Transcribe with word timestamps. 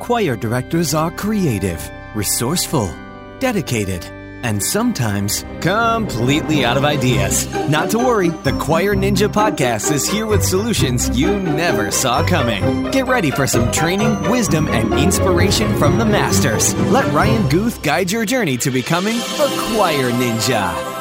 Choir 0.00 0.34
directors 0.34 0.94
are 0.94 1.10
creative, 1.10 1.88
resourceful, 2.14 2.90
dedicated, 3.38 4.02
and 4.42 4.62
sometimes 4.62 5.44
completely 5.60 6.64
out 6.64 6.78
of 6.78 6.86
ideas. 6.86 7.46
Not 7.68 7.90
to 7.90 7.98
worry, 7.98 8.30
the 8.30 8.56
Choir 8.58 8.94
Ninja 8.94 9.28
podcast 9.28 9.92
is 9.92 10.08
here 10.08 10.26
with 10.26 10.42
solutions 10.42 11.10
you 11.10 11.38
never 11.38 11.90
saw 11.90 12.26
coming. 12.26 12.90
Get 12.90 13.08
ready 13.08 13.30
for 13.30 13.46
some 13.46 13.70
training, 13.70 14.30
wisdom, 14.30 14.68
and 14.68 14.94
inspiration 14.94 15.76
from 15.76 15.98
the 15.98 16.06
masters. 16.06 16.74
Let 16.90 17.12
Ryan 17.12 17.46
Guth 17.50 17.82
guide 17.82 18.10
your 18.10 18.24
journey 18.24 18.56
to 18.56 18.70
becoming 18.70 19.18
a 19.18 19.48
Choir 19.74 20.10
Ninja. 20.12 20.99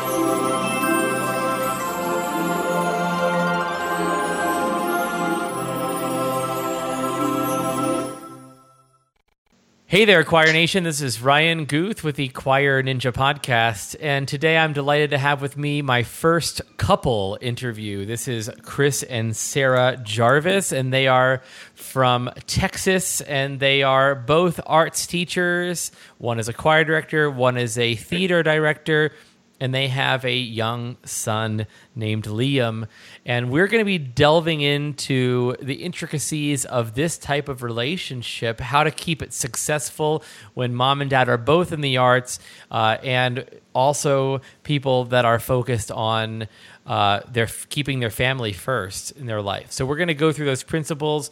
Hey 9.90 10.06
there, 10.06 10.24
Choir 10.24 10.54
Nation. 10.54 10.84
This 10.84 11.02
is 11.02 11.20
Ryan 11.20 11.66
Guth 11.66 12.04
with 12.04 12.16
the 12.16 12.28
Choir 12.28 12.84
Ninja 12.84 13.11
Podcast. 13.11 13.96
And 14.00 14.28
today 14.28 14.56
I'm 14.56 14.71
delighted 14.71 15.10
to 15.10 15.18
have 15.18 15.42
with 15.42 15.57
me 15.57 15.82
my 15.82 16.04
first 16.04 16.61
couple 16.78 17.39
interview. 17.42 18.06
This 18.06 18.28
is 18.28 18.52
Chris 18.61 19.02
and 19.02 19.36
Sarah 19.36 19.97
Jarvis, 20.04 20.71
and 20.71 20.94
they 20.94 21.07
are 21.07 21.42
from 21.74 22.30
Texas, 22.46 23.21
and 23.21 23.60
they 23.60 23.82
are 23.82 24.14
both 24.14 24.60
arts 24.68 25.07
teachers. 25.07 25.92
One 26.19 26.38
is 26.38 26.47
a 26.47 26.54
choir 26.54 26.83
director, 26.83 27.32
one 27.32 27.58
is 27.58 27.75
a 27.80 27.96
theater 27.96 28.44
director 28.44 29.11
and 29.59 29.73
they 29.73 29.87
have 29.89 30.23
a 30.25 30.36
young 30.36 30.97
son 31.04 31.68
named 31.95 32.25
Liam. 32.25 32.88
And 33.25 33.52
we're 33.52 33.67
going 33.67 33.81
to 33.81 33.85
be 33.85 33.97
delving 33.97 34.61
into 34.61 35.55
the 35.61 35.75
intricacies 35.75 36.66
of 36.66 36.95
this 36.95 37.17
type 37.17 37.49
of 37.49 37.61
relationship, 37.61 38.59
how 38.59 38.83
to 38.83 38.91
keep 38.91 39.22
it 39.22 39.33
successful 39.33 40.23
when 40.53 40.73
mom 40.73 41.02
and 41.02 41.09
dad 41.09 41.30
are 41.30 41.38
both 41.38 41.72
in 41.72 41.81
the 41.81 41.97
arts, 41.97 42.39
uh, 42.71 42.97
and 43.03 43.45
also 43.73 44.41
people 44.63 45.05
that 45.05 45.25
are 45.25 45.39
focused 45.39 45.91
on 45.91 46.47
uh, 46.85 47.21
their 47.31 47.47
keeping 47.69 47.99
their 47.99 48.09
family 48.09 48.51
first 48.51 49.11
in 49.11 49.27
their 49.27 49.41
life. 49.41 49.71
So 49.71 49.85
we're 49.85 49.97
going 49.97 50.07
to 50.07 50.13
go 50.16 50.31
through 50.31 50.47
those 50.47 50.63
principles 50.63 51.29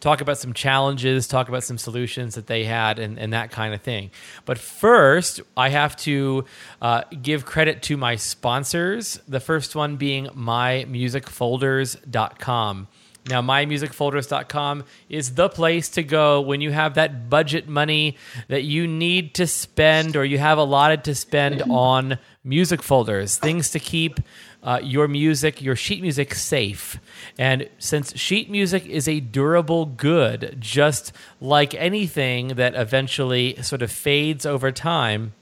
talk 0.00 0.20
about 0.20 0.38
some 0.38 0.52
challenges, 0.52 1.26
talk 1.26 1.48
about 1.48 1.64
some 1.64 1.78
solutions 1.78 2.34
that 2.34 2.46
they 2.46 2.64
had, 2.64 2.98
and, 2.98 3.18
and 3.18 3.32
that 3.32 3.50
kind 3.50 3.72
of 3.74 3.80
thing. 3.82 4.10
But 4.44 4.58
first, 4.58 5.40
I 5.56 5.70
have 5.70 5.96
to 5.98 6.44
uh, 6.80 7.02
give 7.22 7.44
credit 7.44 7.82
to 7.82 7.96
my 7.96 8.16
sponsors. 8.16 9.20
The 9.26 9.40
first 9.40 9.74
one 9.74 9.96
being 9.96 10.26
mymusicfolders.com. 10.26 12.88
Now, 13.28 13.42
mymusicfolders.com 13.42 14.84
is 15.10 15.34
the 15.34 15.50
place 15.50 15.90
to 15.90 16.02
go 16.02 16.40
when 16.40 16.62
you 16.62 16.70
have 16.70 16.94
that 16.94 17.28
budget 17.28 17.68
money 17.68 18.16
that 18.48 18.62
you 18.62 18.86
need 18.86 19.34
to 19.34 19.46
spend 19.46 20.16
or 20.16 20.24
you 20.24 20.38
have 20.38 20.56
allotted 20.56 21.04
to 21.04 21.14
spend 21.14 21.62
on 21.70 22.18
music 22.42 22.82
folders, 22.82 23.36
things 23.36 23.70
to 23.70 23.78
keep 23.78 24.18
uh, 24.62 24.80
your 24.82 25.08
music, 25.08 25.62
your 25.62 25.76
sheet 25.76 26.02
music 26.02 26.34
safe. 26.34 26.98
And 27.38 27.68
since 27.78 28.16
sheet 28.18 28.50
music 28.50 28.86
is 28.86 29.06
a 29.06 29.20
durable 29.20 29.86
good, 29.86 30.56
just 30.58 31.12
like 31.40 31.74
anything 31.74 32.48
that 32.48 32.74
eventually 32.74 33.60
sort 33.62 33.82
of 33.82 33.90
fades 33.90 34.44
over 34.44 34.72
time, 34.72 35.32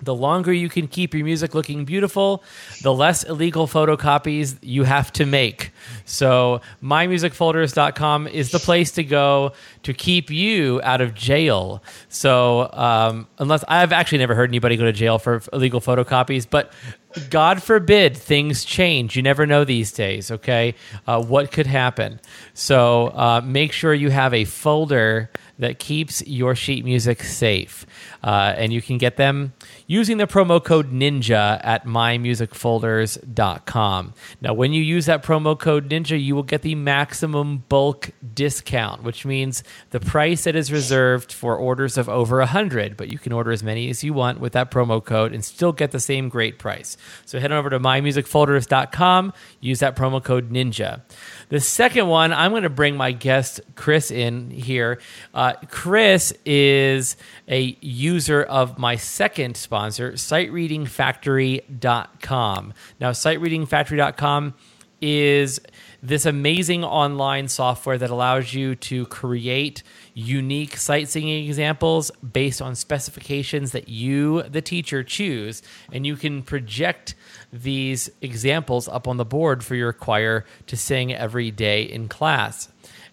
the 0.00 0.14
longer 0.14 0.52
you 0.52 0.68
can 0.68 0.86
keep 0.86 1.14
your 1.14 1.24
music 1.24 1.54
looking 1.54 1.84
beautiful, 1.84 2.42
the 2.82 2.92
less 2.92 3.24
illegal 3.24 3.66
photocopies 3.66 4.56
you 4.62 4.84
have 4.84 5.12
to 5.14 5.26
make. 5.26 5.72
So, 6.04 6.60
mymusicfolders.com 6.82 8.28
is 8.28 8.50
the 8.50 8.58
place 8.58 8.92
to 8.92 9.04
go 9.04 9.52
to 9.82 9.92
keep 9.92 10.30
you 10.30 10.80
out 10.84 11.00
of 11.00 11.14
jail. 11.14 11.82
So, 12.08 12.70
um, 12.72 13.26
unless 13.38 13.64
I've 13.66 13.92
actually 13.92 14.18
never 14.18 14.34
heard 14.34 14.50
anybody 14.50 14.76
go 14.76 14.84
to 14.84 14.92
jail 14.92 15.18
for 15.18 15.42
illegal 15.52 15.80
photocopies, 15.80 16.46
but 16.48 16.72
God 17.18 17.62
forbid 17.62 18.16
things 18.16 18.64
change. 18.64 19.16
You 19.16 19.22
never 19.22 19.46
know 19.46 19.64
these 19.64 19.92
days, 19.92 20.30
okay? 20.30 20.74
Uh, 21.06 21.22
what 21.22 21.52
could 21.52 21.66
happen? 21.66 22.20
So, 22.54 23.08
uh, 23.08 23.40
make 23.44 23.72
sure 23.72 23.92
you 23.94 24.10
have 24.10 24.34
a 24.34 24.44
folder 24.44 25.30
that 25.58 25.78
keeps 25.78 26.26
your 26.26 26.54
sheet 26.54 26.84
music 26.84 27.22
safe. 27.22 27.86
Uh, 28.22 28.52
and 28.56 28.72
you 28.72 28.80
can 28.82 28.98
get 28.98 29.16
them 29.16 29.52
using 29.86 30.18
the 30.18 30.26
promo 30.26 30.62
code 30.62 30.92
NINJA 30.92 31.60
at 31.64 31.84
mymusicfolders.com. 31.84 34.14
Now, 34.40 34.54
when 34.54 34.72
you 34.72 34.82
use 34.82 35.06
that 35.06 35.22
promo 35.22 35.56
code 35.58 35.88
NINJA, 35.88 36.22
you 36.22 36.34
will 36.34 36.42
get 36.42 36.62
the 36.62 36.74
maximum 36.74 37.64
bulk 37.68 38.10
discount, 38.34 39.02
which 39.02 39.24
means 39.24 39.64
the 39.90 40.00
price 40.00 40.44
that 40.44 40.54
is 40.56 40.72
reserved 40.72 41.32
for 41.32 41.56
orders 41.56 41.98
of 41.98 42.08
over 42.08 42.38
100, 42.38 42.96
but 42.96 43.12
you 43.12 43.18
can 43.18 43.32
order 43.32 43.50
as 43.50 43.62
many 43.62 43.90
as 43.90 44.04
you 44.04 44.12
want 44.12 44.40
with 44.40 44.52
that 44.52 44.70
promo 44.70 45.04
code 45.04 45.32
and 45.32 45.44
still 45.44 45.72
get 45.72 45.90
the 45.90 46.00
same 46.00 46.28
great 46.28 46.58
price. 46.58 46.96
So 47.24 47.40
head 47.40 47.52
on 47.52 47.58
over 47.58 47.70
to 47.70 47.80
mymusicfolders.com, 47.80 49.32
use 49.60 49.80
that 49.80 49.96
promo 49.96 50.22
code 50.22 50.50
NINJA. 50.50 51.00
The 51.48 51.60
second 51.60 52.08
one, 52.08 52.32
I'm 52.32 52.50
going 52.50 52.64
to 52.64 52.70
bring 52.70 52.96
my 52.96 53.12
guest 53.12 53.60
Chris 53.74 54.10
in 54.10 54.50
here. 54.50 55.00
Uh, 55.32 55.54
Chris 55.70 56.34
is 56.44 57.16
a 57.48 57.78
user 57.80 58.42
of 58.42 58.78
my 58.78 58.96
second 58.96 59.56
sponsor, 59.56 60.12
SightReadingFactory.com. 60.12 62.74
Now, 63.00 63.12
SightReadingFactory.com 63.12 64.54
is 65.00 65.60
this 66.02 66.26
amazing 66.26 66.84
online 66.84 67.48
software 67.48 67.98
that 67.98 68.10
allows 68.10 68.52
you 68.52 68.74
to 68.74 69.06
create 69.06 69.82
unique 70.14 70.76
sight 70.76 71.08
singing 71.08 71.46
examples 71.46 72.10
based 72.32 72.60
on 72.60 72.74
specifications 72.74 73.72
that 73.72 73.88
you, 73.88 74.42
the 74.42 74.60
teacher, 74.60 75.02
choose. 75.02 75.62
And 75.92 76.06
you 76.06 76.16
can 76.16 76.42
project 76.42 77.14
these 77.52 78.10
examples 78.20 78.88
up 78.88 79.08
on 79.08 79.16
the 79.16 79.24
board 79.24 79.64
for 79.64 79.74
your 79.74 79.92
choir 79.92 80.44
to 80.66 80.76
sing 80.76 81.12
every 81.12 81.50
day 81.50 81.82
in 81.82 82.08
class. 82.08 82.68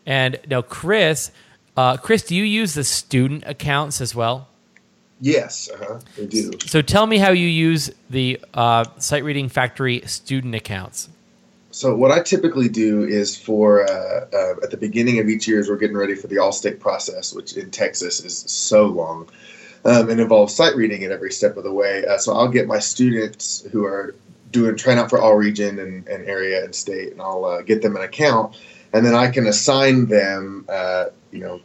And 0.05 0.39
now, 0.47 0.61
Chris, 0.61 1.31
uh, 1.77 1.97
Chris, 1.97 2.23
do 2.23 2.35
you 2.35 2.43
use 2.43 2.73
the 2.73 2.83
student 2.83 3.43
accounts 3.45 4.01
as 4.01 4.13
well? 4.13 4.47
Yes, 5.21 5.69
uh-huh, 5.73 5.99
I 6.21 6.25
do. 6.25 6.51
So 6.65 6.81
tell 6.81 7.07
me 7.07 7.17
how 7.17 7.31
you 7.31 7.47
use 7.47 7.89
the 8.09 8.39
uh, 8.53 8.83
Sight 8.97 9.23
Reading 9.23 9.47
Factory 9.47 10.01
student 10.05 10.53
accounts. 10.55 11.09
So 11.71 11.95
what 11.95 12.11
I 12.11 12.21
typically 12.21 12.69
do 12.69 13.03
is 13.03 13.35
for 13.35 13.83
uh, 13.83 14.27
uh, 14.33 14.55
at 14.63 14.71
the 14.71 14.77
beginning 14.77 15.19
of 15.19 15.27
each 15.27 15.47
year, 15.47 15.59
as 15.59 15.69
we're 15.69 15.77
getting 15.77 15.97
ready 15.97 16.15
for 16.15 16.27
the 16.27 16.39
all-state 16.39 16.79
process, 16.79 17.33
which 17.33 17.57
in 17.57 17.71
Texas 17.71 18.23
is 18.23 18.37
so 18.37 18.85
long 18.85 19.29
um, 19.85 20.09
and 20.09 20.19
involves 20.19 20.53
sight 20.53 20.75
reading 20.75 21.03
at 21.03 21.11
every 21.11 21.31
step 21.31 21.57
of 21.57 21.63
the 21.63 21.71
way. 21.71 22.05
Uh, 22.05 22.17
so 22.17 22.33
I'll 22.33 22.49
get 22.49 22.67
my 22.67 22.79
students 22.79 23.65
who 23.71 23.85
are 23.85 24.15
doing 24.51 24.75
trying 24.75 24.97
out 24.97 25.09
for 25.09 25.19
all 25.19 25.35
region 25.35 25.79
and, 25.79 26.07
and 26.07 26.25
area 26.25 26.63
and 26.63 26.73
state, 26.73 27.11
and 27.11 27.21
I'll 27.21 27.45
uh, 27.45 27.61
get 27.61 27.81
them 27.81 27.95
an 27.95 28.01
account, 28.01 28.57
and 28.93 29.05
then 29.05 29.13
I 29.13 29.29
can 29.29 29.47
assign 29.47 30.07
them, 30.07 30.65
uh, 30.69 31.05
you 31.31 31.39
know, 31.39 31.61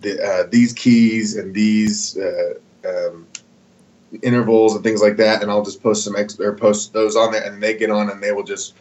the, 0.00 0.22
uh, 0.22 0.46
these 0.50 0.72
keys 0.72 1.36
and 1.36 1.54
these 1.54 2.16
uh, 2.18 2.54
um, 2.86 3.26
intervals 4.22 4.74
and 4.74 4.84
things 4.84 5.02
like 5.02 5.16
that, 5.16 5.42
and 5.42 5.50
I'll 5.50 5.64
just 5.64 5.82
post 5.82 6.04
some 6.04 6.14
ex- 6.16 6.38
or 6.38 6.54
post 6.54 6.92
those 6.92 7.16
on 7.16 7.32
there, 7.32 7.42
and 7.42 7.62
they 7.62 7.76
get 7.76 7.90
on 7.90 8.10
and 8.10 8.22
they 8.22 8.32
will 8.32 8.44
just 8.44 8.74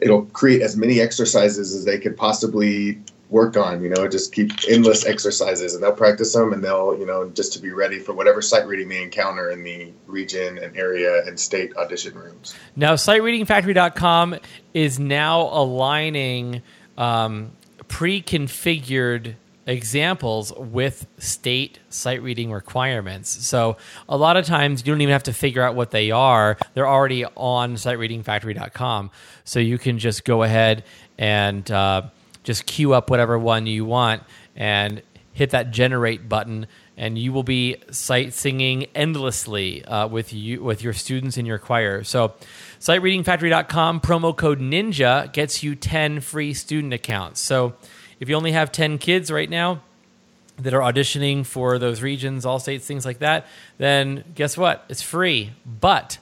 it'll 0.00 0.22
create 0.26 0.62
as 0.62 0.76
many 0.76 1.00
exercises 1.00 1.74
as 1.74 1.84
they 1.84 1.98
could 1.98 2.16
possibly 2.16 3.00
work 3.30 3.56
on. 3.56 3.82
You 3.82 3.90
know, 3.90 4.08
just 4.08 4.32
keep 4.32 4.52
endless 4.68 5.06
exercises, 5.06 5.74
and 5.74 5.82
they'll 5.82 5.92
practice 5.92 6.32
them, 6.32 6.52
and 6.52 6.62
they'll 6.62 6.98
you 6.98 7.06
know 7.06 7.28
just 7.30 7.52
to 7.54 7.58
be 7.60 7.70
ready 7.70 7.98
for 7.98 8.12
whatever 8.12 8.42
sight 8.42 8.66
reading 8.66 8.88
they 8.88 9.02
encounter 9.02 9.50
in 9.50 9.62
the 9.62 9.92
region 10.06 10.58
and 10.58 10.76
area 10.76 11.24
and 11.26 11.38
state 11.38 11.76
audition 11.76 12.14
rooms. 12.14 12.54
Now, 12.76 12.94
sightreadingfactory.com 12.94 14.36
is 14.74 14.98
now 14.98 15.42
aligning 15.52 16.62
um, 16.96 17.52
pre-configured 17.88 19.34
examples 19.66 20.50
with 20.56 21.06
state 21.18 21.78
sight 21.90 22.22
reading 22.22 22.50
requirements. 22.50 23.46
So 23.46 23.76
a 24.08 24.16
lot 24.16 24.38
of 24.38 24.46
times 24.46 24.80
you 24.80 24.92
don't 24.92 25.02
even 25.02 25.12
have 25.12 25.24
to 25.24 25.34
figure 25.34 25.62
out 25.62 25.74
what 25.74 25.90
they 25.90 26.10
are. 26.10 26.56
They're 26.72 26.88
already 26.88 27.26
on 27.26 27.74
sightreadingfactory.com. 27.74 29.10
So 29.44 29.60
you 29.60 29.76
can 29.76 29.98
just 29.98 30.24
go 30.24 30.42
ahead 30.42 30.84
and 31.18 31.70
uh, 31.70 32.02
just 32.48 32.64
queue 32.64 32.94
up 32.94 33.10
whatever 33.10 33.38
one 33.38 33.66
you 33.66 33.84
want 33.84 34.22
and 34.56 35.02
hit 35.34 35.50
that 35.50 35.70
generate 35.70 36.30
button 36.30 36.66
and 36.96 37.18
you 37.18 37.30
will 37.30 37.42
be 37.42 37.76
sight 37.90 38.32
singing 38.32 38.86
endlessly 38.94 39.84
uh, 39.84 40.08
with 40.08 40.32
you 40.32 40.62
with 40.62 40.82
your 40.82 40.94
students 40.94 41.36
in 41.36 41.44
your 41.44 41.58
choir. 41.58 42.02
So 42.04 42.32
sightreadingfactory.com 42.80 44.00
promo 44.00 44.34
code 44.34 44.60
ninja 44.60 45.30
gets 45.34 45.62
you 45.62 45.74
10 45.74 46.20
free 46.20 46.54
student 46.54 46.94
accounts. 46.94 47.38
So 47.38 47.74
if 48.18 48.30
you 48.30 48.34
only 48.34 48.52
have 48.52 48.72
10 48.72 48.96
kids 48.96 49.30
right 49.30 49.50
now 49.50 49.82
that 50.56 50.72
are 50.72 50.80
auditioning 50.80 51.44
for 51.44 51.78
those 51.78 52.00
regions, 52.00 52.46
all 52.46 52.58
states, 52.58 52.86
things 52.86 53.04
like 53.04 53.18
that, 53.18 53.46
then 53.76 54.24
guess 54.34 54.56
what? 54.56 54.86
It's 54.88 55.02
free. 55.02 55.50
But 55.66 56.16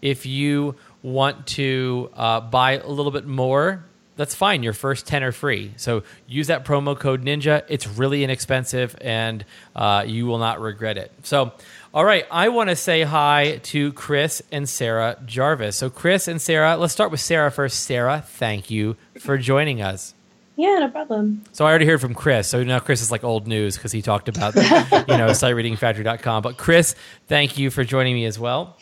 if 0.00 0.26
you 0.26 0.76
want 1.02 1.48
to 1.48 2.08
uh, 2.14 2.40
buy 2.40 2.78
a 2.78 2.86
little 2.86 3.10
bit 3.10 3.26
more 3.26 3.84
that's 4.16 4.34
fine. 4.34 4.62
Your 4.62 4.72
first 4.72 5.06
10 5.06 5.22
are 5.22 5.32
free. 5.32 5.72
So 5.76 6.02
use 6.26 6.48
that 6.48 6.64
promo 6.64 6.98
code 6.98 7.24
Ninja. 7.24 7.62
It's 7.68 7.86
really 7.86 8.24
inexpensive 8.24 8.96
and 9.00 9.44
uh, 9.74 10.04
you 10.06 10.26
will 10.26 10.38
not 10.38 10.60
regret 10.60 10.98
it. 10.98 11.12
So, 11.22 11.52
all 11.94 12.04
right, 12.04 12.26
I 12.30 12.48
want 12.48 12.70
to 12.70 12.76
say 12.76 13.02
hi 13.02 13.60
to 13.64 13.92
Chris 13.92 14.42
and 14.50 14.68
Sarah 14.68 15.18
Jarvis. 15.26 15.76
So, 15.76 15.90
Chris 15.90 16.28
and 16.28 16.40
Sarah, 16.40 16.76
let's 16.76 16.92
start 16.92 17.10
with 17.10 17.20
Sarah 17.20 17.50
first. 17.50 17.80
Sarah, 17.80 18.24
thank 18.26 18.70
you 18.70 18.96
for 19.18 19.36
joining 19.38 19.82
us. 19.82 20.14
Yeah, 20.56 20.78
no 20.80 20.88
problem. 20.88 21.42
So 21.52 21.64
I 21.64 21.70
already 21.70 21.86
heard 21.86 22.00
from 22.00 22.14
Chris. 22.14 22.46
So 22.46 22.62
now 22.62 22.78
Chris 22.78 23.00
is 23.00 23.10
like 23.10 23.24
old 23.24 23.46
news 23.46 23.76
because 23.76 23.90
he 23.90 24.02
talked 24.02 24.28
about, 24.28 24.54
you 24.54 24.62
know, 24.62 24.68
sightreadingfactory.com. 25.30 26.42
But 26.42 26.58
Chris, 26.58 26.94
thank 27.26 27.56
you 27.56 27.70
for 27.70 27.84
joining 27.84 28.14
me 28.14 28.26
as 28.26 28.38
well. 28.38 28.76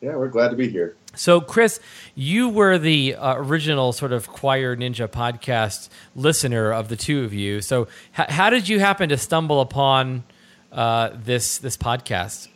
Yeah, 0.00 0.16
we're 0.16 0.28
glad 0.28 0.50
to 0.50 0.56
be 0.56 0.68
here. 0.68 0.94
So, 1.14 1.40
Chris, 1.40 1.80
you 2.14 2.48
were 2.48 2.76
the 2.76 3.14
uh, 3.14 3.36
original 3.36 3.92
sort 3.92 4.12
of 4.12 4.28
Choir 4.28 4.76
Ninja 4.76 5.08
podcast 5.08 5.88
listener 6.14 6.72
of 6.72 6.88
the 6.88 6.96
two 6.96 7.24
of 7.24 7.32
you. 7.32 7.62
So, 7.62 7.88
h- 8.18 8.28
how 8.28 8.50
did 8.50 8.68
you 8.68 8.78
happen 8.78 9.08
to 9.08 9.16
stumble 9.16 9.60
upon 9.62 10.24
uh, 10.72 11.10
this 11.14 11.56
this 11.58 11.76
podcast? 11.76 12.48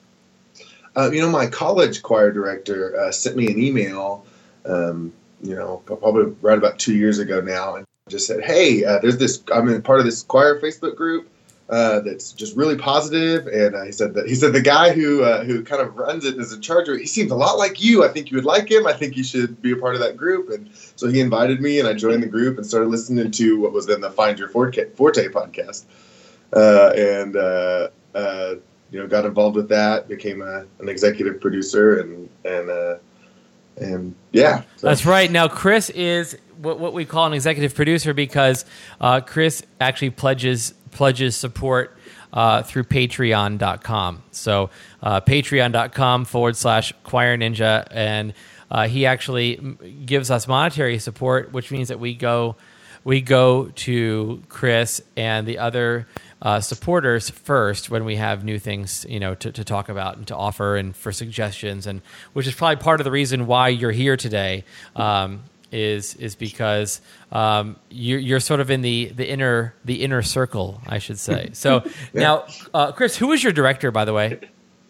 Uh, 0.94 1.10
you 1.10 1.20
know, 1.22 1.30
my 1.30 1.46
college 1.46 2.02
choir 2.02 2.30
director 2.30 2.98
uh, 3.00 3.10
sent 3.10 3.36
me 3.36 3.46
an 3.46 3.58
email. 3.58 4.26
Um, 4.66 5.12
you 5.42 5.54
know, 5.54 5.78
probably 5.86 6.34
right 6.42 6.58
about 6.58 6.78
two 6.78 6.94
years 6.94 7.18
ago 7.18 7.40
now, 7.40 7.76
and 7.76 7.86
just 8.10 8.26
said, 8.26 8.44
"Hey, 8.44 8.84
uh, 8.84 8.98
there's 8.98 9.16
this. 9.16 9.42
I'm 9.54 9.68
in 9.70 9.80
part 9.80 10.00
of 10.00 10.04
this 10.04 10.22
choir 10.22 10.60
Facebook 10.60 10.96
group." 10.96 11.29
Uh, 11.70 12.00
that's 12.00 12.32
just 12.32 12.56
really 12.56 12.76
positive. 12.76 13.46
And 13.46 13.76
uh, 13.76 13.84
he 13.84 13.92
said 13.92 14.12
that 14.14 14.28
he 14.28 14.34
said 14.34 14.52
the 14.52 14.60
guy 14.60 14.92
who 14.92 15.22
uh, 15.22 15.44
who 15.44 15.62
kind 15.62 15.80
of 15.80 15.96
runs 15.96 16.24
it 16.24 16.34
charge 16.60 16.88
of 16.88 16.96
it. 16.96 17.00
he 17.00 17.06
seems 17.06 17.30
a 17.30 17.36
lot 17.36 17.58
like 17.58 17.80
you. 17.80 18.04
I 18.04 18.08
think 18.08 18.32
you 18.32 18.36
would 18.36 18.44
like 18.44 18.68
him. 18.68 18.88
I 18.88 18.92
think 18.92 19.16
you 19.16 19.22
should 19.22 19.62
be 19.62 19.70
a 19.70 19.76
part 19.76 19.94
of 19.94 20.00
that 20.00 20.16
group. 20.16 20.50
And 20.50 20.68
so 20.96 21.06
he 21.06 21.20
invited 21.20 21.60
me, 21.60 21.78
and 21.78 21.86
I 21.86 21.94
joined 21.94 22.24
the 22.24 22.28
group 22.28 22.56
and 22.56 22.66
started 22.66 22.88
listening 22.88 23.30
to 23.30 23.60
what 23.60 23.72
was 23.72 23.86
then 23.86 24.00
the 24.00 24.10
Find 24.10 24.36
Your 24.36 24.48
Forte, 24.48 24.90
Forte 24.96 25.28
podcast. 25.28 25.84
Uh, 26.52 26.90
and 26.96 27.36
uh, 27.36 27.88
uh, 28.16 28.54
you 28.90 28.98
know, 28.98 29.06
got 29.06 29.24
involved 29.24 29.54
with 29.54 29.68
that, 29.68 30.08
became 30.08 30.42
a, 30.42 30.66
an 30.80 30.88
executive 30.88 31.40
producer, 31.40 32.00
and 32.00 32.28
and 32.44 32.98
and 33.76 34.14
yeah, 34.32 34.62
so. 34.74 34.88
that's 34.88 35.06
right. 35.06 35.30
Now 35.30 35.46
Chris 35.46 35.88
is 35.90 36.36
what, 36.56 36.80
what 36.80 36.94
we 36.94 37.04
call 37.04 37.26
an 37.26 37.32
executive 37.32 37.76
producer 37.76 38.12
because 38.12 38.64
Chris 39.26 39.62
actually 39.80 40.10
pledges 40.10 40.74
pledges 40.90 41.36
support 41.36 41.96
uh, 42.32 42.62
through 42.62 42.84
patreon.com. 42.84 44.22
So, 44.30 44.70
uh, 45.02 45.20
patreon.com 45.20 46.24
forward 46.24 46.56
slash 46.56 46.92
choir 47.04 47.36
ninja. 47.36 47.86
And 47.90 48.34
uh, 48.70 48.88
he 48.88 49.06
actually 49.06 49.56
gives 50.04 50.30
us 50.30 50.46
monetary 50.46 50.98
support, 50.98 51.52
which 51.52 51.70
means 51.70 51.88
that 51.88 51.98
we 51.98 52.14
go, 52.14 52.56
we 53.02 53.20
go 53.20 53.66
to 53.66 54.42
Chris 54.48 55.02
and 55.16 55.46
the 55.46 55.58
other 55.58 56.06
uh, 56.42 56.60
supporters 56.60 57.28
first 57.28 57.90
when 57.90 58.04
we 58.04 58.16
have 58.16 58.44
new 58.44 58.58
things, 58.58 59.04
you 59.08 59.20
know, 59.20 59.34
to, 59.34 59.52
to 59.52 59.64
talk 59.64 59.88
about 59.88 60.16
and 60.16 60.26
to 60.28 60.36
offer 60.36 60.76
and 60.76 60.94
for 60.94 61.12
suggestions. 61.12 61.86
And 61.86 62.00
which 62.32 62.46
is 62.46 62.54
probably 62.54 62.76
part 62.76 63.00
of 63.00 63.04
the 63.04 63.10
reason 63.10 63.46
why 63.46 63.68
you're 63.68 63.90
here 63.90 64.16
today. 64.16 64.64
Um, 64.94 65.42
is 65.72 66.14
is 66.16 66.34
because 66.34 67.00
um, 67.32 67.76
you're, 67.90 68.18
you're 68.18 68.40
sort 68.40 68.60
of 68.60 68.70
in 68.70 68.82
the, 68.82 69.12
the 69.14 69.28
inner 69.28 69.74
the 69.84 70.02
inner 70.02 70.22
circle, 70.22 70.80
I 70.86 70.98
should 70.98 71.18
say. 71.18 71.50
So 71.60 71.82
yeah. 71.84 72.20
now, 72.20 72.46
uh, 72.72 72.92
Chris, 72.92 73.16
who 73.16 73.32
is 73.32 73.42
your 73.42 73.52
director, 73.52 73.90
by 73.90 74.04
the 74.04 74.12
way? 74.12 74.38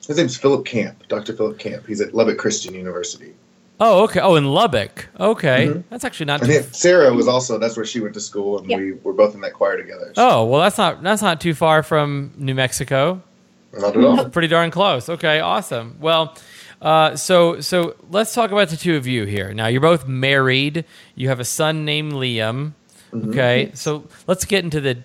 His 0.06 0.16
name's 0.16 0.36
Philip 0.36 0.64
Camp, 0.64 1.06
Dr. 1.08 1.34
Philip 1.34 1.58
Camp. 1.58 1.86
He's 1.86 2.00
at 2.00 2.14
Lubbock 2.14 2.38
Christian 2.38 2.74
University. 2.74 3.34
Oh, 3.80 4.04
okay. 4.04 4.20
Oh, 4.20 4.36
in 4.36 4.44
Lubbock. 4.44 5.08
Okay, 5.18 5.68
mm-hmm. 5.68 5.80
that's 5.88 6.04
actually 6.04 6.26
not. 6.26 6.42
And 6.42 6.64
Sarah 6.74 7.12
was 7.14 7.26
also 7.26 7.58
that's 7.58 7.76
where 7.76 7.86
she 7.86 8.00
went 8.00 8.14
to 8.14 8.20
school, 8.20 8.58
and 8.58 8.68
we 8.68 8.92
were 8.92 9.14
both 9.14 9.34
in 9.34 9.40
that 9.40 9.54
choir 9.54 9.76
together. 9.78 10.12
So. 10.14 10.28
Oh, 10.28 10.44
well, 10.44 10.60
that's 10.60 10.78
not 10.78 11.02
that's 11.02 11.22
not 11.22 11.40
too 11.40 11.54
far 11.54 11.82
from 11.82 12.32
New 12.36 12.54
Mexico. 12.54 13.22
Not 13.72 13.96
at 13.96 14.04
all. 14.04 14.28
Pretty 14.28 14.48
darn 14.48 14.70
close. 14.70 15.08
Okay, 15.08 15.40
awesome. 15.40 15.96
Well, 16.00 16.36
uh, 16.80 17.14
so 17.16 17.60
so 17.60 17.94
let's 18.10 18.34
talk 18.34 18.50
about 18.50 18.68
the 18.68 18.76
two 18.76 18.96
of 18.96 19.06
you 19.06 19.24
here. 19.24 19.52
Now 19.52 19.66
you're 19.66 19.80
both 19.80 20.06
married. 20.06 20.84
You 21.14 21.28
have 21.28 21.40
a 21.40 21.44
son 21.44 21.84
named 21.84 22.12
Liam. 22.12 22.72
Mm-hmm. 23.12 23.30
Okay, 23.30 23.70
so 23.74 24.06
let's 24.26 24.44
get 24.44 24.64
into 24.64 24.80
the 24.80 24.98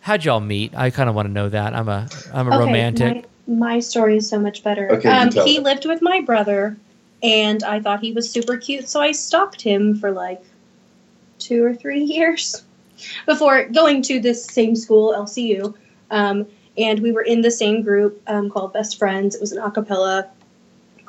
how'd 0.00 0.24
y'all 0.24 0.40
meet? 0.40 0.74
I 0.76 0.90
kind 0.90 1.08
of 1.08 1.14
want 1.14 1.26
to 1.26 1.32
know 1.32 1.48
that. 1.48 1.74
I'm 1.74 1.88
a 1.88 2.08
I'm 2.32 2.48
a 2.48 2.50
okay, 2.50 2.58
romantic. 2.58 3.28
My, 3.46 3.54
my, 3.54 3.80
story 3.80 4.16
is 4.16 4.28
so 4.28 4.38
much 4.38 4.62
better. 4.62 4.90
Okay, 4.92 5.08
um, 5.08 5.30
he 5.30 5.56
it. 5.56 5.62
lived 5.62 5.86
with 5.86 6.02
my 6.02 6.20
brother, 6.20 6.76
and 7.22 7.62
I 7.62 7.80
thought 7.80 8.00
he 8.00 8.12
was 8.12 8.28
super 8.28 8.56
cute, 8.56 8.88
so 8.88 9.00
I 9.00 9.12
stalked 9.12 9.62
him 9.62 9.96
for 9.96 10.10
like 10.10 10.42
two 11.38 11.64
or 11.64 11.74
three 11.74 12.02
years 12.02 12.62
before 13.26 13.64
going 13.66 14.02
to 14.02 14.20
this 14.20 14.44
same 14.44 14.76
school, 14.76 15.14
LCU. 15.16 15.74
Um, 16.10 16.46
and 16.78 17.00
we 17.00 17.12
were 17.12 17.22
in 17.22 17.42
the 17.42 17.50
same 17.50 17.82
group 17.82 18.22
um, 18.26 18.50
called 18.50 18.72
Best 18.72 18.98
Friends. 18.98 19.34
It 19.34 19.40
was 19.40 19.52
an 19.52 19.58
a 19.58 19.70
cappella 19.70 20.28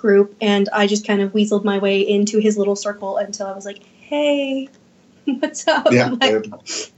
group, 0.03 0.35
and 0.41 0.69
I 0.73 0.85
just 0.85 1.07
kind 1.07 1.21
of 1.21 1.31
weaseled 1.31 1.63
my 1.63 1.79
way 1.79 2.01
into 2.01 2.37
his 2.37 2.57
little 2.57 2.75
circle 2.75 3.17
until 3.17 3.47
I 3.47 3.53
was 3.53 3.65
like, 3.65 3.81
"Hey, 4.01 4.69
what's 5.25 5.67
up?" 5.67 5.87
Yeah, 5.91 6.09
like, 6.09 6.21
and, 6.21 6.91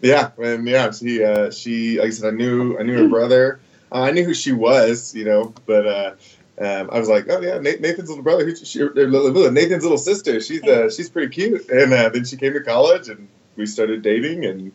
yeah, 0.00 0.30
and 0.38 0.66
yeah, 0.66 0.90
she 0.92 1.22
uh, 1.22 1.50
she 1.50 1.98
like 1.98 2.06
I 2.06 2.10
said, 2.10 2.32
I 2.32 2.36
knew 2.36 2.78
I 2.78 2.84
knew 2.84 3.02
her 3.02 3.08
brother. 3.18 3.60
Uh, 3.90 4.02
I 4.02 4.12
knew 4.12 4.24
who 4.24 4.32
she 4.32 4.52
was, 4.52 5.14
you 5.14 5.24
know, 5.24 5.52
but 5.66 5.86
uh, 5.86 6.14
um, 6.58 6.88
I 6.90 6.98
was 6.98 7.08
like, 7.08 7.28
oh 7.28 7.40
yeah, 7.40 7.58
Nathan's 7.58 8.08
little 8.08 8.22
brother, 8.22 8.54
she, 8.56 8.78
Nathan's 8.78 9.82
little 9.82 9.98
sister. 9.98 10.40
She's 10.40 10.62
uh, 10.62 10.88
she's 10.88 11.10
pretty 11.10 11.32
cute. 11.32 11.68
And 11.68 11.92
uh, 11.92 12.08
then 12.08 12.24
she 12.24 12.36
came 12.36 12.54
to 12.54 12.62
college, 12.62 13.08
and 13.08 13.28
we 13.56 13.66
started 13.66 14.02
dating, 14.02 14.44
and 14.46 14.72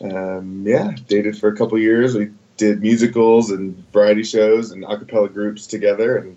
um, 0.00 0.62
yeah, 0.64 0.92
dated 1.08 1.36
for 1.36 1.48
a 1.48 1.56
couple 1.56 1.76
years. 1.78 2.14
We 2.14 2.30
did 2.56 2.80
musicals 2.80 3.50
and 3.50 3.76
variety 3.92 4.22
shows 4.22 4.70
and 4.70 4.84
acapella 4.84 5.32
groups 5.32 5.66
together, 5.66 6.16
and 6.16 6.36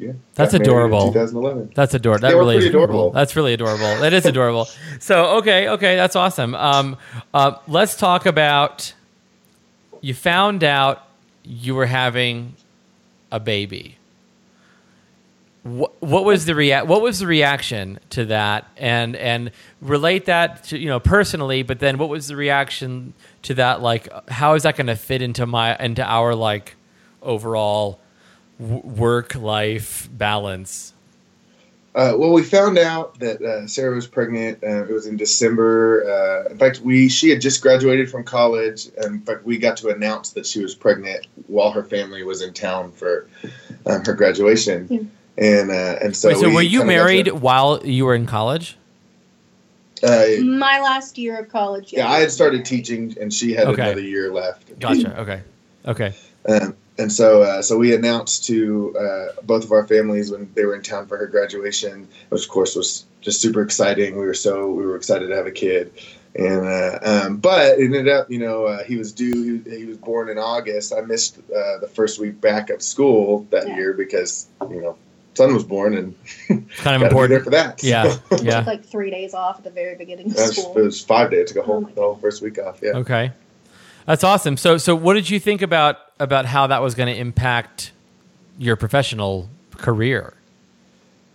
yeah, 0.00 0.12
that's 0.34 0.54
adorable. 0.54 1.08
2011. 1.08 1.72
That's 1.74 1.92
adorable. 1.92 2.26
That 2.26 2.34
really 2.34 2.56
is 2.56 2.64
adorable. 2.64 2.94
adorable. 2.94 3.10
That's 3.12 3.36
really 3.36 3.52
adorable. 3.52 4.00
That 4.00 4.14
is 4.14 4.24
adorable. 4.24 4.64
so 4.98 5.36
okay, 5.38 5.68
okay, 5.68 5.94
that's 5.94 6.16
awesome. 6.16 6.54
Um, 6.54 6.96
uh, 7.34 7.56
let's 7.68 7.96
talk 7.96 8.24
about. 8.24 8.94
You 10.00 10.14
found 10.14 10.64
out 10.64 11.06
you 11.44 11.74
were 11.74 11.84
having 11.84 12.54
a 13.30 13.38
baby. 13.38 13.98
What, 15.62 16.00
what 16.00 16.24
was 16.24 16.46
the 16.46 16.54
rea- 16.54 16.80
What 16.82 17.02
was 17.02 17.18
the 17.18 17.26
reaction 17.26 17.98
to 18.10 18.24
that? 18.26 18.68
And 18.78 19.14
and 19.16 19.50
relate 19.82 20.24
that 20.24 20.64
to 20.64 20.78
you 20.78 20.88
know 20.88 20.98
personally, 20.98 21.62
but 21.62 21.78
then 21.78 21.98
what 21.98 22.08
was 22.08 22.28
the 22.28 22.36
reaction 22.36 23.12
to 23.42 23.52
that? 23.54 23.82
Like, 23.82 24.08
how 24.30 24.54
is 24.54 24.62
that 24.62 24.76
going 24.76 24.86
to 24.86 24.96
fit 24.96 25.20
into 25.20 25.44
my 25.44 25.76
into 25.76 26.02
our 26.02 26.34
like 26.34 26.76
overall 27.20 27.99
work 28.60 29.34
life 29.34 30.08
balance? 30.12 30.92
Uh, 31.92 32.14
well, 32.16 32.32
we 32.32 32.44
found 32.44 32.78
out 32.78 33.18
that 33.18 33.42
uh, 33.42 33.66
Sarah 33.66 33.96
was 33.96 34.06
pregnant. 34.06 34.62
Uh, 34.62 34.84
it 34.84 34.90
was 34.90 35.06
in 35.06 35.16
December. 35.16 36.04
Uh, 36.08 36.50
in 36.50 36.56
fact, 36.56 36.80
we 36.80 37.08
she 37.08 37.30
had 37.30 37.40
just 37.40 37.62
graduated 37.62 38.08
from 38.08 38.22
college. 38.22 38.86
And 38.96 39.06
in 39.06 39.20
fact, 39.22 39.44
we 39.44 39.58
got 39.58 39.76
to 39.78 39.88
announce 39.88 40.30
that 40.30 40.46
she 40.46 40.62
was 40.62 40.74
pregnant 40.74 41.26
while 41.48 41.72
her 41.72 41.82
family 41.82 42.22
was 42.22 42.42
in 42.42 42.52
town 42.52 42.92
for 42.92 43.26
um, 43.86 44.04
her 44.04 44.14
graduation. 44.14 44.86
Yeah. 44.88 45.00
And 45.36 45.70
uh, 45.70 45.96
and 46.00 46.16
so, 46.16 46.28
Wait, 46.28 46.36
so 46.36 46.50
were 46.50 46.62
you 46.62 46.84
married 46.84 47.24
to, 47.24 47.34
while 47.34 47.84
you 47.84 48.04
were 48.04 48.14
in 48.14 48.26
college? 48.26 48.76
Uh, 50.02 50.26
My 50.42 50.80
last 50.80 51.18
year 51.18 51.40
of 51.40 51.48
college. 51.48 51.92
Yeah, 51.92 52.00
yeah 52.00 52.12
I 52.12 52.20
had 52.20 52.30
started 52.30 52.64
teaching, 52.64 53.16
and 53.20 53.34
she 53.34 53.52
had 53.52 53.66
okay. 53.66 53.82
another 53.82 54.00
year 54.00 54.32
left. 54.32 54.78
Gotcha. 54.78 55.20
Okay. 55.20 55.42
Okay. 55.86 56.14
Um, 56.48 56.76
and 57.00 57.10
so 57.10 57.42
uh, 57.42 57.62
so 57.62 57.78
we 57.78 57.94
announced 57.94 58.44
to 58.46 58.94
uh, 58.96 59.40
both 59.42 59.64
of 59.64 59.72
our 59.72 59.86
families 59.86 60.30
when 60.30 60.52
they 60.54 60.64
were 60.64 60.74
in 60.74 60.82
town 60.82 61.06
for 61.06 61.16
her 61.16 61.26
graduation, 61.26 62.06
which 62.28 62.44
of 62.44 62.50
course 62.50 62.76
was 62.76 63.06
just 63.20 63.40
super 63.40 63.62
exciting. 63.62 64.18
We 64.18 64.26
were 64.26 64.34
so 64.34 64.70
we 64.70 64.84
were 64.84 64.96
excited 64.96 65.28
to 65.28 65.36
have 65.36 65.46
a 65.46 65.50
kid, 65.50 65.92
and 66.34 66.66
uh, 66.66 66.98
um, 67.02 67.36
but 67.38 67.78
it 67.78 67.84
ended 67.84 68.08
up 68.08 68.30
you 68.30 68.38
know 68.38 68.66
uh, 68.66 68.84
he 68.84 68.96
was 68.96 69.12
due 69.12 69.62
he, 69.64 69.78
he, 69.78 69.84
was 69.86 69.96
born 69.96 70.28
in 70.28 70.36
August. 70.36 70.92
I 70.92 71.00
missed 71.00 71.38
uh, 71.38 71.78
the 71.78 71.90
first 71.92 72.20
week 72.20 72.40
back 72.40 72.68
of 72.68 72.82
school 72.82 73.46
that 73.50 73.66
yeah. 73.66 73.76
year 73.76 73.92
because 73.94 74.48
you 74.68 74.82
know 74.82 74.96
son 75.34 75.54
was 75.54 75.64
born 75.64 75.96
and 75.96 76.14
kind 76.76 76.96
of 76.96 77.02
important 77.08 77.30
there 77.30 77.44
for 77.44 77.50
that. 77.50 77.82
Yeah, 77.82 78.18
yeah. 78.42 78.58
Took 78.58 78.66
like 78.66 78.84
three 78.84 79.10
days 79.10 79.32
off 79.32 79.56
at 79.56 79.64
the 79.64 79.70
very 79.70 79.96
beginning 79.96 80.32
of 80.32 80.36
school. 80.36 80.76
It 80.76 80.82
was 80.82 81.02
five 81.02 81.30
days. 81.30 81.50
It 81.50 81.54
took 81.54 81.64
a 81.64 81.66
whole, 81.66 81.86
oh 81.86 81.94
the 81.94 82.00
whole 82.02 82.16
first 82.16 82.42
week 82.42 82.58
off. 82.58 82.80
Yeah. 82.82 82.90
Okay. 82.96 83.32
That's 84.06 84.24
awesome. 84.24 84.56
So, 84.56 84.76
so 84.76 84.96
what 84.96 85.14
did 85.14 85.30
you 85.30 85.38
think 85.38 85.62
about 85.62 85.98
about 86.20 86.46
how 86.46 86.68
that 86.68 86.82
was 86.82 86.94
going 86.94 87.12
to 87.12 87.18
impact 87.18 87.92
your 88.58 88.76
professional 88.76 89.48
career? 89.72 90.34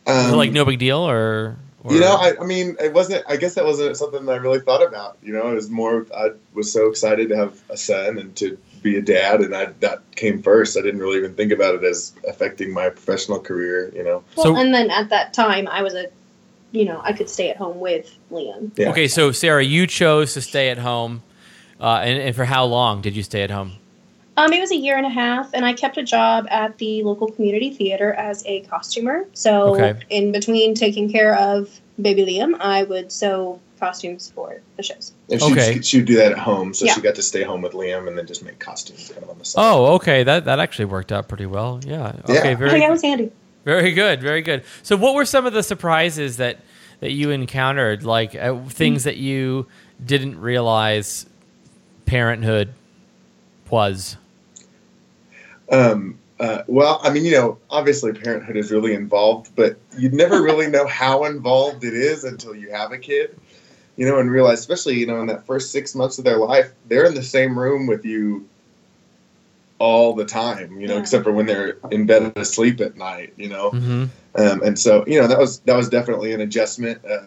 Um, 0.08 0.34
like 0.34 0.52
no 0.52 0.64
big 0.64 0.80
deal, 0.80 1.00
or, 1.00 1.58
or, 1.84 1.94
you 1.94 2.00
know, 2.00 2.14
I, 2.14 2.34
I 2.40 2.46
mean, 2.46 2.78
it 2.80 2.94
wasn't. 2.94 3.26
I 3.28 3.38
guess 3.38 3.56
that 3.56 3.66
wasn't 3.66 3.98
something 3.98 4.26
that 4.26 4.32
I 4.32 4.36
really 4.36 4.60
thought 4.60 4.86
about. 4.86 5.18
You 5.24 5.34
know, 5.34 5.52
it 5.52 5.56
was 5.56 5.70
more. 5.70 6.06
I 6.16 6.30
was 6.54 6.72
so 6.72 6.88
excited 6.88 7.30
to 7.30 7.36
have 7.36 7.60
a 7.70 7.78
son 7.78 8.20
and 8.20 8.36
to 8.36 8.58
be 8.84 8.98
a 8.98 9.02
dad, 9.02 9.42
and 9.42 9.56
I, 9.56 9.66
that 9.80 10.04
came 10.16 10.44
first. 10.44 10.78
I 10.78 10.82
didn't 10.82 11.00
really 11.00 11.18
even 11.18 11.34
think 11.34 11.52
about 11.52 11.74
it 11.74 11.84
as 11.84 12.14
affecting 12.28 12.72
my 12.72 12.90
professional 12.90 13.40
career. 13.40 13.92
You 13.96 14.04
know. 14.04 14.24
Well, 14.38 14.46
so, 14.46 14.56
and 14.56 14.74
then 14.76 14.92
at 14.92 15.10
that 15.10 15.34
time, 15.34 15.68
I 15.68 15.82
was 15.82 15.96
a 15.96 16.06
you 16.76 16.86
know, 16.86 17.02
I 17.04 17.14
could 17.14 17.30
stay 17.30 17.50
at 17.50 17.58
home 17.58 17.80
with 17.80 18.16
Liam. 18.32 18.72
Yeah. 18.78 18.90
Okay, 18.90 19.08
so 19.08 19.32
Sarah, 19.32 19.64
you 19.64 19.88
chose 19.88 20.34
to 20.34 20.42
stay 20.42 20.70
at 20.70 20.78
home, 20.78 21.24
uh, 21.80 22.02
and, 22.04 22.20
and 22.20 22.36
for 22.36 22.46
how 22.46 22.66
long 22.66 23.02
did 23.02 23.16
you 23.16 23.24
stay 23.24 23.42
at 23.44 23.50
home? 23.50 23.74
Um, 24.38 24.52
it 24.52 24.60
was 24.60 24.72
a 24.72 24.76
year 24.76 24.98
and 24.98 25.06
a 25.06 25.10
half, 25.10 25.54
and 25.54 25.66
I 25.66 25.74
kept 25.74 25.98
a 25.98 26.04
job 26.04 26.46
at 26.50 26.78
the 26.78 27.04
local 27.04 27.32
community 27.32 27.70
theater 27.70 28.14
as 28.14 28.46
a 28.46 28.62
costumer. 28.62 29.26
So, 29.34 29.76
okay. 29.76 30.00
in 30.10 30.32
between 30.34 30.76
taking 30.76 31.10
care 31.10 31.36
of 31.38 31.80
baby 32.02 32.26
Liam, 32.26 32.56
I 32.60 32.84
would 32.84 33.12
sew 33.12 33.62
costumes 33.80 34.32
for 34.34 34.62
the 34.78 34.84
shows. 34.84 35.14
And 35.30 35.42
she, 35.42 35.52
okay. 35.52 35.82
she 35.82 35.98
would 35.98 36.06
do 36.06 36.16
that 36.16 36.32
at 36.34 36.38
home, 36.38 36.74
so 36.74 36.86
yeah. 36.86 36.94
she 36.94 37.02
got 37.02 37.16
to 37.16 37.22
stay 37.22 37.44
home 37.44 37.62
with 37.62 37.74
Liam 37.74 38.08
and 38.08 38.18
then 38.18 38.26
just 38.26 38.44
make 38.44 38.60
costumes 38.60 39.10
kind 39.10 39.24
of 39.24 39.30
on 39.30 39.38
the 39.38 39.46
side. 39.46 39.62
Oh, 39.62 39.94
okay. 39.96 40.24
That 40.24 40.46
that 40.46 40.60
actually 40.60 40.86
worked 40.86 41.12
out 41.12 41.28
pretty 41.28 41.46
well. 41.46 41.80
Yeah. 41.86 42.14
Okay. 42.30 42.52
Yeah. 42.52 42.56
Very. 42.56 42.80
that 42.80 42.90
was 42.90 43.02
handy. 43.02 43.32
Very 43.64 43.94
good. 43.94 44.22
Very 44.22 44.42
good. 44.42 44.64
So, 44.84 44.96
what 44.98 45.16
were 45.16 45.26
some 45.26 45.46
of 45.46 45.54
the 45.54 45.64
surprises 45.64 46.38
that 46.38 46.60
that 47.00 47.12
you 47.12 47.32
encountered? 47.32 48.04
Like 48.04 48.36
uh, 48.36 48.60
things 48.68 49.02
mm-hmm. 49.02 49.10
that 49.10 49.18
you 49.18 49.68
didn't 50.04 50.40
realize 50.40 51.26
parenthood 52.06 52.74
was. 53.70 54.18
Um, 55.72 56.20
uh, 56.40 56.64
well, 56.68 57.00
I 57.04 57.12
mean, 57.12 57.24
you 57.24 57.32
know, 57.32 57.58
obviously 57.70 58.12
parenthood 58.12 58.58
is 58.58 58.72
really 58.72 58.94
involved, 58.94 59.52
but 59.56 59.78
you'd 59.98 60.14
never 60.14 60.42
really 60.44 60.68
know 60.68 60.86
how 60.86 61.24
involved 61.26 61.84
it 61.84 61.94
is 61.94 62.24
until 62.24 62.56
you 62.56 62.72
have 62.72 62.92
a 62.92 62.98
kid, 62.98 63.38
you 63.96 64.06
know, 64.06 64.20
and 64.20 64.30
realize, 64.30 64.60
especially, 64.60 64.96
you 64.96 65.08
know, 65.08 65.20
in 65.22 65.28
that 65.28 65.46
first 65.46 65.72
six 65.72 65.96
months 65.96 66.18
of 66.18 66.26
their 66.26 66.38
life, 66.38 66.74
they're 66.88 67.06
in 67.06 67.16
the 67.16 67.24
same 67.24 67.58
room 67.58 67.88
with 67.88 68.04
you 68.06 68.48
all 69.80 70.14
the 70.14 70.26
time, 70.26 70.80
you 70.80 70.88
know, 70.88 70.96
yeah. 70.96 71.02
except 71.02 71.24
for 71.24 71.32
when 71.32 71.46
they're 71.46 71.78
in 71.92 72.06
bed 72.06 72.34
asleep 72.36 72.82
at 72.82 72.98
night, 72.98 73.34
you 73.38 73.50
know. 73.50 73.72
Mm-hmm. 73.72 74.06
Um, 74.36 74.62
and 74.64 74.78
so, 74.78 75.06
you 75.08 75.20
know, 75.20 75.28
that 75.28 75.40
was 75.40 75.60
that 75.60 75.76
was 75.76 75.90
definitely 75.90 76.34
an 76.34 76.42
adjustment. 76.42 77.04
Uh, 77.06 77.26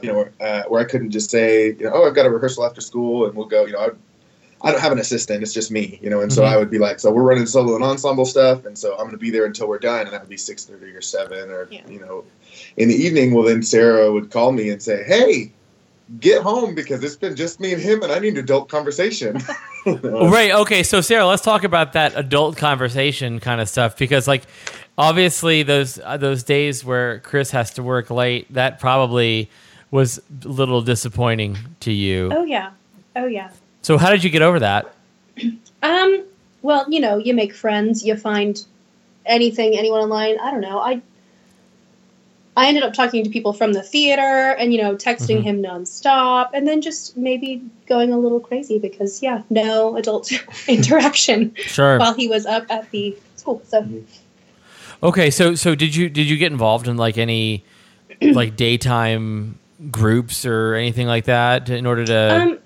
you 0.00 0.12
know, 0.12 0.28
uh, 0.40 0.62
where 0.68 0.80
I 0.80 0.84
couldn't 0.84 1.10
just 1.10 1.30
say, 1.30 1.72
you 1.72 1.84
know, 1.84 1.92
oh, 1.92 2.06
I've 2.06 2.14
got 2.14 2.26
a 2.26 2.30
rehearsal 2.30 2.64
after 2.64 2.80
school, 2.80 3.26
and 3.26 3.34
we'll 3.34 3.46
go. 3.46 3.66
You 3.66 3.72
know, 3.72 3.80
I 3.80 3.88
I 4.62 4.72
don't 4.72 4.80
have 4.80 4.92
an 4.92 4.98
assistant; 4.98 5.42
it's 5.42 5.52
just 5.52 5.70
me, 5.70 5.98
you 6.02 6.10
know. 6.10 6.20
And 6.20 6.30
mm-hmm. 6.30 6.36
so 6.36 6.44
I 6.44 6.56
would 6.56 6.70
be 6.70 6.78
like, 6.78 7.00
so 7.00 7.10
we're 7.10 7.22
running 7.22 7.46
solo 7.46 7.74
and 7.74 7.84
ensemble 7.84 8.24
stuff, 8.24 8.64
and 8.64 8.76
so 8.76 8.92
I'm 8.92 9.00
going 9.00 9.12
to 9.12 9.18
be 9.18 9.30
there 9.30 9.44
until 9.44 9.68
we're 9.68 9.78
done, 9.78 10.02
and 10.02 10.12
that 10.12 10.20
would 10.20 10.30
be 10.30 10.36
six 10.36 10.64
thirty 10.64 10.90
or 10.92 11.00
seven, 11.00 11.50
or 11.50 11.68
yeah. 11.70 11.86
you 11.88 12.00
know, 12.00 12.24
in 12.76 12.88
the 12.88 12.94
evening. 12.94 13.34
Well, 13.34 13.44
then 13.44 13.62
Sarah 13.62 14.12
would 14.12 14.30
call 14.30 14.52
me 14.52 14.70
and 14.70 14.82
say, 14.82 15.04
hey, 15.04 15.52
get 16.20 16.42
home 16.42 16.74
because 16.74 17.04
it's 17.04 17.16
been 17.16 17.36
just 17.36 17.60
me 17.60 17.72
and 17.72 17.82
him, 17.82 18.02
and 18.02 18.12
I 18.12 18.18
need 18.18 18.38
adult 18.38 18.68
conversation. 18.68 19.40
right. 19.86 20.50
Okay. 20.50 20.82
So 20.82 21.00
Sarah, 21.00 21.26
let's 21.26 21.42
talk 21.42 21.64
about 21.64 21.92
that 21.92 22.12
adult 22.16 22.56
conversation 22.56 23.40
kind 23.40 23.60
of 23.60 23.68
stuff 23.68 23.96
because, 23.96 24.26
like, 24.26 24.42
obviously 24.96 25.62
those 25.62 25.98
uh, 26.00 26.16
those 26.16 26.42
days 26.42 26.84
where 26.84 27.20
Chris 27.20 27.50
has 27.52 27.72
to 27.74 27.82
work 27.82 28.10
late, 28.10 28.52
that 28.52 28.80
probably 28.80 29.50
was 29.90 30.20
a 30.44 30.48
little 30.48 30.82
disappointing 30.82 31.56
to 31.80 31.92
you. 31.92 32.30
Oh 32.32 32.44
yeah. 32.44 32.70
Oh 33.16 33.26
yeah. 33.26 33.50
So 33.82 33.98
how 33.98 34.10
did 34.10 34.24
you 34.24 34.30
get 34.30 34.42
over 34.42 34.58
that? 34.60 34.94
Um, 35.82 36.24
well, 36.62 36.86
you 36.88 37.00
know, 37.00 37.18
you 37.18 37.34
make 37.34 37.54
friends, 37.54 38.04
you 38.04 38.16
find 38.16 38.64
anything, 39.26 39.78
anyone 39.78 40.00
online. 40.00 40.38
I 40.40 40.50
don't 40.50 40.60
know. 40.60 40.78
I 40.80 41.00
I 42.58 42.66
ended 42.66 42.82
up 42.82 42.92
talking 42.92 43.22
to 43.22 43.30
people 43.30 43.52
from 43.52 43.72
the 43.72 43.82
theater 43.84 44.56
and 44.58 44.72
you 44.72 44.82
know 44.82 44.96
texting 44.96 45.36
mm-hmm. 45.36 45.62
him 45.62 45.62
nonstop, 45.62 46.50
and 46.52 46.66
then 46.66 46.82
just 46.82 47.16
maybe 47.16 47.62
going 47.86 48.12
a 48.12 48.18
little 48.18 48.40
crazy 48.40 48.80
because 48.80 49.22
yeah, 49.22 49.42
no 49.48 49.96
adult 49.96 50.32
interaction 50.68 51.54
sure. 51.56 51.98
while 52.00 52.14
he 52.14 52.26
was 52.26 52.46
up 52.46 52.66
at 52.68 52.90
the 52.90 53.16
school. 53.36 53.62
So 53.64 53.86
okay, 55.04 55.30
so 55.30 55.54
so 55.54 55.76
did 55.76 55.94
you 55.94 56.08
did 56.08 56.28
you 56.28 56.36
get 56.36 56.50
involved 56.50 56.88
in 56.88 56.96
like 56.96 57.16
any 57.16 57.62
like 58.20 58.56
daytime 58.56 59.56
groups 59.92 60.44
or 60.44 60.74
anything 60.74 61.06
like 61.06 61.26
that 61.26 61.70
in 61.70 61.86
order 61.86 62.04
to? 62.06 62.34
Um, 62.34 62.58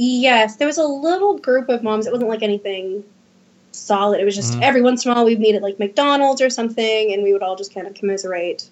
Yes, 0.00 0.54
there 0.54 0.68
was 0.68 0.78
a 0.78 0.84
little 0.84 1.38
group 1.38 1.68
of 1.68 1.82
moms. 1.82 2.06
It 2.06 2.12
wasn't 2.12 2.30
like 2.30 2.42
anything 2.42 3.02
solid. 3.72 4.20
It 4.20 4.24
was 4.24 4.36
just 4.36 4.52
mm-hmm. 4.52 4.62
every 4.62 4.80
once 4.80 5.04
in 5.04 5.10
a 5.10 5.14
while 5.14 5.24
we'd 5.24 5.40
meet 5.40 5.56
at 5.56 5.62
like 5.62 5.80
McDonald's 5.80 6.40
or 6.40 6.50
something, 6.50 7.12
and 7.12 7.24
we 7.24 7.32
would 7.32 7.42
all 7.42 7.56
just 7.56 7.74
kind 7.74 7.84
of 7.84 7.94
commiserate. 7.94 8.70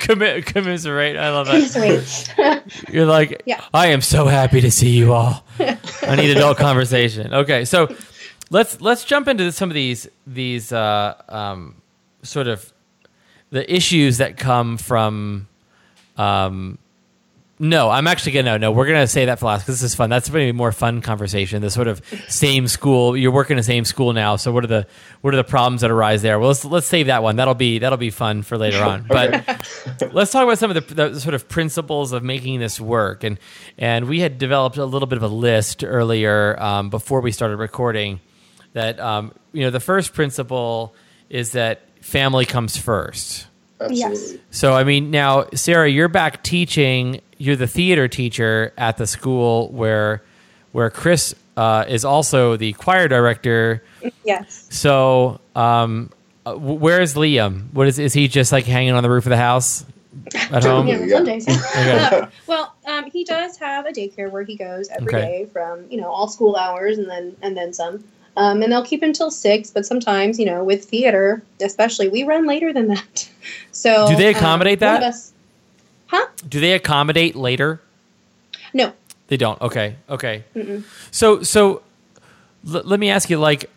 Commiserate. 0.00 1.16
I 1.16 1.30
love 1.30 1.46
that. 1.46 2.64
You're 2.92 3.06
like, 3.06 3.44
yeah. 3.46 3.64
I 3.72 3.86
am 3.88 4.00
so 4.00 4.26
happy 4.26 4.60
to 4.60 4.72
see 4.72 4.90
you 4.90 5.12
all. 5.12 5.44
I 5.60 6.16
need 6.16 6.36
adult 6.36 6.58
conversation. 6.58 7.32
Okay, 7.32 7.64
so 7.64 7.94
let's 8.50 8.80
let's 8.80 9.04
jump 9.04 9.28
into 9.28 9.52
some 9.52 9.70
of 9.70 9.74
these 9.74 10.08
these 10.26 10.72
uh, 10.72 11.14
um, 11.28 11.76
sort 12.24 12.48
of 12.48 12.72
the 13.50 13.72
issues 13.72 14.18
that 14.18 14.36
come 14.36 14.78
from 14.78 15.46
um, 16.16 16.76
no, 17.62 17.90
I'm 17.90 18.06
actually 18.06 18.32
gonna 18.32 18.52
no, 18.52 18.56
no. 18.56 18.72
We're 18.72 18.86
gonna 18.86 19.06
say 19.06 19.26
that 19.26 19.38
for 19.38 19.44
last 19.44 19.60
because 19.60 19.80
this 19.80 19.90
is 19.90 19.94
fun. 19.94 20.08
That's 20.08 20.30
going 20.30 20.46
to 20.46 20.52
be 20.52 20.56
more 20.56 20.72
fun 20.72 21.02
conversation. 21.02 21.60
The 21.60 21.70
sort 21.70 21.88
of 21.88 22.02
same 22.26 22.66
school. 22.66 23.14
You're 23.14 23.32
working 23.32 23.54
in 23.54 23.58
the 23.58 23.62
same 23.62 23.84
school 23.84 24.14
now. 24.14 24.36
So 24.36 24.50
what 24.50 24.64
are 24.64 24.66
the 24.66 24.86
what 25.20 25.34
are 25.34 25.36
the 25.36 25.44
problems 25.44 25.82
that 25.82 25.90
arise 25.90 26.22
there? 26.22 26.38
Well, 26.38 26.48
let's 26.48 26.64
let's 26.64 26.86
save 26.86 27.08
that 27.08 27.22
one. 27.22 27.36
That'll 27.36 27.54
be 27.54 27.78
that'll 27.78 27.98
be 27.98 28.08
fun 28.08 28.42
for 28.42 28.56
later 28.56 28.82
on. 28.82 29.06
But 29.10 30.12
let's 30.14 30.32
talk 30.32 30.44
about 30.44 30.58
some 30.58 30.70
of 30.70 30.88
the, 30.88 30.94
the, 30.94 31.20
sort 31.20 31.34
of 31.34 31.48
principles 31.48 32.12
of 32.12 32.22
making 32.22 32.60
this 32.60 32.80
work. 32.80 33.24
And 33.24 33.38
and 33.76 34.08
we 34.08 34.20
had 34.20 34.38
developed 34.38 34.78
a 34.78 34.86
little 34.86 35.06
bit 35.06 35.18
of 35.18 35.22
a 35.22 35.28
list 35.28 35.84
earlier 35.84 36.56
um, 36.58 36.88
before 36.88 37.20
we 37.20 37.30
started 37.30 37.58
recording. 37.58 38.20
That 38.72 38.98
um, 38.98 39.34
you 39.52 39.64
know 39.64 39.70
the 39.70 39.80
first 39.80 40.14
principle 40.14 40.94
is 41.28 41.52
that 41.52 41.82
family 42.00 42.46
comes 42.46 42.78
first. 42.78 43.48
Absolutely. 43.80 43.98
Yes. 43.98 44.34
So 44.50 44.74
I 44.74 44.84
mean, 44.84 45.10
now 45.10 45.46
Sarah, 45.54 45.88
you're 45.88 46.08
back 46.08 46.42
teaching. 46.42 47.20
You're 47.38 47.56
the 47.56 47.66
theater 47.66 48.08
teacher 48.08 48.72
at 48.76 48.98
the 48.98 49.06
school 49.06 49.68
where 49.70 50.22
where 50.72 50.90
Chris 50.90 51.34
uh, 51.56 51.84
is 51.88 52.04
also 52.04 52.56
the 52.56 52.72
choir 52.74 53.08
director. 53.08 53.82
Yes. 54.24 54.66
So, 54.70 55.40
um, 55.54 56.10
uh, 56.46 56.54
where 56.54 57.00
is 57.00 57.14
Liam? 57.14 57.72
What 57.72 57.86
is 57.86 57.98
is 57.98 58.12
he 58.12 58.28
just 58.28 58.52
like 58.52 58.64
hanging 58.64 58.92
on 58.92 59.02
the 59.02 59.10
roof 59.10 59.26
of 59.26 59.30
the 59.30 59.36
house 59.36 59.84
at 60.34 60.64
home? 60.64 60.86
yeah, 60.86 61.06
some 61.08 61.24
days. 61.24 61.48
okay. 61.76 62.26
well, 62.46 62.74
um, 62.86 63.10
he 63.10 63.24
does 63.24 63.58
have 63.58 63.86
a 63.86 63.90
daycare 63.90 64.30
where 64.30 64.42
he 64.42 64.56
goes 64.56 64.88
every 64.88 65.14
okay. 65.14 65.20
day 65.20 65.44
from 65.52 65.84
you 65.90 66.00
know 66.00 66.10
all 66.10 66.28
school 66.28 66.56
hours 66.56 66.98
and 66.98 67.08
then 67.08 67.36
and 67.42 67.56
then 67.56 67.72
some. 67.72 68.04
Um, 68.36 68.62
and 68.62 68.72
they'll 68.72 68.84
keep 68.84 69.02
until 69.02 69.30
six, 69.30 69.70
but 69.70 69.84
sometimes, 69.84 70.38
you 70.38 70.46
know, 70.46 70.62
with 70.62 70.84
theater, 70.84 71.42
especially, 71.60 72.08
we 72.08 72.22
run 72.22 72.46
later 72.46 72.72
than 72.72 72.88
that. 72.88 73.28
So, 73.72 74.08
do 74.08 74.16
they 74.16 74.28
um, 74.28 74.36
accommodate 74.36 74.82
um, 74.82 75.00
that? 75.00 75.02
Us, 75.02 75.32
huh? 76.08 76.26
Do 76.46 76.60
they 76.60 76.72
accommodate 76.72 77.34
later? 77.34 77.80
No, 78.74 78.92
they 79.28 79.38
don't. 79.38 79.58
Okay, 79.62 79.96
okay. 80.08 80.44
Mm-mm. 80.54 80.84
So, 81.10 81.42
so 81.42 81.82
l- 82.70 82.82
let 82.84 83.00
me 83.00 83.08
ask 83.08 83.30
you, 83.30 83.38
like, 83.38 83.70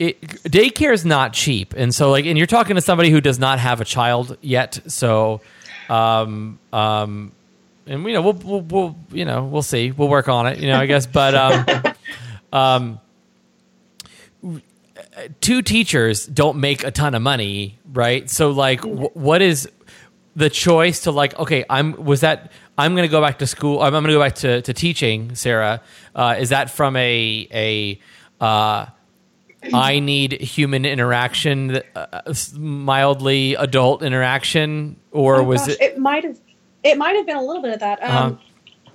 it, 0.00 0.20
daycare 0.20 0.92
is 0.92 1.04
not 1.04 1.32
cheap, 1.34 1.72
and 1.76 1.94
so, 1.94 2.10
like, 2.10 2.26
and 2.26 2.36
you're 2.36 2.48
talking 2.48 2.74
to 2.74 2.82
somebody 2.82 3.10
who 3.10 3.20
does 3.20 3.38
not 3.38 3.60
have 3.60 3.80
a 3.80 3.84
child 3.84 4.36
yet, 4.40 4.80
so, 4.88 5.40
um, 5.88 6.58
um, 6.72 7.30
and 7.86 8.02
you 8.02 8.12
know, 8.14 8.22
we'll, 8.22 8.32
we'll, 8.32 8.60
we'll, 8.62 8.96
you 9.12 9.24
know, 9.24 9.44
we'll 9.44 9.62
see, 9.62 9.92
we'll 9.92 10.08
work 10.08 10.28
on 10.28 10.48
it, 10.48 10.58
you 10.58 10.66
know, 10.66 10.80
I 10.80 10.86
guess, 10.86 11.06
but, 11.06 11.34
um, 11.36 11.94
um 12.52 13.00
two 15.40 15.62
teachers 15.62 16.26
don't 16.26 16.58
make 16.58 16.84
a 16.84 16.90
ton 16.90 17.14
of 17.14 17.22
money, 17.22 17.78
right? 17.92 18.28
So 18.28 18.50
like, 18.50 18.80
w- 18.82 19.10
what 19.14 19.42
is 19.42 19.68
the 20.36 20.50
choice 20.50 21.00
to 21.00 21.10
like? 21.10 21.38
Okay, 21.38 21.64
I'm 21.68 22.04
was 22.04 22.20
that 22.20 22.52
I'm 22.76 22.94
going 22.94 23.06
to 23.06 23.10
go 23.10 23.20
back 23.20 23.38
to 23.38 23.46
school. 23.46 23.80
I'm, 23.80 23.94
I'm 23.94 24.02
going 24.02 24.12
to 24.12 24.14
go 24.14 24.20
back 24.20 24.34
to, 24.36 24.62
to 24.62 24.72
teaching. 24.72 25.34
Sarah, 25.34 25.82
uh, 26.14 26.36
is 26.38 26.48
that 26.50 26.70
from 26.70 26.96
a 26.96 27.48
a 27.52 28.00
uh, 28.44 28.86
I 29.72 29.98
need 30.00 30.32
human 30.32 30.84
interaction, 30.84 31.80
uh, 31.94 32.34
mildly 32.56 33.54
adult 33.54 34.02
interaction, 34.02 34.96
or 35.10 35.36
oh, 35.36 35.44
was 35.44 35.60
gosh, 35.60 35.70
it? 35.70 35.80
It 35.80 35.98
might 35.98 36.24
have. 36.24 36.38
It 36.82 36.98
might 36.98 37.16
have 37.16 37.24
been 37.24 37.36
a 37.36 37.42
little 37.42 37.62
bit 37.62 37.72
of 37.72 37.80
that. 37.80 38.02
Um, 38.02 38.10
uh-huh 38.10 38.36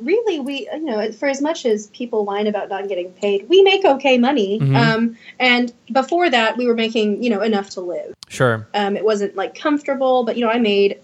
really 0.01 0.39
we 0.39 0.69
you 0.71 0.85
know 0.85 1.11
for 1.11 1.27
as 1.27 1.41
much 1.41 1.65
as 1.65 1.87
people 1.87 2.25
whine 2.25 2.47
about 2.47 2.69
not 2.69 2.87
getting 2.87 3.11
paid 3.13 3.47
we 3.49 3.61
make 3.63 3.85
okay 3.85 4.17
money. 4.17 4.59
Mm-hmm. 4.59 4.75
um, 4.75 5.17
and 5.39 5.73
before 5.91 6.29
that 6.29 6.57
we 6.57 6.67
were 6.67 6.75
making 6.75 7.23
you 7.23 7.29
know 7.29 7.41
enough 7.41 7.69
to 7.71 7.81
live. 7.81 8.13
Sure. 8.27 8.67
Um, 8.73 8.95
it 8.95 9.03
wasn't 9.03 9.35
like 9.35 9.55
comfortable 9.55 10.23
but 10.23 10.37
you 10.37 10.45
know 10.45 10.51
i 10.51 10.59
made 10.59 10.99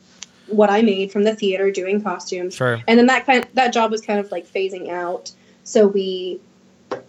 what 0.48 0.70
i 0.70 0.82
made 0.82 1.12
from 1.12 1.24
the 1.24 1.36
theater 1.36 1.72
doing 1.72 2.02
costumes. 2.02 2.56
Sure. 2.56 2.82
And 2.88 3.00
then 3.00 3.08
that 3.08 3.26
kind 3.26 3.44
of, 3.44 3.54
that 3.56 3.74
job 3.74 3.92
was 3.92 4.02
kind 4.02 4.20
of 4.20 4.32
like 4.32 4.48
phasing 4.48 4.90
out. 4.90 5.32
So 5.64 5.88
we 5.88 6.40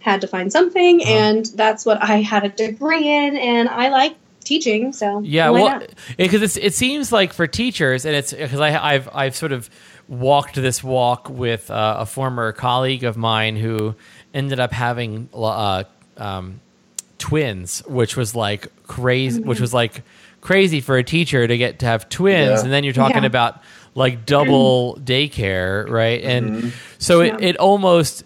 had 0.00 0.21
to 0.21 0.26
find 0.26 0.52
something 0.52 1.00
uh-huh. 1.00 1.11
and 1.11 1.47
that's 1.55 1.85
what 1.85 2.02
i 2.02 2.21
had 2.21 2.45
a 2.45 2.49
degree 2.49 3.09
in 3.09 3.37
and 3.37 3.69
i 3.69 3.88
like 3.88 4.16
teaching 4.45 4.93
so 4.93 5.21
yeah 5.21 5.50
well 5.50 5.83
because 6.16 6.57
it 6.57 6.73
seems 6.73 7.11
like 7.11 7.33
for 7.33 7.47
teachers 7.47 8.05
and 8.05 8.14
it's 8.14 8.33
because 8.33 8.61
i've 8.61 9.09
i've 9.12 9.35
sort 9.35 9.50
of 9.50 9.69
walked 10.09 10.55
this 10.55 10.83
walk 10.83 11.29
with 11.29 11.71
uh, 11.71 11.97
a 12.01 12.07
former 12.07 12.53
colleague 12.53 13.05
of 13.05 13.17
mine 13.17 13.57
who 13.57 13.95
ended 14.33 14.61
up 14.61 14.73
having 14.73 15.29
uh, 15.35 15.85
um, 16.17 16.61
twins, 17.19 17.81
which 17.87 18.17
was 18.17 18.35
like 18.35 18.69
crazy, 18.87 19.41
mm-hmm. 19.41 19.49
which 19.49 19.61
was 19.61 19.75
like 19.75 20.03
crazy 20.41 20.81
for 20.81 20.97
a 20.97 21.05
teacher 21.05 21.47
to 21.47 21.59
get 21.59 21.81
to 21.81 21.87
have 21.87 22.09
twins, 22.09 22.61
yeah. 22.61 22.63
and 22.63 22.73
then 22.73 22.85
you're 22.85 22.93
talking 22.93 23.23
yeah. 23.23 23.27
about 23.27 23.63
like 23.95 24.27
double 24.27 24.97
daycare, 25.03 25.89
right? 25.89 26.23
And 26.23 26.51
mm-hmm. 26.51 26.69
so 26.99 27.23
it, 27.23 27.43
it 27.43 27.57
almost 27.57 28.25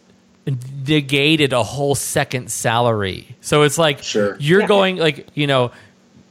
negated 0.87 1.53
a 1.53 1.63
whole 1.63 1.95
second 1.95 2.51
salary. 2.51 3.37
So 3.41 3.63
it's 3.63 3.79
like 3.79 4.03
sure. 4.03 4.37
you're 4.41 4.63
yeah. 4.63 4.67
going 4.67 4.97
like 4.97 5.29
you 5.35 5.47
know 5.47 5.71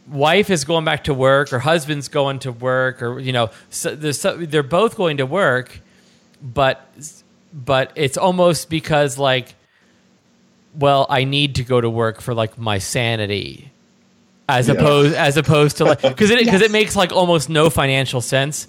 wife 0.10 0.50
is 0.50 0.66
going 0.66 0.86
back 0.86 1.04
to 1.06 1.14
work 1.14 1.54
or 1.54 1.60
husband's 1.60 2.08
going 2.08 2.40
to 2.40 2.52
work 2.52 3.02
or 3.02 3.20
you 3.20 3.32
know 3.32 3.50
so 3.70 3.96
they're 3.96 4.64
both 4.64 4.96
going 4.96 5.18
to 5.18 5.26
work 5.26 5.80
but 6.42 6.90
but 7.54 7.92
it's 7.96 8.18
almost 8.18 8.70
because 8.70 9.18
like 9.18 9.56
well 10.76 11.06
i 11.10 11.24
need 11.24 11.56
to 11.56 11.64
go 11.64 11.80
to 11.80 11.90
work 11.90 12.22
for 12.22 12.34
like 12.34 12.58
my 12.58 12.78
sanity 12.78 13.72
as 14.48 14.68
yeah. 14.68 14.74
opposed 14.74 15.16
as 15.16 15.38
opposed 15.38 15.78
to 15.78 15.86
like 15.86 16.02
because 16.02 16.32
it 16.32 16.40
because 16.40 16.62
yes. 16.62 16.70
it 16.70 16.72
makes 16.72 16.96
like 16.96 17.12
almost 17.12 17.50
no 17.50 17.70
financial 17.70 18.22
sense 18.22 18.68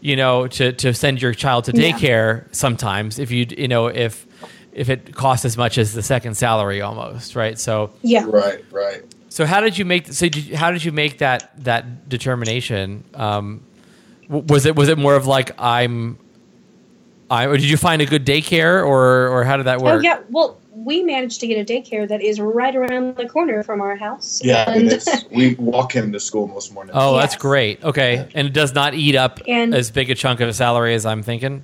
you 0.00 0.14
know 0.14 0.46
to 0.46 0.72
to 0.72 0.94
send 0.94 1.20
your 1.20 1.34
child 1.34 1.64
to 1.64 1.72
daycare 1.72 2.42
yeah. 2.42 2.48
sometimes 2.52 3.18
if 3.18 3.30
you 3.30 3.46
you 3.56 3.68
know 3.68 3.88
if 3.88 4.26
if 4.72 4.88
it 4.88 5.12
costs 5.14 5.44
as 5.44 5.56
much 5.56 5.76
as 5.76 5.92
the 5.92 6.02
second 6.02 6.36
salary 6.36 6.80
almost 6.80 7.34
right 7.34 7.58
so 7.58 7.92
yeah 8.02 8.24
right 8.28 8.64
right 8.70 9.02
so 9.38 9.46
how 9.46 9.60
did 9.60 9.78
you 9.78 9.84
make? 9.84 10.08
So 10.08 10.28
did 10.28 10.46
you, 10.46 10.56
how 10.56 10.72
did 10.72 10.82
you 10.82 10.90
make 10.90 11.18
that 11.18 11.52
that 11.62 12.08
determination? 12.08 13.04
Um, 13.14 13.62
was 14.28 14.66
it 14.66 14.74
was 14.74 14.88
it 14.88 14.98
more 14.98 15.14
of 15.14 15.28
like 15.28 15.52
I'm, 15.60 16.18
I 17.30 17.46
or 17.46 17.56
did 17.56 17.70
you 17.70 17.76
find 17.76 18.02
a 18.02 18.04
good 18.04 18.26
daycare 18.26 18.84
or 18.84 19.28
or 19.28 19.44
how 19.44 19.56
did 19.56 19.66
that 19.66 19.80
work? 19.80 20.00
Oh 20.00 20.02
yeah, 20.02 20.22
well 20.28 20.58
we 20.74 21.04
managed 21.04 21.38
to 21.38 21.46
get 21.46 21.56
a 21.56 21.64
daycare 21.64 22.08
that 22.08 22.20
is 22.20 22.40
right 22.40 22.74
around 22.74 23.14
the 23.14 23.28
corner 23.28 23.62
from 23.62 23.80
our 23.80 23.94
house. 23.94 24.42
Yeah, 24.42 24.68
and 24.68 25.00
we 25.30 25.54
walk 25.54 25.94
him 25.94 26.10
to 26.10 26.18
school 26.18 26.48
most 26.48 26.74
mornings. 26.74 26.96
Oh, 27.00 27.14
yes. 27.14 27.22
that's 27.22 27.36
great. 27.36 27.84
Okay, 27.84 28.28
and 28.34 28.48
it 28.48 28.52
does 28.52 28.74
not 28.74 28.94
eat 28.94 29.14
up 29.14 29.38
and, 29.46 29.72
as 29.72 29.92
big 29.92 30.10
a 30.10 30.16
chunk 30.16 30.40
of 30.40 30.48
a 30.48 30.52
salary 30.52 30.94
as 30.94 31.06
I'm 31.06 31.22
thinking. 31.22 31.62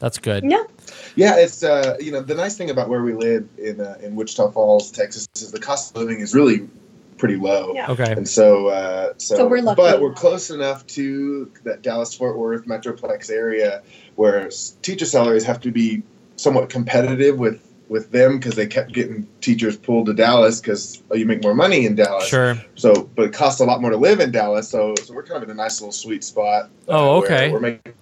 That's 0.00 0.18
good. 0.18 0.42
No, 0.42 0.66
yeah, 1.14 1.36
it's 1.36 1.62
uh, 1.62 1.96
you 2.00 2.10
know 2.10 2.20
the 2.20 2.34
nice 2.34 2.56
thing 2.56 2.68
about 2.68 2.88
where 2.88 3.04
we 3.04 3.12
live 3.12 3.48
in 3.58 3.80
uh, 3.80 3.96
in 4.02 4.16
Wichita 4.16 4.50
Falls, 4.50 4.90
Texas, 4.90 5.28
is 5.36 5.52
the 5.52 5.60
cost 5.60 5.94
of 5.94 6.02
living 6.02 6.18
is 6.18 6.34
really 6.34 6.68
pretty 7.20 7.36
low. 7.36 7.72
Yeah. 7.74 7.90
Okay. 7.90 8.10
And 8.10 8.28
so, 8.28 8.68
uh, 8.68 9.12
so, 9.18 9.36
so 9.36 9.46
we're 9.46 9.60
lucky. 9.60 9.76
but 9.76 10.00
we're 10.00 10.14
close 10.14 10.50
enough 10.50 10.84
to 10.88 11.52
that 11.62 11.82
Dallas 11.82 12.12
Fort 12.14 12.36
Worth 12.36 12.64
metroplex 12.66 13.30
area 13.30 13.82
where 14.16 14.50
teacher 14.82 15.04
salaries 15.04 15.44
have 15.44 15.60
to 15.60 15.70
be 15.70 16.02
somewhat 16.36 16.70
competitive 16.70 17.38
with 17.38 17.66
with 17.88 18.12
them 18.12 18.38
because 18.38 18.54
they 18.54 18.66
kept 18.66 18.92
getting 18.92 19.26
teachers 19.40 19.76
pulled 19.76 20.06
to 20.06 20.14
Dallas 20.14 20.60
because 20.60 21.02
oh, 21.10 21.16
you 21.16 21.26
make 21.26 21.42
more 21.42 21.54
money 21.54 21.86
in 21.86 21.96
Dallas. 21.96 22.26
Sure. 22.26 22.56
So, 22.76 23.10
but 23.14 23.26
it 23.26 23.32
costs 23.32 23.60
a 23.60 23.64
lot 23.64 23.80
more 23.80 23.90
to 23.90 23.96
live 23.96 24.20
in 24.20 24.30
Dallas. 24.30 24.68
So, 24.68 24.94
so 25.04 25.12
we're 25.12 25.24
kind 25.24 25.42
of 25.42 25.42
in 25.42 25.50
a 25.50 25.54
nice 25.54 25.80
little 25.80 25.92
sweet 25.92 26.22
spot. 26.22 26.70
Uh, 26.88 26.92
oh, 26.92 27.22
okay. 27.22 27.50
We're 27.52 27.60
making 27.60 27.94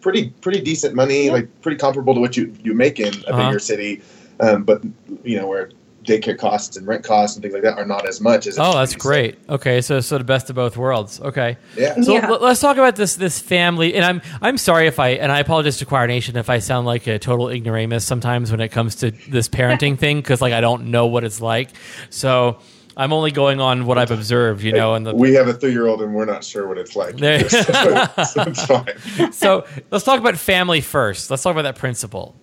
pretty 0.00 0.30
pretty 0.40 0.60
decent 0.60 0.94
money, 0.94 1.26
yeah. 1.26 1.32
like 1.32 1.60
pretty 1.60 1.76
comparable 1.76 2.14
to 2.14 2.20
what 2.20 2.36
you 2.36 2.54
you 2.64 2.74
make 2.74 2.98
in 2.98 3.14
a 3.24 3.28
uh-huh. 3.28 3.48
bigger 3.48 3.58
city. 3.58 4.02
Um, 4.40 4.64
but 4.64 4.82
you 5.22 5.38
know 5.38 5.46
where 5.46 5.70
daycare 6.06 6.38
costs 6.38 6.76
and 6.76 6.86
rent 6.86 7.04
costs 7.04 7.36
and 7.36 7.42
things 7.42 7.52
like 7.52 7.62
that 7.62 7.76
are 7.78 7.84
not 7.84 8.08
as 8.08 8.20
much 8.20 8.46
as. 8.46 8.58
Oh, 8.58 8.72
that's 8.72 8.94
great. 8.94 9.38
Okay, 9.48 9.80
so 9.80 10.00
so 10.00 10.18
the 10.18 10.24
best 10.24 10.48
of 10.48 10.56
both 10.56 10.76
worlds. 10.76 11.20
Okay. 11.20 11.58
Yeah. 11.76 12.00
So 12.00 12.14
yeah. 12.14 12.28
L- 12.28 12.40
let's 12.40 12.60
talk 12.60 12.76
about 12.76 12.96
this 12.96 13.16
this 13.16 13.38
family. 13.38 13.94
And 13.94 14.04
I'm 14.04 14.22
I'm 14.40 14.58
sorry 14.58 14.86
if 14.86 14.98
I 14.98 15.10
and 15.10 15.30
I 15.30 15.40
apologize 15.40 15.78
to 15.78 15.86
Choir 15.86 16.06
Nation 16.06 16.36
if 16.36 16.48
I 16.48 16.58
sound 16.60 16.86
like 16.86 17.06
a 17.06 17.18
total 17.18 17.48
ignoramus 17.50 18.04
sometimes 18.04 18.50
when 18.50 18.60
it 18.60 18.68
comes 18.68 18.96
to 18.96 19.10
this 19.10 19.48
parenting 19.48 19.98
thing 19.98 20.18
because 20.18 20.40
like 20.40 20.52
I 20.52 20.60
don't 20.60 20.90
know 20.90 21.06
what 21.06 21.24
it's 21.24 21.40
like. 21.40 21.70
So. 22.10 22.58
I'm 22.98 23.12
only 23.12 23.30
going 23.30 23.60
on 23.60 23.84
what 23.84 23.98
I've 23.98 24.10
observed, 24.10 24.62
you 24.62 24.72
know. 24.72 24.94
And 24.94 25.04
the, 25.04 25.14
we 25.14 25.34
have 25.34 25.48
a 25.48 25.52
three-year-old, 25.52 26.00
and 26.00 26.14
we're 26.14 26.24
not 26.24 26.42
sure 26.42 26.66
what 26.66 26.78
it's 26.78 26.96
like. 26.96 27.18
so, 27.18 27.38
so 27.50 28.42
it's 28.46 28.64
fine. 28.66 29.32
So 29.34 29.66
let's 29.90 30.02
talk 30.02 30.18
about 30.18 30.38
family 30.38 30.80
first. 30.80 31.30
Let's 31.30 31.42
talk 31.42 31.52
about 31.52 31.64
that 31.64 31.76
principle. 31.76 32.40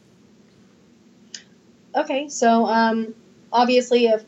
Okay, 1.95 2.27
so 2.27 2.67
um, 2.67 3.15
obviously 3.53 4.07
if 4.07 4.23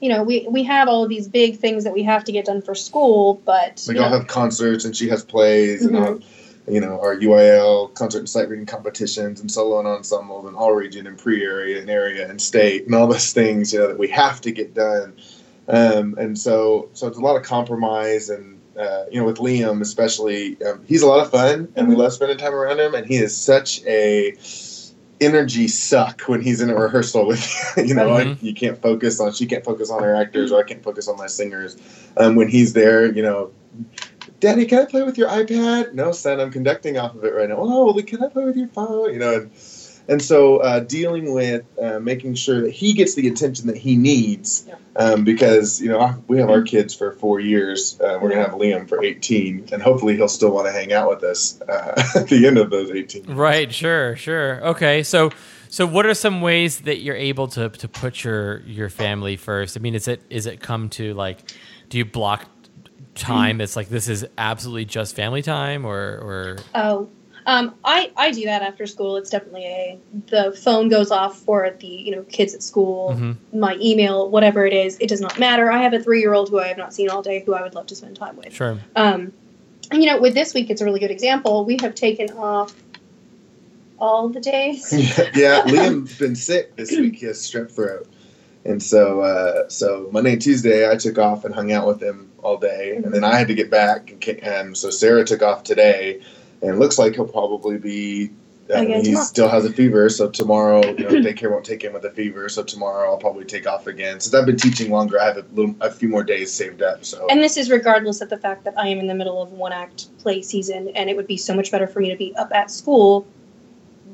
you 0.00 0.08
know 0.08 0.22
we 0.22 0.46
we 0.48 0.64
have 0.64 0.88
all 0.88 1.04
of 1.04 1.08
these 1.08 1.28
big 1.28 1.58
things 1.58 1.84
that 1.84 1.92
we 1.92 2.02
have 2.02 2.24
to 2.24 2.32
get 2.32 2.46
done 2.46 2.60
for 2.60 2.74
school 2.74 3.40
but 3.44 3.84
we 3.88 3.98
all 3.98 4.10
have 4.10 4.26
concerts 4.26 4.84
and 4.84 4.96
she 4.96 5.08
has 5.08 5.24
plays 5.24 5.84
mm-hmm. 5.84 5.94
and 5.94 6.04
all, 6.04 6.20
you 6.68 6.80
know 6.80 7.00
our 7.00 7.16
UIL 7.16 7.94
concert 7.94 8.18
and 8.18 8.28
sight 8.28 8.48
reading 8.48 8.66
competitions 8.66 9.40
and 9.40 9.50
solo 9.50 9.78
and 9.78 9.86
ensembles 9.86 10.46
and 10.46 10.56
all 10.56 10.72
region 10.72 11.06
and 11.06 11.16
pre 11.16 11.42
area 11.42 11.78
and 11.80 11.88
area 11.88 12.28
and 12.28 12.40
state 12.40 12.86
and 12.86 12.94
all 12.94 13.06
those 13.06 13.32
things 13.32 13.72
you 13.72 13.78
know 13.78 13.88
that 13.88 13.98
we 13.98 14.08
have 14.08 14.40
to 14.40 14.50
get 14.50 14.74
done 14.74 15.14
um, 15.68 16.16
and 16.18 16.38
so 16.38 16.88
so 16.92 17.06
it's 17.06 17.18
a 17.18 17.20
lot 17.20 17.36
of 17.36 17.42
compromise 17.42 18.30
and 18.30 18.60
uh, 18.78 19.04
you 19.10 19.18
know 19.18 19.24
with 19.24 19.38
Liam 19.38 19.80
especially 19.80 20.60
um, 20.62 20.82
he's 20.86 21.02
a 21.02 21.06
lot 21.06 21.20
of 21.20 21.30
fun 21.30 21.52
and 21.52 21.68
mm-hmm. 21.68 21.88
we 21.88 21.94
love 21.94 22.12
spending 22.12 22.36
time 22.36 22.54
around 22.54 22.78
him 22.78 22.94
and 22.94 23.06
he 23.06 23.16
is 23.16 23.34
such 23.36 23.82
a 23.86 24.34
energy 25.20 25.66
suck 25.68 26.22
when 26.22 26.42
he's 26.42 26.60
in 26.60 26.68
a 26.68 26.74
rehearsal 26.74 27.26
with 27.26 27.40
you 27.76 27.94
know 27.94 28.08
mm-hmm. 28.08 28.30
like 28.30 28.42
you 28.42 28.54
can't 28.54 28.80
focus 28.80 29.20
on 29.20 29.32
she 29.32 29.46
can't 29.46 29.64
focus 29.64 29.90
on 29.90 30.02
her 30.02 30.14
actors 30.14 30.52
or 30.52 30.60
I 30.60 30.62
can't 30.62 30.82
focus 30.82 31.08
on 31.08 31.16
my 31.16 31.26
singers. 31.26 31.76
Um, 32.16 32.34
when 32.36 32.48
he's 32.48 32.72
there 32.72 33.10
you 33.10 33.22
know 33.22 33.52
daddy 34.40 34.66
can 34.66 34.80
I 34.80 34.84
play 34.84 35.02
with 35.02 35.16
your 35.16 35.28
iPad? 35.28 35.94
No 35.94 36.12
son 36.12 36.40
I'm 36.40 36.50
conducting 36.50 36.98
off 36.98 37.14
of 37.14 37.24
it 37.24 37.34
right 37.34 37.48
now. 37.48 37.56
Oh 37.58 37.92
well, 37.92 38.04
can 38.04 38.22
I 38.22 38.28
play 38.28 38.44
with 38.44 38.56
your 38.56 38.68
phone? 38.68 39.12
You 39.12 39.18
know 39.18 39.34
and, 39.36 39.50
and 40.08 40.22
so 40.22 40.58
uh, 40.58 40.80
dealing 40.80 41.32
with 41.32 41.64
uh, 41.82 41.98
making 42.00 42.34
sure 42.34 42.60
that 42.62 42.70
he 42.70 42.92
gets 42.92 43.14
the 43.14 43.28
attention 43.28 43.66
that 43.66 43.76
he 43.76 43.96
needs 43.96 44.66
yeah. 44.68 44.74
um, 44.96 45.24
because 45.24 45.80
you 45.80 45.88
know 45.88 46.22
we 46.28 46.38
have 46.38 46.50
our 46.50 46.62
kids 46.62 46.94
for 46.94 47.12
four 47.12 47.40
years 47.40 48.00
uh, 48.00 48.18
we're 48.20 48.30
gonna 48.30 48.42
have 48.42 48.52
liam 48.52 48.88
for 48.88 49.02
18 49.02 49.68
and 49.72 49.82
hopefully 49.82 50.16
he'll 50.16 50.28
still 50.28 50.52
want 50.52 50.66
to 50.66 50.72
hang 50.72 50.92
out 50.92 51.08
with 51.08 51.22
us 51.24 51.60
uh, 51.62 52.02
at 52.14 52.28
the 52.28 52.46
end 52.46 52.58
of 52.58 52.70
those 52.70 52.90
18 52.90 53.34
right 53.34 53.72
sure 53.72 54.16
sure. 54.16 54.64
Okay 54.66 55.02
so 55.02 55.30
so 55.68 55.86
what 55.86 56.06
are 56.06 56.14
some 56.14 56.40
ways 56.40 56.80
that 56.82 57.00
you're 57.00 57.16
able 57.16 57.48
to, 57.48 57.68
to 57.68 57.88
put 57.88 58.24
your 58.24 58.60
your 58.60 58.88
family 58.88 59.36
first? 59.36 59.76
I 59.76 59.80
mean 59.80 59.94
is 59.94 60.08
it 60.08 60.22
is 60.30 60.46
it 60.46 60.60
come 60.60 60.88
to 60.90 61.14
like 61.14 61.38
do 61.88 61.98
you 61.98 62.04
block 62.04 62.46
time 63.14 63.60
it's 63.60 63.76
like 63.76 63.88
this 63.88 64.08
is 64.08 64.26
absolutely 64.36 64.84
just 64.84 65.16
family 65.16 65.42
time 65.42 65.84
or 65.84 65.96
or? 65.96 66.56
Oh 66.74 67.08
um, 67.46 67.74
I, 67.84 68.10
I 68.16 68.32
do 68.32 68.44
that 68.44 68.62
after 68.62 68.86
school. 68.86 69.16
It's 69.16 69.30
definitely 69.30 69.64
a 69.64 69.98
the 70.26 70.52
phone 70.52 70.88
goes 70.88 71.12
off 71.12 71.38
for 71.38 71.70
the 71.78 71.86
you 71.86 72.14
know 72.14 72.22
kids 72.24 72.54
at 72.54 72.62
school, 72.62 73.12
mm-hmm. 73.12 73.58
my 73.58 73.76
email, 73.80 74.28
whatever 74.28 74.66
it 74.66 74.72
is. 74.72 74.98
It 74.98 75.08
does 75.08 75.20
not 75.20 75.38
matter. 75.38 75.70
I 75.70 75.82
have 75.82 75.94
a 75.94 76.02
three 76.02 76.20
year 76.20 76.34
old 76.34 76.50
who 76.50 76.58
I 76.58 76.66
have 76.66 76.76
not 76.76 76.92
seen 76.92 77.08
all 77.08 77.22
day, 77.22 77.44
who 77.44 77.54
I 77.54 77.62
would 77.62 77.74
love 77.74 77.86
to 77.86 77.94
spend 77.94 78.16
time 78.16 78.36
with. 78.36 78.52
Sure. 78.52 78.78
Um, 78.96 79.32
and 79.92 80.02
you 80.02 80.10
know, 80.10 80.20
with 80.20 80.34
this 80.34 80.54
week, 80.54 80.70
it's 80.70 80.80
a 80.80 80.84
really 80.84 80.98
good 80.98 81.12
example. 81.12 81.64
We 81.64 81.78
have 81.80 81.94
taken 81.94 82.30
off 82.32 82.74
all 83.98 84.28
the 84.28 84.40
days. 84.40 84.92
yeah, 85.34 85.62
Liam's 85.66 86.18
been 86.18 86.34
sick 86.36 86.74
this 86.76 86.90
week. 86.90 87.16
He 87.16 87.26
has 87.26 87.38
strep 87.38 87.70
throat. 87.70 88.08
And 88.64 88.82
so, 88.82 89.20
uh, 89.20 89.68
so 89.68 90.08
Monday 90.10 90.32
and 90.32 90.42
Tuesday, 90.42 90.90
I 90.90 90.96
took 90.96 91.18
off 91.18 91.44
and 91.44 91.54
hung 91.54 91.70
out 91.70 91.86
with 91.86 92.02
him 92.02 92.32
all 92.42 92.56
day, 92.56 92.96
and 92.96 93.14
then 93.14 93.22
I 93.22 93.36
had 93.36 93.46
to 93.48 93.54
get 93.54 93.70
back. 93.70 94.10
And, 94.10 94.24
and 94.42 94.76
so 94.76 94.90
Sarah 94.90 95.24
took 95.24 95.42
off 95.42 95.62
today, 95.62 96.20
and 96.62 96.78
looks 96.78 96.98
like 96.98 97.14
he'll 97.14 97.26
probably 97.26 97.78
be. 97.78 98.30
Uh, 98.68 98.80
he 98.80 99.02
tomorrow. 99.02 99.24
still 99.24 99.48
has 99.48 99.64
a 99.64 99.72
fever, 99.72 100.08
so 100.08 100.28
tomorrow 100.28 100.84
you 100.84 101.04
know, 101.04 101.08
daycare 101.30 101.52
won't 101.52 101.64
take 101.64 101.82
him 101.82 101.92
with 101.92 102.04
a 102.04 102.10
fever. 102.10 102.48
So 102.48 102.64
tomorrow 102.64 103.08
I'll 103.10 103.16
probably 103.16 103.44
take 103.44 103.64
off 103.64 103.86
again. 103.86 104.18
Since 104.18 104.34
I've 104.34 104.44
been 104.44 104.56
teaching 104.56 104.90
longer, 104.90 105.20
I 105.20 105.26
have 105.26 105.36
a 105.36 105.44
little, 105.54 105.76
a 105.80 105.88
few 105.88 106.08
more 106.08 106.24
days 106.24 106.52
saved 106.52 106.82
up. 106.82 107.04
So 107.04 107.28
and 107.30 107.40
this 107.40 107.56
is 107.56 107.70
regardless 107.70 108.20
of 108.20 108.28
the 108.28 108.38
fact 108.38 108.64
that 108.64 108.76
I 108.76 108.88
am 108.88 108.98
in 108.98 109.06
the 109.06 109.14
middle 109.14 109.40
of 109.40 109.52
one 109.52 109.72
act 109.72 110.08
play 110.18 110.42
season, 110.42 110.88
and 110.96 111.08
it 111.08 111.16
would 111.16 111.28
be 111.28 111.36
so 111.36 111.54
much 111.54 111.70
better 111.70 111.86
for 111.86 112.00
me 112.00 112.10
to 112.10 112.16
be 112.16 112.34
up 112.34 112.52
at 112.52 112.72
school, 112.72 113.24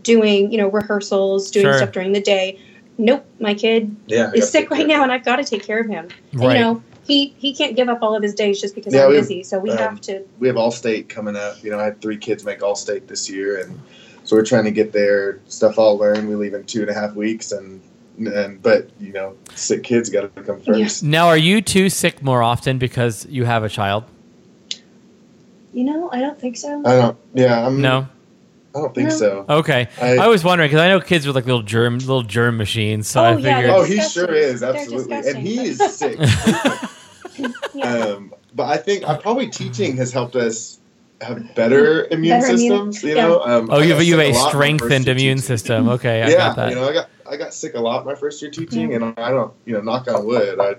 doing 0.03 0.53
you 0.53 0.59
know 0.59 0.69
rehearsals, 0.69 1.51
doing 1.51 1.65
sure. 1.65 1.79
stuff 1.79 1.93
during 1.93 2.13
the 2.13 2.21
day. 2.21 2.59
Nope, 2.99 3.25
my 3.41 3.55
kid 3.55 3.97
yeah, 4.07 4.33
is 4.35 4.51
sick 4.51 4.71
right 4.71 4.87
now, 4.87 5.03
and 5.03 5.11
I've 5.11 5.25
got 5.25 5.37
to 5.37 5.45
take 5.45 5.63
care 5.63 5.81
of 5.81 5.89
him. 5.89 6.09
Right. 6.35 6.57
you 6.57 6.61
know, 6.63 6.83
he 7.07 7.35
he 7.39 7.55
can't 7.55 7.77
give 7.77 7.89
up 7.89 8.03
all 8.03 8.15
of 8.15 8.23
his 8.23 8.35
days 8.35 8.61
just 8.61 8.75
because 8.75 8.95
yeah, 8.95 9.05
I'm 9.05 9.11
busy. 9.11 9.43
So 9.43 9.59
we 9.59 9.71
um, 9.71 9.79
have 9.79 10.01
to. 10.03 10.25
We 10.39 10.49
have 10.49 10.57
All-State 10.57 11.09
coming 11.09 11.37
up. 11.37 11.63
You 11.63 11.71
know, 11.71 11.79
I 11.79 11.85
had 11.85 12.01
three 12.01 12.17
kids 12.17 12.45
make 12.45 12.63
All-State 12.63 13.09
this 13.09 13.29
year, 13.29 13.61
and 13.61 13.81
so 14.25 14.37
we're 14.37 14.45
trying 14.45 14.65
to 14.65 14.71
get 14.71 14.93
their 14.93 15.41
stuff 15.49 15.79
all 15.79 15.97
learned. 15.97 16.29
We 16.29 16.37
leave 16.37 16.55
in 16.55 16.65
two 16.65 16.81
and 16.83 16.91
a 16.91 16.95
half 16.95 17.15
weeks, 17.15 17.53
and 17.53 17.81
and 18.19 18.63
but 18.63 18.89
you 19.01 19.13
know, 19.13 19.37
sick 19.55 19.83
kids 19.83 20.11
got 20.11 20.35
to 20.35 20.43
come 20.43 20.61
first. 20.61 21.03
Yeah. 21.03 21.09
Now, 21.09 21.29
are 21.29 21.37
you 21.37 21.61
too 21.61 21.89
sick 21.89 22.23
more 22.23 22.43
often 22.43 22.79
because 22.79 23.27
you 23.27 23.45
have 23.45 23.65
a 23.65 23.69
child? 23.69 24.05
You 25.73 25.85
know, 25.85 26.11
I 26.13 26.21
don't 26.21 26.39
think 26.39 26.57
so. 26.57 26.83
I 26.85 26.97
don't. 26.97 27.19
Yeah, 27.35 27.67
I'm. 27.67 27.81
No. 27.81 28.09
I 28.75 28.79
don't 28.79 28.95
think 28.95 29.11
no. 29.11 29.17
so. 29.17 29.45
Okay, 29.49 29.89
I, 30.01 30.17
I 30.17 30.29
was 30.29 30.43
wondering 30.45 30.69
because 30.71 30.81
I 30.81 30.89
know 30.89 30.99
kids 30.99 31.27
with 31.27 31.37
like 31.37 31.45
little 31.45 31.63
germ, 31.63 31.99
little 31.99 32.23
germ 32.23 32.57
machines. 32.57 33.07
So 33.07 33.21
oh, 33.21 33.25
I 33.25 33.35
figured. 33.37 33.65
Yeah, 33.65 33.75
oh, 33.75 33.85
he 33.85 34.01
sure 34.01 34.33
is 34.33 34.63
absolutely, 34.63 35.17
and 35.17 35.39
he 35.39 35.59
is 35.59 35.79
sick. 35.95 36.19
yeah. 37.75 37.95
um, 37.95 38.35
but 38.55 38.65
I 38.65 38.77
think 38.77 39.09
uh, 39.09 39.19
probably 39.19 39.49
teaching 39.49 39.97
has 39.97 40.13
helped 40.13 40.37
us 40.37 40.79
have 41.21 41.55
better 41.55 42.07
immune 42.11 42.41
better 42.41 42.57
systems. 42.57 43.03
Immune, 43.03 43.17
you 43.17 43.23
know. 43.23 43.41
Um, 43.41 43.69
oh, 43.71 43.81
you 43.81 43.95
have, 43.95 44.03
you 44.03 44.19
have 44.19 44.31
a 44.31 44.35
strengthened 44.35 45.09
immune 45.09 45.39
system. 45.39 45.89
Okay, 45.89 46.23
I 46.23 46.29
yeah, 46.29 46.69
you 46.69 46.75
know, 46.75 46.89
I 46.89 46.93
got 46.93 47.09
I 47.31 47.37
got 47.37 47.55
sick 47.55 47.75
a 47.75 47.81
lot 47.81 48.05
my 48.05 48.15
first 48.15 48.43
year 48.43 48.51
teaching, 48.51 48.95
and 48.95 49.19
I 49.19 49.31
don't, 49.31 49.53
you 49.65 49.75
know, 49.75 49.81
knock 49.81 50.09
on 50.09 50.27
wood, 50.27 50.59
I 50.61 50.75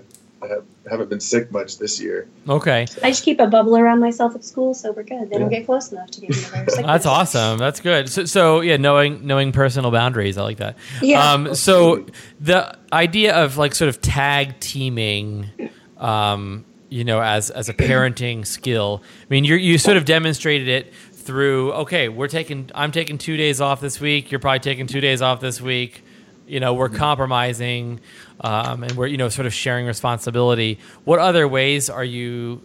have, 0.48 0.64
haven't 0.88 1.10
been 1.10 1.20
sick 1.20 1.50
much 1.50 1.78
this 1.78 2.00
year. 2.00 2.28
Okay. 2.48 2.86
I 3.02 3.10
just 3.10 3.24
keep 3.24 3.40
a 3.40 3.46
bubble 3.46 3.76
around 3.76 4.00
myself 4.00 4.34
at 4.34 4.44
school, 4.44 4.74
so 4.74 4.92
we're 4.92 5.02
good. 5.02 5.30
They 5.30 5.36
yeah. 5.36 5.38
don't 5.38 5.48
get 5.48 5.66
close 5.66 5.92
enough 5.92 6.10
to 6.12 6.20
get 6.20 6.30
me 6.30 6.82
That's 6.82 7.06
awesome. 7.06 7.58
That's 7.58 7.80
good. 7.80 8.08
So, 8.08 8.24
so, 8.24 8.60
yeah, 8.60 8.76
knowing 8.76 9.26
knowing 9.26 9.52
personal 9.52 9.90
boundaries, 9.90 10.38
I 10.38 10.42
like 10.42 10.58
that. 10.58 10.76
Yeah. 11.02 11.32
Um, 11.32 11.54
so 11.54 12.06
the 12.40 12.76
idea 12.92 13.34
of 13.34 13.56
like 13.56 13.74
sort 13.74 13.88
of 13.88 14.00
tag 14.00 14.60
teaming. 14.60 15.50
Um, 15.98 16.64
you 16.88 17.02
know, 17.02 17.20
as 17.20 17.50
as 17.50 17.68
a 17.68 17.74
parenting 17.74 18.46
skill. 18.46 19.02
I 19.22 19.26
mean, 19.28 19.44
you 19.44 19.56
you 19.56 19.78
sort 19.78 19.96
of 19.96 20.04
demonstrated 20.04 20.68
it 20.68 20.94
through. 21.12 21.72
Okay, 21.72 22.08
we're 22.08 22.28
taking. 22.28 22.70
I'm 22.74 22.92
taking 22.92 23.18
two 23.18 23.36
days 23.36 23.60
off 23.60 23.80
this 23.80 24.00
week. 24.00 24.30
You're 24.30 24.38
probably 24.38 24.60
taking 24.60 24.86
two 24.86 25.00
days 25.00 25.22
off 25.22 25.40
this 25.40 25.60
week. 25.60 26.04
You 26.46 26.60
know, 26.60 26.74
we're 26.74 26.90
compromising, 26.90 28.00
um, 28.40 28.84
and 28.84 28.92
we're 28.92 29.06
you 29.06 29.16
know 29.16 29.28
sort 29.28 29.46
of 29.46 29.54
sharing 29.54 29.86
responsibility. 29.86 30.78
What 31.04 31.18
other 31.18 31.48
ways 31.48 31.90
are 31.90 32.04
you 32.04 32.62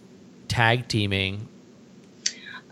tag 0.48 0.86
teaming? 0.88 1.48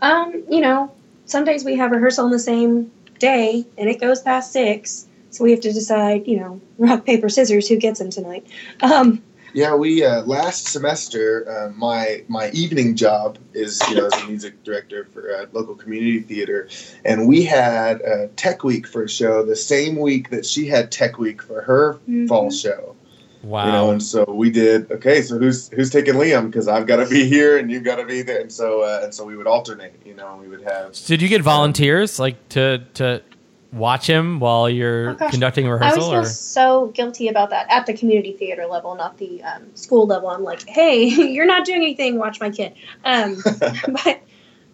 Um, 0.01 0.43
you 0.49 0.61
know, 0.61 0.93
some 1.25 1.43
days 1.43 1.65
we 1.65 1.75
have 1.75 1.91
rehearsal 1.91 2.25
on 2.25 2.31
the 2.31 2.39
same 2.39 2.91
day, 3.17 3.65
and 3.77 3.89
it 3.89 3.99
goes 3.99 4.21
past 4.21 4.53
six. 4.53 5.07
So 5.31 5.43
we 5.43 5.51
have 5.51 5.61
to 5.61 5.73
decide, 5.73 6.27
you 6.27 6.39
know, 6.39 6.61
rock 6.77 7.05
paper 7.05 7.29
scissors, 7.29 7.67
who 7.67 7.77
gets 7.77 7.99
them 7.99 8.09
tonight. 8.09 8.47
Um, 8.81 9.21
yeah, 9.53 9.75
we 9.75 10.03
uh, 10.03 10.23
last 10.23 10.67
semester, 10.67 11.45
uh, 11.49 11.71
my 11.75 12.23
my 12.27 12.49
evening 12.51 12.95
job 12.95 13.37
is 13.53 13.81
you 13.89 13.95
know 13.95 14.07
as 14.07 14.21
a 14.21 14.27
music 14.27 14.63
director 14.63 15.07
for 15.13 15.29
a 15.29 15.47
local 15.51 15.75
community 15.75 16.19
theater, 16.19 16.69
and 17.05 17.27
we 17.27 17.43
had 17.43 18.01
a 18.01 18.27
Tech 18.29 18.63
Week 18.63 18.87
for 18.87 19.03
a 19.03 19.09
show 19.09 19.43
the 19.43 19.55
same 19.55 19.97
week 19.97 20.29
that 20.29 20.45
she 20.45 20.67
had 20.67 20.91
Tech 20.91 21.17
Week 21.17 21.41
for 21.41 21.61
her 21.61 21.93
mm-hmm. 21.93 22.27
fall 22.27 22.51
show. 22.51 22.95
Wow! 23.41 23.65
You 23.65 23.71
know, 23.71 23.91
and 23.91 24.03
so 24.03 24.25
we 24.25 24.49
did. 24.49 24.91
Okay, 24.91 25.21
so 25.21 25.37
who's 25.37 25.69
who's 25.69 25.89
taking 25.89 26.15
Liam? 26.15 26.47
Because 26.47 26.67
I've 26.67 26.85
got 26.85 26.97
to 26.97 27.07
be 27.07 27.27
here 27.27 27.57
and 27.57 27.71
you've 27.71 27.85
got 27.85 27.95
to 27.95 28.05
be 28.05 28.21
there, 28.21 28.41
and 28.41 28.51
so 28.51 28.81
uh, 28.81 29.01
and 29.03 29.13
so 29.13 29.23
we 29.23 29.37
would 29.37 29.47
alternate. 29.47 29.99
You 30.05 30.13
know, 30.13 30.37
we 30.41 30.49
would 30.49 30.63
have. 30.63 30.95
So 30.95 31.07
did 31.07 31.21
you 31.21 31.29
get 31.29 31.41
volunteers 31.41 32.19
um, 32.19 32.23
like 32.23 32.49
to 32.49 32.79
to 32.95 33.23
watch 33.71 34.07
him 34.07 34.39
while 34.39 34.69
you're 34.69 35.11
oh, 35.11 35.29
conducting 35.29 35.67
a 35.67 35.73
rehearsal? 35.73 36.03
I 36.03 36.15
always 36.15 36.27
feel 36.27 36.33
so 36.33 36.87
guilty 36.87 37.27
about 37.27 37.49
that 37.51 37.67
at 37.69 37.85
the 37.85 37.93
community 37.93 38.33
theater 38.33 38.65
level, 38.65 38.95
not 38.95 39.17
the 39.17 39.43
um, 39.43 39.75
school 39.75 40.05
level. 40.05 40.29
I'm 40.29 40.43
like, 40.43 40.67
hey, 40.67 41.03
you're 41.07 41.45
not 41.45 41.65
doing 41.65 41.81
anything. 41.81 42.17
Watch 42.17 42.39
my 42.39 42.49
kid. 42.49 42.73
Um, 43.05 43.41
but 44.03 44.21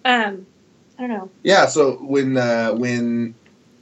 um, 0.06 0.46
I 0.98 1.02
don't 1.02 1.10
know. 1.10 1.30
Yeah. 1.44 1.66
So 1.66 1.94
when 1.98 2.38
uh, 2.38 2.74
when 2.74 3.36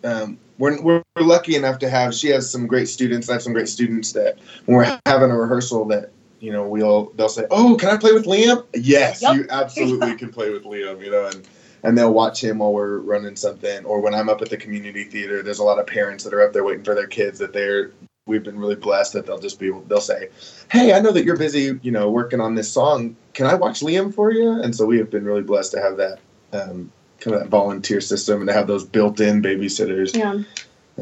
um, 0.04 0.38
we're, 0.58 0.82
we're 0.82 1.04
lucky 1.18 1.56
enough 1.56 1.80
to 1.80 1.90
have, 1.90 2.14
she 2.14 2.30
has 2.30 2.50
some 2.50 2.68
great 2.68 2.88
students. 2.88 3.30
I 3.30 3.34
have 3.34 3.42
some 3.42 3.54
great 3.54 3.70
students 3.70 4.14
that 4.14 4.38
when 4.66 4.78
we're 4.78 5.00
having 5.06 5.32
a 5.32 5.38
rehearsal 5.38 5.86
that 5.86 6.12
you 6.40 6.52
know 6.52 6.68
we'll 6.68 7.12
they'll 7.16 7.30
say, 7.30 7.46
oh, 7.52 7.76
can 7.76 7.90
I 7.90 7.98
play 7.98 8.14
with 8.14 8.26
Liam? 8.26 8.66
Yes, 8.74 9.22
yep. 9.22 9.36
you 9.36 9.46
absolutely 9.50 10.16
can 10.16 10.32
play 10.32 10.50
with 10.50 10.64
Liam. 10.64 11.04
You 11.04 11.12
know 11.12 11.28
and 11.28 11.48
and 11.84 11.98
they'll 11.98 12.14
watch 12.14 12.44
him 12.44 12.60
while 12.60 12.74
we're 12.74 13.00
running 13.00 13.36
something. 13.36 13.86
Or 13.86 14.00
when 14.00 14.16
I'm 14.16 14.30
up 14.30 14.42
at 14.42 14.50
the 14.50 14.58
community 14.58 15.04
theater, 15.04 15.44
there's 15.44 15.60
a 15.60 15.64
lot 15.64 15.80
of 15.80 15.88
parents 15.88 16.24
that 16.24 16.34
are 16.34 16.42
up 16.42 16.54
there 16.54 16.64
waiting 16.64 16.84
for 16.84 16.96
their 16.96 17.08
kids 17.08 17.40
that 17.40 17.54
they're 17.54 17.92
we've 18.26 18.44
been 18.44 18.58
really 18.58 18.76
blessed 18.76 19.14
that 19.14 19.26
they'll 19.26 19.40
just 19.40 19.60
be 19.60 19.72
they'll 19.88 20.00
say, 20.00 20.30
"Hey, 20.72 20.94
I 20.94 21.00
know 21.00 21.12
that 21.12 21.26
you're 21.26 21.38
busy, 21.38 21.78
you 21.82 21.92
know, 21.92 22.10
working 22.10 22.40
on 22.40 22.56
this 22.56 22.72
song. 22.72 23.16
Can 23.34 23.46
I 23.46 23.54
watch 23.54 23.82
Liam 23.82 24.14
for 24.14 24.32
you?" 24.32 24.50
And 24.62 24.76
so 24.76 24.86
we 24.86 24.98
have 24.98 25.10
been 25.10 25.26
really 25.26 25.42
blessed 25.42 25.74
to 25.74 25.82
have 25.82 25.98
that 25.98 26.20
um, 26.54 26.92
kind 27.20 27.36
of 27.36 27.42
that 27.42 27.50
volunteer 27.50 28.02
system 28.02 28.42
and 28.42 28.48
to 28.48 28.54
have 28.54 28.68
those 28.68 28.86
built-in 28.86 29.42
babysitters. 29.42 30.16
Yeah. 30.16 30.44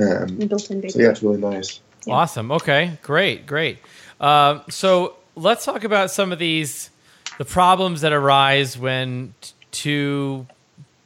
Um, 0.04 0.38
built-in 0.38 0.82
babysitters. 0.82 0.92
So 0.92 1.00
yeah, 1.00 1.10
it's 1.10 1.24
really 1.24 1.40
nice. 1.40 1.80
Yeah. 2.06 2.16
Awesome. 2.16 2.52
Okay. 2.52 2.98
Great. 3.04 3.46
Great. 3.46 3.78
Uh, 4.20 4.62
so 4.70 5.18
let's 5.36 5.66
talk 5.66 5.84
about 5.84 6.12
some 6.12 6.32
of 6.32 6.40
these 6.40 6.90
the 7.38 7.46
problems 7.46 8.02
that 8.02 8.14
arise 8.14 8.78
when 8.78 9.34
t- 9.42 9.54
two 9.72 10.48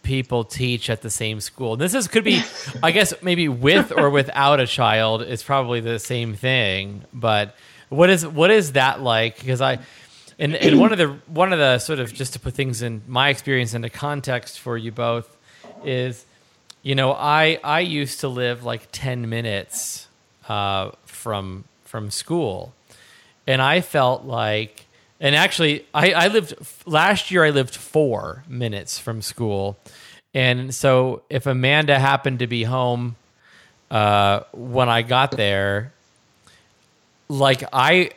people 0.06 0.46
teach 0.46 0.90
at 0.90 1.02
the 1.02 1.10
same 1.10 1.42
school. 1.42 1.74
And 1.74 1.82
this 1.82 1.94
is 1.94 2.08
could 2.08 2.24
be, 2.24 2.42
I 2.82 2.92
guess, 2.92 3.14
maybe 3.22 3.50
with 3.50 3.92
or 3.92 4.10
without 4.10 4.62
a 4.62 4.68
child. 4.68 5.22
It's 5.22 5.44
probably 5.44 5.82
the 5.82 6.00
same 6.00 6.36
thing. 6.36 7.04
But 7.12 7.56
what 7.90 8.10
is 8.10 8.26
what 8.26 8.52
is 8.52 8.74
that 8.74 9.02
like? 9.02 9.40
Because 9.40 9.60
I, 9.60 9.80
and, 10.40 10.56
and 10.56 10.80
one 10.80 10.94
of 10.94 10.98
the 10.98 11.08
one 11.28 11.52
of 11.52 11.60
the 11.60 11.80
sort 11.80 12.00
of 12.00 12.14
just 12.14 12.34
to 12.34 12.40
put 12.40 12.54
things 12.54 12.82
in 12.82 13.02
my 13.08 13.30
experience 13.30 13.74
into 13.74 13.90
context 13.90 14.60
for 14.60 14.78
you 14.78 14.92
both 14.92 15.36
is, 15.84 16.26
you 16.82 16.96
know, 16.96 17.12
I 17.12 17.60
I 17.64 17.82
used 17.82 18.22
to 18.22 18.30
live 18.30 18.64
like 18.64 18.88
ten 18.92 19.28
minutes 19.28 20.08
uh, 20.48 20.92
from 21.06 21.66
from 21.84 22.12
school, 22.12 22.74
and 23.48 23.62
I 23.62 23.82
felt 23.82 24.24
like 24.24 24.86
and 25.20 25.36
actually, 25.36 25.86
I, 25.94 26.12
I 26.12 26.28
lived 26.28 26.56
last 26.86 27.32
year. 27.32 27.46
I 27.46 27.52
lived 27.52 27.76
four 27.76 28.44
minutes 28.48 29.00
from 29.00 29.22
school, 29.22 29.78
and 30.34 30.76
so 30.76 31.22
if 31.30 31.46
Amanda 31.46 31.98
happened 32.00 32.40
to 32.40 32.48
be 32.48 32.64
home 32.64 33.16
uh, 33.90 34.42
when 34.52 34.90
I 34.90 35.04
got 35.04 35.32
there, 35.32 35.94
like 37.30 37.64
I, 37.72 38.12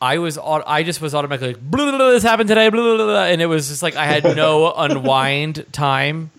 I 0.00 0.18
was 0.18 0.36
I 0.38 0.82
just 0.82 1.00
was 1.00 1.14
automatically 1.14 1.54
like, 1.54 1.62
blah, 1.62 1.90
blah, 1.90 1.96
blah, 1.96 2.10
this 2.10 2.24
happened 2.24 2.48
today, 2.48 2.66
and 2.66 3.40
it 3.40 3.46
was 3.46 3.68
just 3.68 3.82
like 3.82 3.94
I 3.94 4.06
had 4.06 4.24
no 4.24 4.72
unwind 4.76 5.64
time, 5.72 6.32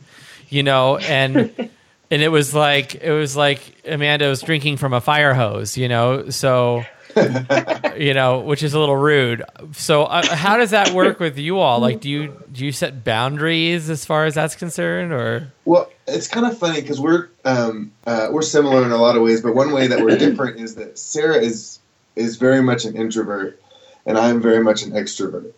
you 0.49 0.63
know, 0.63 0.97
and 0.97 1.69
and 2.11 2.21
it 2.21 2.29
was 2.29 2.53
like 2.53 2.95
it 2.95 3.11
was 3.11 3.37
like 3.37 3.61
Amanda 3.85 4.27
was 4.27 4.41
drinking 4.41 4.77
from 4.77 4.93
a 4.93 4.99
fire 4.99 5.33
hose, 5.33 5.77
you 5.77 5.87
know, 5.87 6.29
so 6.29 6.83
you 7.97 8.13
know, 8.13 8.39
which 8.39 8.63
is 8.63 8.73
a 8.73 8.79
little 8.79 8.97
rude. 8.97 9.43
So, 9.73 10.03
uh, 10.03 10.25
how 10.35 10.57
does 10.57 10.71
that 10.71 10.91
work 10.91 11.19
with 11.19 11.37
you 11.37 11.59
all? 11.59 11.79
Like, 11.79 12.01
do 12.01 12.09
you 12.09 12.33
do 12.51 12.65
you 12.65 12.71
set 12.71 13.03
boundaries 13.03 13.89
as 13.89 14.05
far 14.05 14.25
as 14.25 14.35
that's 14.35 14.55
concerned, 14.55 15.13
or? 15.13 15.51
Well, 15.65 15.89
it's 16.07 16.27
kind 16.27 16.45
of 16.45 16.57
funny 16.57 16.81
because 16.81 16.99
we're 16.99 17.29
um, 17.45 17.91
uh, 18.05 18.29
we're 18.31 18.41
similar 18.41 18.83
in 18.83 18.91
a 18.91 18.97
lot 18.97 19.15
of 19.15 19.23
ways, 19.23 19.41
but 19.41 19.55
one 19.55 19.71
way 19.71 19.87
that 19.87 19.99
we're 19.99 20.17
different 20.17 20.59
is 20.59 20.75
that 20.75 20.97
Sarah 20.97 21.37
is 21.37 21.79
is 22.15 22.37
very 22.37 22.61
much 22.61 22.85
an 22.85 22.95
introvert, 22.95 23.61
and 24.05 24.17
I'm 24.17 24.41
very 24.41 24.63
much 24.63 24.83
an 24.83 24.91
extrovert. 24.91 25.53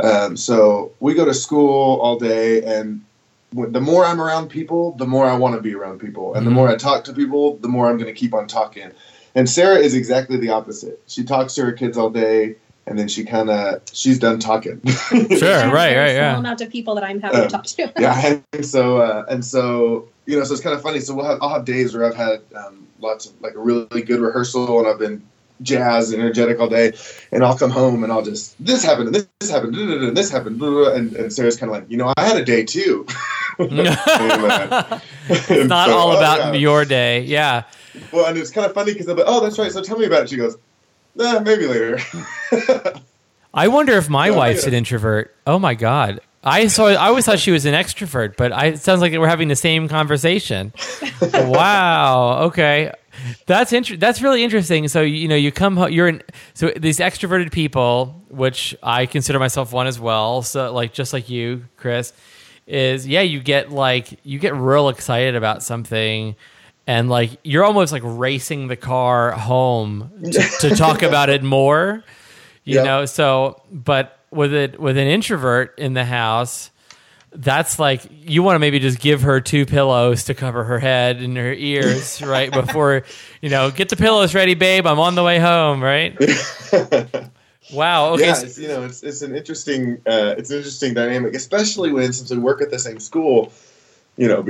Um, 0.00 0.36
so 0.36 0.92
we 1.00 1.14
go 1.14 1.24
to 1.24 1.34
school 1.34 2.00
all 2.00 2.18
day, 2.18 2.62
and 2.62 3.04
the 3.52 3.80
more 3.80 4.04
I'm 4.04 4.20
around 4.20 4.48
people, 4.48 4.92
the 4.92 5.06
more 5.06 5.26
I 5.26 5.36
want 5.36 5.54
to 5.54 5.60
be 5.60 5.74
around 5.74 6.00
people, 6.00 6.34
and 6.34 6.38
mm-hmm. 6.38 6.44
the 6.46 6.50
more 6.50 6.68
I 6.68 6.76
talk 6.76 7.04
to 7.04 7.12
people, 7.12 7.56
the 7.58 7.68
more 7.68 7.88
I'm 7.88 7.98
going 7.98 8.12
to 8.12 8.18
keep 8.18 8.34
on 8.34 8.46
talking. 8.46 8.92
And 9.34 9.48
Sarah 9.48 9.78
is 9.78 9.94
exactly 9.94 10.36
the 10.36 10.50
opposite. 10.50 11.02
She 11.06 11.24
talks 11.24 11.54
to 11.54 11.64
her 11.64 11.72
kids 11.72 11.96
all 11.96 12.10
day, 12.10 12.56
and 12.86 12.98
then 12.98 13.08
she 13.08 13.24
kind 13.24 13.50
of 13.50 13.82
she's 13.92 14.18
done 14.18 14.38
talking. 14.38 14.80
sure, 14.86 15.70
right, 15.70 15.96
right, 15.96 16.14
yeah. 16.14 16.36
Amount 16.36 16.60
of 16.60 16.70
people 16.70 16.94
that 16.96 17.04
I'm 17.04 17.20
having 17.20 17.40
um, 17.40 17.48
to 17.48 17.52
talk 17.52 17.64
to. 17.64 17.92
yeah, 17.98 18.40
and 18.52 18.66
so 18.66 18.98
uh, 18.98 19.24
and 19.28 19.44
so 19.44 20.08
you 20.26 20.38
know, 20.38 20.44
so 20.44 20.52
it's 20.52 20.62
kind 20.62 20.74
of 20.74 20.82
funny. 20.82 21.00
So 21.00 21.14
we'll 21.14 21.26
have 21.26 21.38
I'll 21.40 21.50
have 21.50 21.64
days 21.64 21.94
where 21.94 22.04
I've 22.04 22.16
had 22.16 22.42
um, 22.54 22.86
lots 23.00 23.26
of 23.26 23.40
like 23.40 23.54
a 23.54 23.58
really 23.58 24.02
good 24.02 24.20
rehearsal, 24.20 24.80
and 24.80 24.88
I've 24.88 24.98
been 24.98 25.22
jazz 25.62 26.12
and 26.12 26.20
energetic 26.20 26.60
all 26.60 26.68
day, 26.68 26.92
and 27.30 27.44
I'll 27.44 27.56
come 27.56 27.70
home 27.70 28.02
and 28.04 28.12
I'll 28.12 28.22
just 28.22 28.54
this 28.64 28.84
happened 28.84 29.14
and 29.14 29.26
this, 29.40 29.50
happened 29.50 29.76
and 29.76 30.16
this 30.16 30.30
happened, 30.30 30.60
and, 30.60 31.14
and 31.14 31.32
Sarah's 31.32 31.56
kind 31.56 31.70
of 31.70 31.80
like, 31.80 31.90
you 31.90 31.96
know, 31.96 32.12
I 32.16 32.24
had 32.24 32.36
a 32.36 32.44
day 32.44 32.64
too. 32.64 33.06
it's 33.58 33.72
not 35.68 35.88
so, 35.88 35.96
all 35.96 36.12
oh, 36.12 36.16
about 36.16 36.40
oh, 36.40 36.52
yeah. 36.52 36.58
your 36.58 36.84
day, 36.84 37.20
yeah. 37.22 37.64
Well, 38.12 38.26
and 38.26 38.38
it's 38.38 38.50
kind 38.50 38.66
of 38.66 38.74
funny 38.74 38.92
because 38.92 39.08
I'm 39.08 39.16
like, 39.16 39.26
oh, 39.28 39.40
that's 39.40 39.58
right. 39.58 39.70
So 39.70 39.82
tell 39.82 39.98
me 39.98 40.06
about 40.06 40.24
it. 40.24 40.30
She 40.30 40.36
goes, 40.36 40.56
nah, 41.14 41.40
maybe 41.40 41.66
later. 41.66 41.98
I 43.54 43.68
wonder 43.68 43.92
if 43.94 44.08
my 44.08 44.30
wife's 44.30 44.62
yeah. 44.62 44.68
an 44.68 44.74
introvert. 44.74 45.34
Oh 45.46 45.58
my 45.58 45.74
god. 45.74 46.20
I 46.44 46.66
saw. 46.66 46.86
I 46.86 47.06
always 47.06 47.24
thought 47.24 47.38
she 47.38 47.52
was 47.52 47.66
an 47.66 47.74
extrovert, 47.74 48.36
but 48.36 48.50
I, 48.50 48.66
it 48.66 48.80
sounds 48.80 49.00
like 49.00 49.12
we're 49.12 49.28
having 49.28 49.48
the 49.48 49.56
same 49.56 49.88
conversation. 49.88 50.72
wow. 51.32 52.44
Okay, 52.46 52.92
that's 53.46 53.72
inter- 53.72 53.96
That's 53.96 54.22
really 54.22 54.42
interesting. 54.42 54.88
So 54.88 55.02
you 55.02 55.28
know, 55.28 55.36
you 55.36 55.52
come. 55.52 55.78
You're 55.92 56.08
in. 56.08 56.22
So 56.54 56.72
these 56.76 56.98
extroverted 56.98 57.52
people, 57.52 58.20
which 58.28 58.74
I 58.82 59.06
consider 59.06 59.38
myself 59.38 59.72
one 59.72 59.86
as 59.86 60.00
well. 60.00 60.42
So 60.42 60.72
like, 60.72 60.92
just 60.92 61.12
like 61.12 61.30
you, 61.30 61.66
Chris, 61.76 62.12
is 62.66 63.06
yeah. 63.06 63.22
You 63.22 63.40
get 63.40 63.70
like 63.70 64.20
you 64.24 64.38
get 64.38 64.54
real 64.54 64.88
excited 64.88 65.34
about 65.34 65.62
something 65.62 66.36
and 66.86 67.08
like 67.08 67.30
you're 67.44 67.64
almost 67.64 67.92
like 67.92 68.02
racing 68.04 68.68
the 68.68 68.76
car 68.76 69.32
home 69.32 70.10
to, 70.24 70.42
to 70.60 70.74
talk 70.74 71.02
about 71.02 71.30
it 71.30 71.42
more 71.42 72.02
you 72.64 72.76
yep. 72.76 72.84
know 72.84 73.04
so 73.04 73.62
but 73.70 74.18
with 74.30 74.52
it 74.52 74.80
with 74.80 74.96
an 74.96 75.06
introvert 75.06 75.78
in 75.78 75.94
the 75.94 76.04
house 76.04 76.70
that's 77.34 77.78
like 77.78 78.02
you 78.10 78.42
want 78.42 78.56
to 78.56 78.58
maybe 78.58 78.78
just 78.78 79.00
give 79.00 79.22
her 79.22 79.40
two 79.40 79.64
pillows 79.64 80.24
to 80.24 80.34
cover 80.34 80.64
her 80.64 80.78
head 80.78 81.16
and 81.16 81.36
her 81.36 81.52
ears 81.52 82.20
right 82.26 82.52
before 82.52 83.04
you 83.40 83.48
know 83.48 83.70
get 83.70 83.88
the 83.88 83.96
pillows 83.96 84.34
ready 84.34 84.54
babe 84.54 84.86
i'm 84.86 84.98
on 84.98 85.14
the 85.14 85.22
way 85.22 85.38
home 85.38 85.82
right 85.82 86.16
wow 87.72 88.10
okay 88.10 88.26
yeah 88.26 88.40
it's, 88.40 88.58
you 88.58 88.68
know 88.68 88.84
it's, 88.84 89.02
it's 89.02 89.22
an 89.22 89.34
interesting 89.34 90.00
uh, 90.06 90.34
it's 90.36 90.50
an 90.50 90.56
interesting 90.56 90.94
dynamic 90.94 91.34
especially 91.34 91.92
when 91.92 92.12
since 92.12 92.30
we 92.30 92.38
work 92.38 92.60
at 92.60 92.70
the 92.70 92.78
same 92.78 92.98
school 92.98 93.52
you 94.16 94.28
know, 94.28 94.44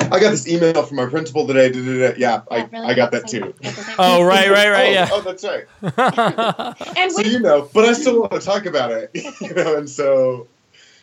I 0.00 0.20
got 0.20 0.30
this 0.30 0.48
email 0.48 0.82
from 0.84 0.98
our 0.98 1.08
principal 1.08 1.46
today. 1.46 1.70
Da, 1.70 1.84
da, 1.84 2.08
da. 2.08 2.14
Yeah, 2.16 2.42
I, 2.50 2.64
really 2.72 2.86
I 2.86 2.94
got 2.94 3.12
that 3.12 3.28
too. 3.28 3.54
oh, 3.98 4.22
right, 4.22 4.50
right, 4.50 4.70
right. 4.70 4.88
oh, 4.88 4.90
yeah. 4.90 5.08
Oh, 5.12 5.20
that's 5.20 5.44
right. 5.44 5.66
and 6.96 7.12
so 7.12 7.20
you 7.20 7.38
know, 7.38 7.68
but 7.74 7.84
I 7.84 7.92
still 7.92 8.20
want 8.20 8.32
to 8.32 8.40
talk 8.40 8.66
about 8.66 8.90
it. 8.90 9.10
You 9.42 9.54
know, 9.54 9.76
and 9.76 9.90
so 9.90 10.46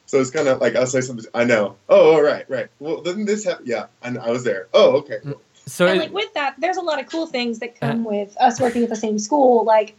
so 0.06 0.20
it's 0.20 0.32
kind 0.32 0.48
of 0.48 0.60
like 0.60 0.76
I'll 0.76 0.88
say 0.88 1.02
something. 1.02 1.26
I 1.34 1.44
know. 1.44 1.76
Oh, 1.88 2.14
all 2.14 2.22
right, 2.22 2.50
right. 2.50 2.68
Well, 2.80 3.02
doesn't 3.02 3.26
this 3.26 3.44
happen? 3.44 3.66
Yeah, 3.68 3.88
I, 4.02 4.16
I 4.16 4.30
was 4.32 4.44
there. 4.44 4.68
Oh, 4.74 4.98
okay. 4.98 5.18
Cool. 5.24 5.42
So 5.66 5.86
and, 5.86 6.00
like 6.00 6.12
with 6.12 6.34
that, 6.34 6.56
there's 6.58 6.78
a 6.78 6.82
lot 6.82 7.00
of 7.00 7.08
cool 7.08 7.28
things 7.28 7.60
that 7.60 7.80
come 7.80 8.08
uh, 8.08 8.10
with 8.10 8.36
us 8.40 8.60
working 8.60 8.84
at 8.84 8.90
the 8.90 8.96
same 8.96 9.20
school. 9.20 9.66
Like 9.66 9.96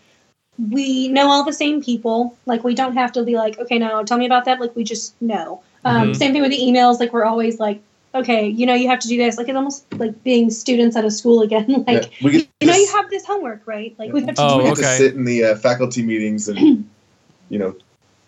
we 0.69 1.09
know 1.09 1.31
all 1.31 1.45
the 1.45 1.53
same 1.53 1.83
people. 1.83 2.37
Like 2.47 2.65
we 2.65 2.75
don't 2.75 2.95
have 2.95 3.13
to 3.13 3.23
be 3.23 3.37
like, 3.37 3.59
okay, 3.59 3.79
now 3.79 4.03
tell 4.03 4.19
me 4.19 4.27
about 4.27 4.45
that. 4.45 4.61
Like 4.61 4.75
we 4.77 4.85
just 4.85 5.21
know. 5.23 5.63
Um, 5.85 6.03
mm-hmm. 6.03 6.13
Same 6.15 6.33
thing 6.33 6.43
with 6.43 6.51
the 6.51 6.59
emails. 6.59 7.01
Like 7.01 7.13
we're 7.13 7.25
always 7.25 7.59
like, 7.59 7.81
okay, 8.15 8.49
you 8.49 8.67
know, 8.67 8.75
you 8.75 8.89
have 8.89 8.99
to 9.01 9.09
do 9.09 9.17
this. 9.17 9.39
Like 9.39 9.49
it's 9.49 9.57
almost 9.57 9.93
like 9.95 10.23
being 10.23 10.51
students 10.51 10.97
at 10.97 11.05
a 11.05 11.11
school 11.11 11.43
again. 11.43 11.85
like 11.87 12.21
yeah, 12.21 12.31
you, 12.31 12.47
you 12.61 12.67
know, 12.67 12.75
you 12.75 12.89
have 12.93 13.09
this 13.09 13.25
homework, 13.25 13.67
right? 13.67 13.95
Like 13.99 14.13
we 14.13 14.25
have 14.25 14.35
to. 14.35 14.43
Oh, 14.43 14.61
do 14.61 14.67
okay. 14.73 14.83
to 14.83 14.89
sit 14.89 15.15
in 15.15 15.25
the 15.25 15.45
uh, 15.45 15.55
faculty 15.57 16.03
meetings 16.03 16.49
and 16.49 16.89
you 17.49 17.59
know 17.59 17.77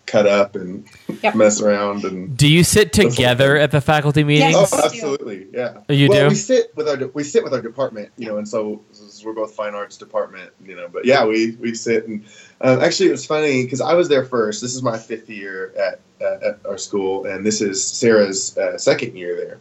cut 0.05 0.27
up 0.27 0.55
and 0.55 0.85
yep. 1.23 1.33
mess 1.33 1.61
around 1.61 2.03
and 2.03 2.35
do 2.37 2.47
you 2.47 2.63
sit 2.63 2.91
together 2.91 3.55
at 3.55 3.71
the 3.71 3.79
faculty 3.79 4.23
meetings 4.23 4.53
yes, 4.53 4.73
oh 4.73 4.85
absolutely 4.85 5.47
yeah 5.53 5.79
you 5.87 6.09
well, 6.09 6.25
do 6.25 6.29
we 6.29 6.35
sit 6.35 6.75
with 6.75 6.87
our 6.89 7.07
we 7.13 7.23
sit 7.23 7.41
with 7.43 7.53
our 7.53 7.61
department 7.61 8.11
you 8.17 8.27
know 8.27 8.37
and 8.37 8.47
so 8.47 8.81
we're 9.23 9.33
both 9.33 9.53
fine 9.53 9.73
arts 9.73 9.97
department 9.97 10.51
you 10.65 10.75
know 10.75 10.87
but 10.87 11.05
yeah 11.05 11.25
we 11.25 11.51
we 11.55 11.73
sit 11.73 12.07
and 12.07 12.23
um, 12.61 12.81
actually 12.81 13.07
it 13.07 13.11
was 13.11 13.25
funny 13.25 13.63
because 13.63 13.81
i 13.81 13.93
was 13.93 14.09
there 14.09 14.25
first 14.25 14.61
this 14.61 14.75
is 14.75 14.83
my 14.83 14.97
fifth 14.97 15.29
year 15.29 15.73
at, 15.77 15.99
uh, 16.21 16.49
at 16.49 16.59
our 16.65 16.77
school 16.77 17.25
and 17.25 17.45
this 17.45 17.61
is 17.61 17.85
sarah's 17.85 18.57
uh, 18.57 18.77
second 18.77 19.15
year 19.15 19.35
there 19.35 19.59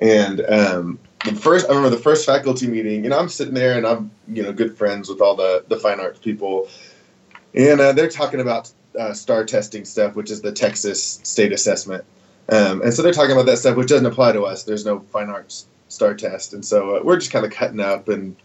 and 0.00 0.40
um, 0.46 0.98
the 1.24 1.34
first 1.34 1.66
i 1.66 1.68
remember 1.68 1.90
the 1.90 2.02
first 2.02 2.26
faculty 2.26 2.66
meeting 2.66 3.02
you 3.04 3.10
know 3.10 3.18
i'm 3.18 3.28
sitting 3.28 3.54
there 3.54 3.76
and 3.76 3.86
i'm 3.86 4.10
you 4.28 4.42
know 4.42 4.52
good 4.52 4.76
friends 4.76 5.08
with 5.08 5.20
all 5.20 5.34
the 5.34 5.64
the 5.68 5.76
fine 5.76 6.00
arts 6.00 6.18
people 6.18 6.68
and 7.54 7.80
uh, 7.80 7.92
they're 7.92 8.08
talking 8.08 8.40
about 8.40 8.70
uh, 8.98 9.12
STAAR 9.12 9.44
testing 9.44 9.84
stuff, 9.84 10.14
which 10.14 10.30
is 10.30 10.42
the 10.42 10.52
Texas 10.52 11.20
state 11.22 11.52
assessment. 11.52 12.04
Um, 12.48 12.82
and 12.82 12.94
so 12.94 13.02
they're 13.02 13.12
talking 13.12 13.32
about 13.32 13.46
that 13.46 13.58
stuff, 13.58 13.76
which 13.76 13.88
doesn't 13.88 14.06
apply 14.06 14.32
to 14.32 14.42
us. 14.42 14.62
There's 14.62 14.84
no 14.84 15.00
fine 15.00 15.28
arts 15.28 15.66
STAAR 15.88 16.14
test, 16.14 16.52
and 16.52 16.64
so 16.64 16.96
uh, 16.96 17.00
we're 17.02 17.16
just 17.16 17.32
kind 17.32 17.44
of 17.44 17.50
cutting 17.50 17.80
up, 17.80 18.08
and 18.08 18.36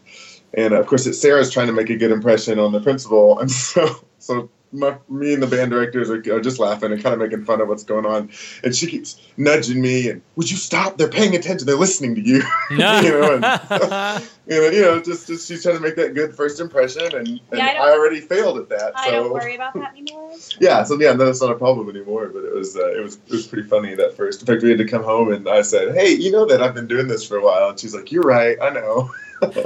and 0.53 0.73
of 0.73 0.85
course, 0.87 1.19
Sarah's 1.19 1.49
trying 1.49 1.67
to 1.67 1.73
make 1.73 1.89
a 1.89 1.95
good 1.95 2.11
impression 2.11 2.59
on 2.59 2.71
the 2.71 2.81
principal, 2.81 3.39
and 3.39 3.51
so 3.51 4.05
so 4.19 4.49
my, 4.71 4.97
me 5.10 5.34
and 5.34 5.43
the 5.43 5.47
band 5.47 5.71
directors 5.71 6.10
are, 6.10 6.19
are, 6.34 6.39
just 6.39 6.60
laughing 6.60 6.91
and 6.91 7.03
kind 7.03 7.13
of 7.13 7.19
making 7.19 7.43
fun 7.45 7.62
of 7.62 7.67
what's 7.67 7.84
going 7.84 8.05
on. 8.05 8.29
And 8.63 8.75
she 8.75 8.88
keeps 8.88 9.19
nudging 9.38 9.81
me 9.81 10.10
and, 10.10 10.21
would 10.36 10.49
you 10.49 10.57
stop? 10.57 10.97
They're 10.97 11.10
paying 11.10 11.36
attention. 11.36 11.65
They're 11.65 11.75
listening 11.75 12.15
to 12.15 12.21
you. 12.21 12.41
No. 12.71 13.01
you, 13.01 13.12
know, 13.12 13.36
and, 13.36 13.43
you 14.47 14.62
know, 14.62 14.69
you 14.69 14.81
know, 14.81 15.01
just, 15.01 15.27
just 15.27 15.47
she's 15.47 15.62
trying 15.62 15.75
to 15.75 15.81
make 15.81 15.97
that 15.97 16.13
good 16.13 16.34
first 16.34 16.62
impression. 16.62 17.03
And, 17.03 17.27
and 17.27 17.39
yeah, 17.51 17.75
I, 17.79 17.89
I, 17.89 17.91
already 17.91 18.21
failed 18.21 18.60
at 18.60 18.69
that. 18.69 18.93
I 18.95 19.07
so. 19.07 19.12
don't 19.12 19.34
worry 19.34 19.55
about 19.55 19.73
that 19.73 19.91
anymore. 19.91 20.31
yeah. 20.62 20.84
So 20.84 20.97
yeah, 20.97 21.13
that's 21.13 21.41
not 21.41 21.51
a 21.51 21.55
problem 21.55 21.89
anymore. 21.89 22.29
But 22.29 22.45
it 22.45 22.53
was, 22.53 22.77
uh, 22.77 22.93
it 22.93 23.01
was, 23.01 23.15
it 23.15 23.31
was 23.31 23.45
pretty 23.45 23.67
funny 23.67 23.93
that 23.95 24.15
first. 24.15 24.41
In 24.41 24.47
fact, 24.47 24.63
we 24.63 24.69
had 24.69 24.77
to 24.77 24.88
come 24.88 25.03
home 25.03 25.34
and 25.34 25.49
I 25.49 25.63
said, 25.63 25.93
Hey, 25.93 26.12
you 26.12 26.31
know 26.31 26.45
that 26.45 26.63
I've 26.63 26.73
been 26.73 26.88
doing 26.88 27.07
this 27.07 27.27
for 27.27 27.36
a 27.38 27.43
while. 27.43 27.69
And 27.69 27.79
she's 27.79 27.93
like, 27.93 28.12
you're 28.12 28.23
right. 28.23 28.57
I 28.62 28.69
know. 28.69 29.12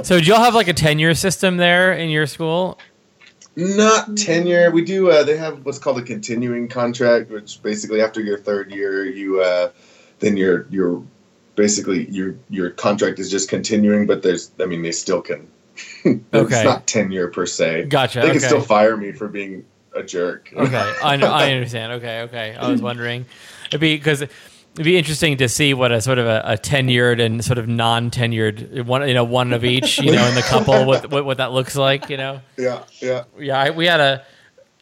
so 0.02 0.18
do 0.18 0.24
y'all 0.24 0.42
have 0.42 0.54
like 0.54 0.68
a 0.68 0.74
tenure 0.74 1.14
system 1.14 1.58
there 1.58 1.92
in 1.92 2.10
your 2.10 2.26
school? 2.26 2.78
Not 3.56 4.18
tenure. 4.18 4.70
We 4.70 4.84
do. 4.84 5.10
Uh, 5.10 5.22
they 5.22 5.36
have 5.38 5.64
what's 5.64 5.78
called 5.78 5.98
a 5.98 6.02
continuing 6.02 6.68
contract, 6.68 7.30
which 7.30 7.62
basically 7.62 8.02
after 8.02 8.20
your 8.20 8.38
third 8.38 8.70
year, 8.70 9.06
you 9.06 9.40
uh, 9.40 9.70
then 10.18 10.36
your 10.36 10.66
your 10.68 11.02
basically 11.54 12.08
your 12.10 12.36
your 12.50 12.70
contract 12.70 13.18
is 13.18 13.30
just 13.30 13.48
continuing. 13.48 14.06
But 14.06 14.22
there's, 14.22 14.50
I 14.60 14.66
mean, 14.66 14.82
they 14.82 14.92
still 14.92 15.22
can. 15.22 15.48
okay. 16.06 16.20
it's 16.32 16.64
not 16.64 16.86
tenure 16.86 17.28
per 17.28 17.46
se. 17.46 17.86
Gotcha. 17.86 18.20
They 18.20 18.28
can 18.28 18.36
okay. 18.36 18.46
still 18.46 18.60
fire 18.60 18.96
me 18.96 19.12
for 19.12 19.26
being 19.26 19.64
a 19.94 20.02
jerk. 20.02 20.52
okay, 20.54 20.92
I 21.02 21.16
know. 21.16 21.30
I 21.30 21.52
understand. 21.54 21.92
Okay, 21.94 22.20
okay. 22.22 22.56
I 22.56 22.70
was 22.70 22.82
wondering, 22.82 23.24
because 23.78 24.22
It'd 24.76 24.84
be 24.84 24.98
interesting 24.98 25.38
to 25.38 25.48
see 25.48 25.72
what 25.72 25.90
a 25.90 26.02
sort 26.02 26.18
of 26.18 26.26
a, 26.26 26.42
a 26.44 26.56
tenured 26.58 27.18
and 27.24 27.42
sort 27.42 27.56
of 27.56 27.66
non-tenured 27.66 28.84
one, 28.84 29.08
you 29.08 29.14
know, 29.14 29.24
one 29.24 29.54
of 29.54 29.64
each, 29.64 29.98
you 29.98 30.12
know, 30.12 30.26
in 30.28 30.34
the 30.34 30.42
couple, 30.42 30.84
what, 30.86 31.10
what, 31.10 31.24
what 31.24 31.38
that 31.38 31.52
looks 31.52 31.76
like, 31.76 32.10
you 32.10 32.18
know. 32.18 32.42
Yeah, 32.58 32.82
yeah, 33.00 33.24
yeah. 33.38 33.58
I, 33.58 33.70
we 33.70 33.86
had 33.86 34.00
a 34.00 34.22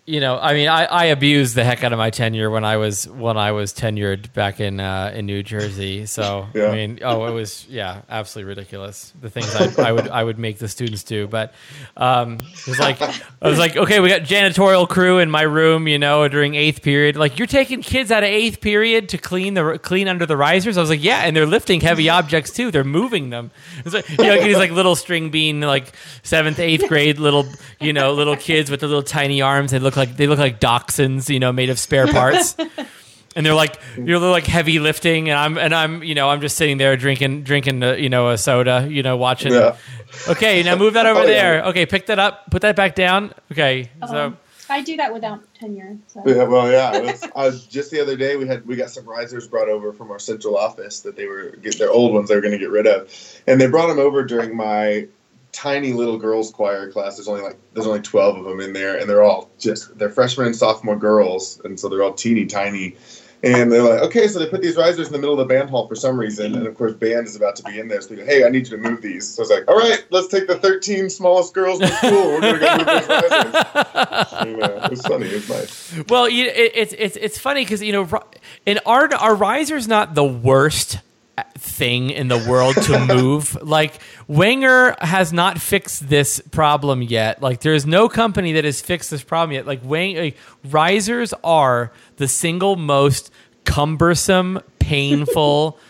you 0.06 0.20
know, 0.20 0.38
I 0.38 0.52
mean, 0.52 0.68
I, 0.68 0.84
I 0.84 1.04
abused 1.06 1.54
the 1.54 1.64
heck 1.64 1.82
out 1.82 1.94
of 1.94 1.98
my 1.98 2.10
tenure 2.10 2.50
when 2.50 2.62
I 2.62 2.76
was 2.76 3.08
when 3.08 3.38
I 3.38 3.52
was 3.52 3.72
tenured 3.72 4.34
back 4.34 4.60
in 4.60 4.78
uh, 4.78 5.12
in 5.14 5.24
New 5.24 5.42
Jersey. 5.42 6.04
So 6.04 6.46
yeah. 6.52 6.66
I 6.66 6.74
mean, 6.74 6.98
oh, 7.02 7.24
it 7.24 7.32
was 7.32 7.66
yeah, 7.70 8.02
absolutely 8.10 8.50
ridiculous. 8.50 9.14
The 9.18 9.30
things 9.30 9.54
I, 9.54 9.88
I 9.88 9.92
would 9.92 10.08
I 10.08 10.22
would 10.22 10.38
make 10.38 10.58
the 10.58 10.68
students 10.68 11.04
do, 11.04 11.26
but 11.26 11.54
um, 11.96 12.34
it 12.34 12.66
was 12.66 12.78
like 12.78 13.00
I 13.00 13.48
was 13.48 13.58
like, 13.58 13.78
okay, 13.78 14.00
we 14.00 14.10
got 14.10 14.22
janitorial 14.22 14.86
crew 14.86 15.20
in 15.20 15.30
my 15.30 15.40
room, 15.40 15.88
you 15.88 15.98
know, 15.98 16.28
during 16.28 16.54
eighth 16.54 16.82
period. 16.82 17.16
Like, 17.16 17.38
you're 17.38 17.46
taking 17.46 17.80
kids 17.80 18.12
out 18.12 18.22
of 18.22 18.28
eighth 18.28 18.60
period 18.60 19.08
to 19.10 19.18
clean 19.18 19.54
the 19.54 19.78
clean 19.82 20.06
under 20.06 20.26
the 20.26 20.36
risers. 20.36 20.76
I 20.76 20.82
was 20.82 20.90
like, 20.90 21.02
yeah, 21.02 21.20
and 21.20 21.34
they're 21.34 21.46
lifting 21.46 21.80
heavy 21.80 22.10
objects 22.10 22.50
too. 22.50 22.70
They're 22.70 22.84
moving 22.84 23.30
them. 23.30 23.52
It's 23.78 23.94
like 23.94 24.06
you 24.10 24.16
know, 24.18 24.42
these 24.42 24.58
like 24.58 24.70
little 24.70 24.96
string 24.96 25.30
bean, 25.30 25.62
like 25.62 25.94
seventh, 26.22 26.58
eighth 26.58 26.88
grade 26.88 27.18
little 27.18 27.46
you 27.80 27.94
know 27.94 28.12
little 28.12 28.36
kids 28.36 28.70
with 28.70 28.80
the 28.80 28.86
little 28.86 29.02
tiny 29.02 29.40
arms. 29.40 29.70
They 29.70 29.78
look 29.78 29.93
look 29.96 30.08
like 30.08 30.16
they 30.16 30.26
look 30.26 30.38
like 30.38 30.60
dachshunds, 30.60 31.28
you 31.28 31.40
know, 31.40 31.52
made 31.52 31.70
of 31.70 31.78
spare 31.78 32.06
parts. 32.06 32.56
and 33.36 33.44
they're 33.44 33.54
like 33.54 33.80
you're 33.96 34.18
like 34.18 34.46
heavy 34.46 34.78
lifting 34.78 35.28
and 35.28 35.38
I'm 35.38 35.58
and 35.58 35.74
I'm 35.74 36.04
you 36.04 36.14
know 36.14 36.28
I'm 36.28 36.40
just 36.40 36.56
sitting 36.56 36.78
there 36.78 36.96
drinking 36.96 37.42
drinking 37.42 37.82
uh, 37.82 37.92
you 37.92 38.08
know 38.08 38.30
a 38.30 38.38
soda 38.38 38.86
you 38.88 39.02
know 39.02 39.16
watching 39.16 39.52
yeah. 39.52 39.76
okay 40.28 40.62
now 40.62 40.76
move 40.76 40.94
that 40.94 41.06
over 41.06 41.20
oh, 41.20 41.26
there 41.26 41.56
yeah. 41.56 41.68
okay 41.70 41.84
pick 41.84 42.06
that 42.06 42.20
up 42.20 42.48
put 42.52 42.62
that 42.62 42.76
back 42.76 42.94
down 42.94 43.34
okay 43.50 43.90
um, 44.02 44.08
so 44.08 44.36
I 44.70 44.82
do 44.82 44.96
that 44.98 45.12
without 45.12 45.42
tenure 45.54 45.98
so. 46.06 46.22
yeah 46.24 46.44
well 46.44 46.70
yeah 46.70 47.16
I 47.34 47.46
was, 47.46 47.66
just 47.66 47.90
the 47.90 48.00
other 48.00 48.16
day 48.16 48.36
we 48.36 48.46
had 48.46 48.64
we 48.66 48.76
got 48.76 48.90
some 48.90 49.04
risers 49.04 49.48
brought 49.48 49.68
over 49.68 49.92
from 49.92 50.12
our 50.12 50.20
central 50.20 50.56
office 50.56 51.00
that 51.00 51.16
they 51.16 51.26
were 51.26 51.56
get 51.56 51.76
their 51.76 51.90
old 51.90 52.14
ones 52.14 52.28
they 52.28 52.36
were 52.36 52.40
going 52.40 52.52
to 52.52 52.58
get 52.58 52.70
rid 52.70 52.86
of 52.86 53.10
and 53.48 53.60
they 53.60 53.66
brought 53.66 53.88
them 53.88 53.98
over 53.98 54.22
during 54.22 54.56
my 54.56 55.08
tiny 55.54 55.92
little 55.92 56.18
girls 56.18 56.50
choir 56.50 56.90
class. 56.90 57.16
There's 57.16 57.28
only 57.28 57.42
like 57.42 57.56
there's 57.72 57.86
only 57.86 58.02
twelve 58.02 58.36
of 58.36 58.44
them 58.44 58.60
in 58.60 58.72
there, 58.72 58.98
and 58.98 59.08
they're 59.08 59.22
all 59.22 59.50
just 59.58 59.96
they're 59.96 60.10
freshman 60.10 60.48
and 60.48 60.56
sophomore 60.56 60.96
girls, 60.96 61.60
and 61.64 61.78
so 61.78 61.88
they're 61.88 62.02
all 62.02 62.12
teeny 62.12 62.46
tiny. 62.46 62.96
And 63.42 63.70
they're 63.70 63.82
like, 63.82 64.00
okay, 64.04 64.26
so 64.26 64.38
they 64.38 64.46
put 64.46 64.62
these 64.62 64.74
risers 64.74 65.08
in 65.08 65.12
the 65.12 65.18
middle 65.18 65.38
of 65.38 65.46
the 65.46 65.54
band 65.54 65.68
hall 65.68 65.86
for 65.86 65.94
some 65.94 66.18
reason, 66.18 66.54
and 66.54 66.66
of 66.66 66.74
course, 66.74 66.94
band 66.94 67.26
is 67.26 67.36
about 67.36 67.56
to 67.56 67.62
be 67.64 67.78
in 67.78 67.88
there. 67.88 68.00
So 68.00 68.08
they 68.08 68.16
go, 68.16 68.24
hey, 68.24 68.42
I 68.42 68.48
need 68.48 68.66
you 68.66 68.78
to 68.78 68.82
move 68.82 69.02
these. 69.02 69.28
So 69.28 69.42
I 69.42 69.42
was 69.42 69.50
like, 69.50 69.70
all 69.70 69.76
right, 69.76 70.02
let's 70.08 70.28
take 70.28 70.46
the 70.46 70.58
13 70.58 71.10
smallest 71.10 71.52
girls 71.52 71.78
in 71.82 71.88
school. 71.88 72.10
We're 72.10 72.40
gonna 72.40 72.58
go 72.58 72.76
move 72.78 72.86
these 72.86 73.08
risers. 73.08 74.32
you 74.46 74.56
know, 74.56 74.80
it 74.84 74.90
was 74.90 75.02
funny. 75.02 75.26
It 75.26 75.34
was 75.34 75.48
nice. 75.50 76.04
Well, 76.08 76.26
you, 76.26 76.46
it, 76.46 76.72
it's 76.74 76.94
it's 76.94 77.16
it's 77.16 77.38
funny 77.38 77.64
because 77.66 77.82
you 77.82 77.92
know, 77.92 78.22
in 78.64 78.80
our 78.86 79.14
our 79.14 79.34
risers 79.34 79.86
not 79.86 80.14
the 80.14 80.24
worst 80.24 81.00
thing 81.58 82.10
in 82.10 82.28
the 82.28 82.38
world 82.48 82.76
to 82.82 82.98
move. 83.06 83.56
like 83.62 84.00
Wenger 84.28 84.96
has 85.00 85.32
not 85.32 85.60
fixed 85.60 86.08
this 86.08 86.40
problem 86.50 87.02
yet. 87.02 87.42
Like 87.42 87.60
there 87.60 87.74
is 87.74 87.86
no 87.86 88.08
company 88.08 88.52
that 88.52 88.64
has 88.64 88.80
fixed 88.80 89.10
this 89.10 89.22
problem 89.22 89.52
yet. 89.52 89.66
Like 89.66 89.80
Wang 89.84 90.16
like, 90.16 90.36
risers 90.64 91.32
are 91.42 91.92
the 92.16 92.28
single 92.28 92.76
most 92.76 93.30
cumbersome, 93.64 94.60
painful 94.78 95.78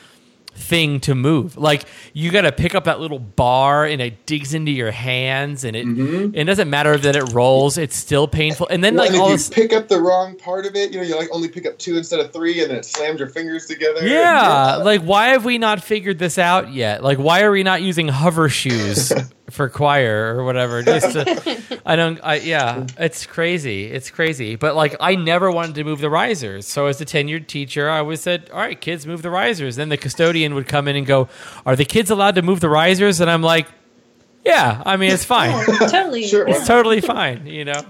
thing 0.54 1.00
to 1.00 1.14
move. 1.14 1.56
Like 1.56 1.84
you 2.12 2.30
got 2.30 2.42
to 2.42 2.52
pick 2.52 2.74
up 2.74 2.84
that 2.84 3.00
little 3.00 3.18
bar 3.18 3.84
and 3.84 4.00
it 4.00 4.26
digs 4.26 4.54
into 4.54 4.70
your 4.70 4.90
hands 4.90 5.64
and 5.64 5.76
it 5.76 5.86
mm-hmm. 5.86 6.34
it 6.34 6.44
doesn't 6.44 6.70
matter 6.70 6.96
that 6.96 7.16
it 7.16 7.32
rolls, 7.32 7.78
it's 7.78 7.96
still 7.96 8.26
painful. 8.28 8.68
And 8.68 8.82
then 8.82 8.94
well, 8.94 9.04
like 9.04 9.12
and 9.12 9.20
all 9.20 9.30
you 9.30 9.38
pick 9.50 9.72
up 9.72 9.88
the 9.88 10.00
wrong 10.00 10.36
part 10.36 10.66
of 10.66 10.74
it, 10.76 10.92
you 10.92 10.98
know, 10.98 11.04
you 11.04 11.16
like 11.16 11.28
only 11.32 11.48
pick 11.48 11.66
up 11.66 11.78
two 11.78 11.96
instead 11.96 12.20
of 12.20 12.32
three 12.32 12.60
and 12.62 12.70
then 12.70 12.78
it 12.78 12.84
slams 12.84 13.20
your 13.20 13.28
fingers 13.28 13.66
together. 13.66 14.06
Yeah, 14.06 14.76
like 14.76 15.02
why 15.02 15.28
have 15.28 15.44
we 15.44 15.58
not 15.58 15.82
figured 15.82 16.18
this 16.18 16.38
out 16.38 16.72
yet? 16.72 17.02
Like 17.02 17.18
why 17.18 17.42
are 17.42 17.50
we 17.50 17.62
not 17.62 17.82
using 17.82 18.08
hover 18.08 18.48
shoes 18.48 19.12
for 19.50 19.68
choir 19.68 20.34
or 20.36 20.44
whatever. 20.44 20.82
Just 20.82 21.12
to, 21.12 21.80
I 21.86 21.96
don't. 21.96 22.18
I 22.22 22.36
yeah, 22.36 22.86
it's 22.98 23.26
crazy. 23.26 23.86
It's 23.86 24.10
crazy. 24.10 24.56
But 24.56 24.74
like, 24.74 24.96
I 25.00 25.14
never 25.14 25.50
wanted 25.50 25.74
to 25.76 25.84
move 25.84 26.00
the 26.00 26.10
risers. 26.10 26.66
So 26.66 26.86
as 26.86 27.00
a 27.00 27.04
tenured 27.04 27.46
teacher, 27.46 27.88
I 27.90 27.98
always 27.98 28.20
said, 28.20 28.50
"All 28.52 28.58
right, 28.58 28.80
kids, 28.80 29.06
move 29.06 29.22
the 29.22 29.30
risers." 29.30 29.76
Then 29.76 29.88
the 29.88 29.96
custodian 29.96 30.54
would 30.54 30.66
come 30.66 30.88
in 30.88 30.96
and 30.96 31.06
go, 31.06 31.28
"Are 31.66 31.76
the 31.76 31.84
kids 31.84 32.10
allowed 32.10 32.36
to 32.36 32.42
move 32.42 32.60
the 32.60 32.68
risers?" 32.70 33.20
And 33.20 33.30
I'm 33.30 33.42
like, 33.42 33.66
"Yeah, 34.44 34.82
I 34.84 34.96
mean, 34.96 35.12
it's 35.12 35.24
fine. 35.24 35.64
totally, 35.88 36.26
sure, 36.26 36.48
it's 36.48 36.66
totally 36.66 37.00
fine." 37.00 37.46
You 37.46 37.64
know. 37.64 37.82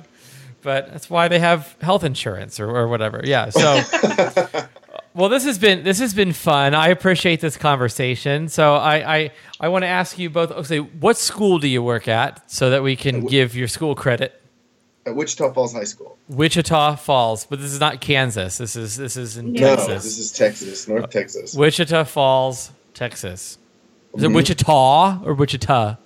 But 0.63 0.91
that's 0.91 1.11
why 1.11 1.29
they 1.29 1.41
have 1.41 1.77
health 1.83 2.05
insurance 2.05 2.59
or, 2.59 2.71
or 2.71 2.89
whatever. 2.89 3.21
Yeah. 3.23 3.51
So 3.51 3.83
Well, 5.15 5.29
this 5.29 5.45
has 5.45 5.59
been 5.59 5.85
this 5.85 6.01
has 6.01 6.13
been 6.13 6.33
fun. 6.33 6.75
I 6.75 6.89
appreciate 6.89 7.41
this 7.41 7.57
conversation. 7.57 8.49
So 8.49 8.75
I 8.75 9.17
I, 9.17 9.31
I 9.61 9.69
want 9.69 9.85
to 9.85 9.89
ask 9.89 10.19
you 10.19 10.29
both. 10.29 10.51
Okay, 10.51 10.81
what 10.81 11.17
school 11.17 11.61
do 11.61 11.69
you 11.69 11.85
work 11.85 12.09
at, 12.09 12.51
so 12.51 12.71
that 12.71 12.83
we 12.83 12.97
can 12.97 13.25
give 13.25 13.55
your 13.55 13.69
school 13.69 13.95
credit? 13.95 14.41
At 15.07 15.15
Wichita 15.15 15.53
Falls 15.53 15.73
High 15.73 15.85
School. 15.85 16.19
Wichita 16.29 16.97
Falls, 16.97 17.47
but 17.47 17.61
this 17.61 17.73
is 17.73 17.79
not 17.79 18.01
Kansas. 18.01 18.59
This 18.59 18.75
is 18.75 18.97
this 18.97 19.17
is 19.17 19.37
in 19.37 19.53
no, 19.53 19.77
Texas. 19.77 20.03
this 20.03 20.19
is 20.19 20.33
Texas, 20.33 20.89
North 20.89 21.11
Texas. 21.11 21.55
Wichita 21.55 22.05
Falls 22.05 22.73
Texas. 22.93 23.59
Is 24.15 24.23
mm-hmm. 24.23 24.33
it 24.33 24.35
Wichita 24.35 25.21
or 25.25 25.35
Wichita? 25.35 25.97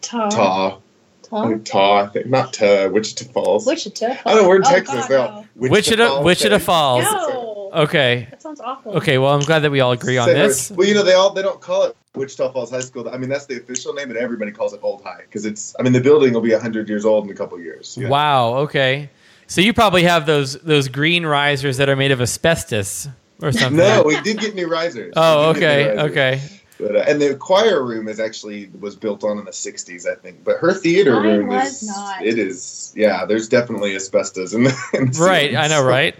Ta. 0.00 0.28
Ta. 0.28 0.78
Ta. 1.22 1.54
Ta, 1.64 1.94
I 2.02 2.06
think. 2.08 2.26
Not 2.26 2.52
Ta, 2.52 2.86
Wichita 2.86 3.24
Falls. 3.32 3.66
Wichita 3.66 4.14
Falls. 4.14 4.20
I 4.26 4.34
know, 4.34 4.48
we're 4.48 4.56
in 4.56 4.66
oh, 4.66 4.70
Texas 4.70 5.08
God, 5.08 5.10
now. 5.10 5.46
No. 5.56 5.70
Wichita, 5.70 5.72
Wichita 5.72 6.08
Falls. 6.08 6.24
Wichita 6.24 6.58
Falls. 6.58 7.04
No. 7.04 7.51
Okay. 7.72 8.28
That 8.30 8.42
sounds 8.42 8.60
awful. 8.60 8.92
Okay, 8.98 9.18
well, 9.18 9.32
I'm 9.32 9.40
glad 9.40 9.60
that 9.60 9.70
we 9.70 9.80
all 9.80 9.92
agree 9.92 10.18
on 10.18 10.28
this. 10.28 10.70
Well, 10.70 10.86
you 10.86 10.94
know, 10.94 11.02
they 11.02 11.14
all 11.14 11.32
they 11.32 11.42
don't 11.42 11.60
call 11.60 11.84
it 11.84 11.96
Wichita 12.14 12.52
Falls 12.52 12.70
High 12.70 12.80
School. 12.80 13.08
I 13.08 13.16
mean, 13.16 13.30
that's 13.30 13.46
the 13.46 13.56
official 13.56 13.94
name, 13.94 14.10
and 14.10 14.18
everybody 14.18 14.50
calls 14.50 14.74
it 14.74 14.80
Old 14.82 15.02
High 15.02 15.22
because 15.22 15.46
it's. 15.46 15.74
I 15.78 15.82
mean, 15.82 15.92
the 15.92 16.00
building 16.00 16.34
will 16.34 16.42
be 16.42 16.52
hundred 16.52 16.88
years 16.88 17.04
old 17.04 17.24
in 17.24 17.30
a 17.30 17.34
couple 17.34 17.58
years. 17.58 17.96
Yeah. 17.98 18.08
Wow. 18.08 18.54
Okay. 18.58 19.10
So 19.46 19.60
you 19.60 19.72
probably 19.72 20.02
have 20.04 20.26
those 20.26 20.54
those 20.60 20.88
green 20.88 21.24
risers 21.24 21.78
that 21.78 21.88
are 21.88 21.96
made 21.96 22.10
of 22.10 22.20
asbestos 22.20 23.08
or 23.40 23.52
something. 23.52 23.76
no, 23.76 24.02
we 24.02 24.20
did 24.20 24.38
get 24.38 24.54
new 24.54 24.68
risers. 24.68 25.14
Oh, 25.16 25.50
okay, 25.50 25.88
risers. 25.88 26.10
okay. 26.10 26.42
But, 26.78 26.96
uh, 26.96 27.04
and 27.06 27.20
the 27.20 27.36
choir 27.36 27.84
room 27.84 28.08
is 28.08 28.18
actually 28.18 28.70
was 28.80 28.96
built 28.96 29.24
on 29.24 29.38
in 29.38 29.44
the 29.44 29.50
'60s, 29.50 30.06
I 30.10 30.14
think. 30.16 30.42
But 30.42 30.58
her 30.58 30.74
theater 30.74 31.20
Mine 31.20 31.38
room 31.38 31.52
is 31.52 31.86
not. 31.86 32.24
it 32.24 32.38
is 32.38 32.92
yeah. 32.96 33.24
There's 33.24 33.48
definitely 33.48 33.94
asbestos 33.94 34.52
in 34.52 34.64
the, 34.64 34.76
in 34.94 35.10
the 35.10 35.18
right. 35.20 35.54
I 35.54 35.68
know, 35.68 35.84
right? 35.84 36.16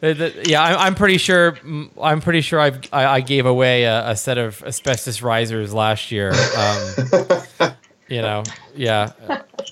Yeah, 0.00 0.62
I'm, 0.62 0.94
pretty 0.94 1.18
sure. 1.18 1.58
I'm 2.00 2.20
pretty 2.20 2.40
sure 2.40 2.60
I've, 2.60 2.80
I, 2.92 3.06
I 3.06 3.20
gave 3.20 3.46
away 3.46 3.84
a, 3.84 4.10
a, 4.10 4.16
set 4.16 4.38
of 4.38 4.62
asbestos 4.62 5.22
risers 5.22 5.74
last 5.74 6.12
year. 6.12 6.32
Um, 6.56 7.72
you 8.08 8.22
know, 8.22 8.44
yeah. 8.76 9.12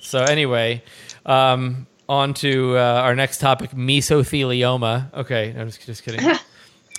So 0.02 0.22
anyway, 0.22 0.82
um, 1.24 1.86
on 2.08 2.34
to 2.34 2.76
uh, 2.76 2.80
our 2.80 3.14
next 3.14 3.38
topic: 3.38 3.70
mesothelioma. 3.70 5.14
Okay, 5.14 5.54
I'm 5.56 5.68
just 5.68 5.84
just 5.86 6.02
kidding. 6.02 6.20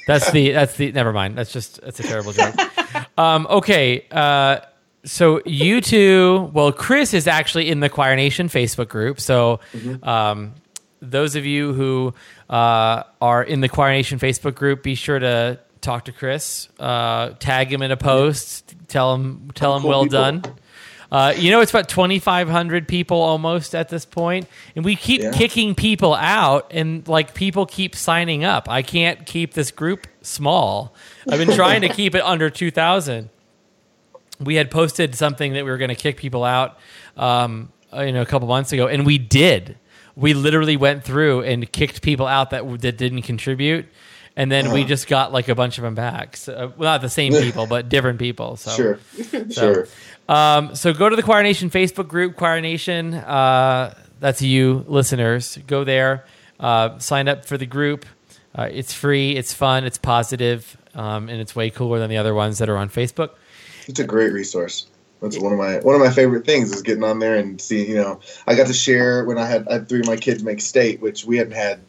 That's 0.08 0.32
the 0.32 0.52
that's 0.52 0.78
the 0.78 0.94
never 0.94 1.12
mind. 1.12 1.38
That's 1.38 1.52
just 1.52 1.82
that's 1.82 2.00
a 2.00 2.04
terrible 2.04 2.32
joke. 2.32 2.56
Um, 3.18 3.46
okay, 3.50 4.06
uh, 4.10 4.60
so 5.04 5.42
you 5.46 5.82
two. 5.82 6.50
Well, 6.54 6.72
Chris 6.72 7.14
is 7.14 7.28
actually 7.28 7.70
in 7.70 7.82
the 7.82 7.90
Choir 7.90 8.16
Nation 8.16 8.48
Facebook 8.48 8.88
group. 8.88 9.20
So, 9.20 9.60
mm-hmm. 9.74 10.08
um, 10.08 10.54
those 11.02 11.36
of 11.36 11.46
you 11.46 11.74
who 11.74 12.14
uh, 12.50 13.04
are 13.22 13.44
in 13.44 13.62
the 13.62 13.70
Choir 13.70 13.92
Nation 13.92 14.20
Facebook 14.20 14.56
group, 14.56 14.84
be 14.84 14.96
sure 14.96 15.20
to 15.20 15.60
talk 15.82 16.06
to 16.06 16.12
Chris, 16.12 16.70
uh, 16.80 17.30
tag 17.40 17.72
him 17.72 17.82
in 17.82 17.92
a 17.92 17.98
post, 17.98 18.76
tell 18.88 19.14
him 19.14 19.52
tell 19.54 19.76
him 19.78 19.84
well 19.84 20.04
people. 20.04 20.20
done. 20.20 20.44
Uh, 21.10 21.34
you 21.38 21.52
know, 21.52 21.62
it's 21.62 21.72
about 21.72 21.88
2,500 21.88 22.86
people 22.86 23.22
almost 23.22 23.74
at 23.74 23.88
this 23.88 24.04
point, 24.04 24.46
and 24.76 24.84
we 24.84 24.96
keep 24.96 25.22
yeah. 25.22 25.32
kicking 25.32 25.74
people 25.74 26.14
out, 26.14 26.70
and 26.72 27.08
like 27.08 27.34
people 27.34 27.66
keep 27.66 27.96
signing 27.96 28.44
up. 28.44 28.70
I 28.70 28.82
can't 28.82 29.26
keep 29.26 29.54
this 29.54 29.72
group 29.72 30.06
small. 30.22 30.94
I've 31.30 31.40
been 31.40 31.56
trying 31.56 31.82
to 31.82 31.90
keep 31.94 32.14
it 32.14 32.22
under 32.24 32.50
2,000. 32.50 33.30
We 34.42 34.56
had 34.56 34.70
posted 34.70 35.16
something 35.16 35.54
that 35.54 35.64
we 35.64 35.72
were 35.72 35.78
going 35.78 35.90
to 35.90 35.96
kick 35.96 36.18
people 36.18 36.44
out, 36.44 36.78
um, 37.16 37.72
you 37.94 38.12
know, 38.12 38.22
a 38.22 38.26
couple 38.26 38.50
months 38.50 38.74
ago, 38.74 38.88
and 38.88 39.06
we 39.06 39.18
did. 39.18 39.78
We 40.18 40.34
literally 40.34 40.76
went 40.76 41.06
through 41.06 41.44
and 41.44 41.72
kicked 41.72 42.02
people 42.02 42.28
out 42.28 42.50
that 42.50 42.82
that 42.82 42.98
didn't 42.98 43.22
contribute 43.22 43.86
and 44.38 44.52
then 44.52 44.68
uh-huh. 44.68 44.76
we 44.76 44.84
just 44.86 45.08
got 45.08 45.34
like 45.34 45.50
a 45.50 45.56
bunch 45.56 45.80
of 45.80 45.84
them 45.84 45.96
back. 45.96 46.38
So, 46.38 46.54
uh, 46.54 46.72
well, 46.78 46.92
not 46.94 47.02
the 47.02 47.10
same 47.10 47.34
people, 47.42 47.66
but 47.66 47.90
different 47.90 48.20
people. 48.20 48.56
So 48.56 48.72
sure, 48.72 49.00
so, 49.24 49.50
sure. 49.50 49.88
Um, 50.30 50.76
so 50.76 50.94
go 50.94 51.10
to 51.10 51.16
the 51.16 51.24
Choir 51.24 51.44
Nation 51.44 51.70
Facebook 51.70 52.08
group, 52.08 52.38
Choir 52.38 52.62
Nation. 52.62 53.16
Uh, 53.16 53.96
that's 54.20 54.42
you 54.42 54.86
listeners. 54.88 55.58
Go 55.68 55.84
there, 55.84 56.26
uh, 56.60 57.00
sign 57.00 57.28
up 57.28 57.46
for 57.46 57.58
the 57.58 57.66
group. 57.66 58.06
Uh, 58.56 58.70
it's 58.72 58.94
free, 58.94 59.36
it's 59.36 59.54
fun, 59.54 59.84
it's 59.84 59.98
positive, 59.98 60.78
um, 60.96 61.30
and 61.30 61.42
it's 61.42 61.56
way 61.56 61.70
cooler 61.70 62.00
than 62.00 62.10
the 62.10 62.18
other 62.18 62.34
ones 62.34 62.60
that 62.60 62.70
are 62.70 62.78
on 62.78 62.90
Facebook. 62.90 63.32
It's 63.88 64.00
a 64.00 64.04
great 64.04 64.34
resource. 64.34 64.88
That's 65.22 65.40
one 65.40 65.52
of 65.52 65.58
my 65.58 65.80
one 65.80 65.96
of 65.96 66.02
my 66.02 66.12
favorite 66.12 66.46
things 66.46 66.72
is 66.72 66.82
getting 66.82 67.04
on 67.04 67.20
there 67.20 67.36
and 67.36 67.60
seeing. 67.60 67.90
You 67.90 67.96
know, 67.96 68.20
I 68.46 68.56
got 68.56 68.68
to 68.68 68.74
share 68.74 69.26
when 69.26 69.38
I 69.38 69.46
had 69.46 69.68
I 69.68 69.74
had 69.74 69.90
three 69.90 70.00
of 70.00 70.08
my 70.08 70.16
kids 70.16 70.44
make 70.44 70.62
state, 70.62 71.02
which 71.02 71.26
we 71.26 71.38
hadn't 71.38 71.54
had. 71.54 71.80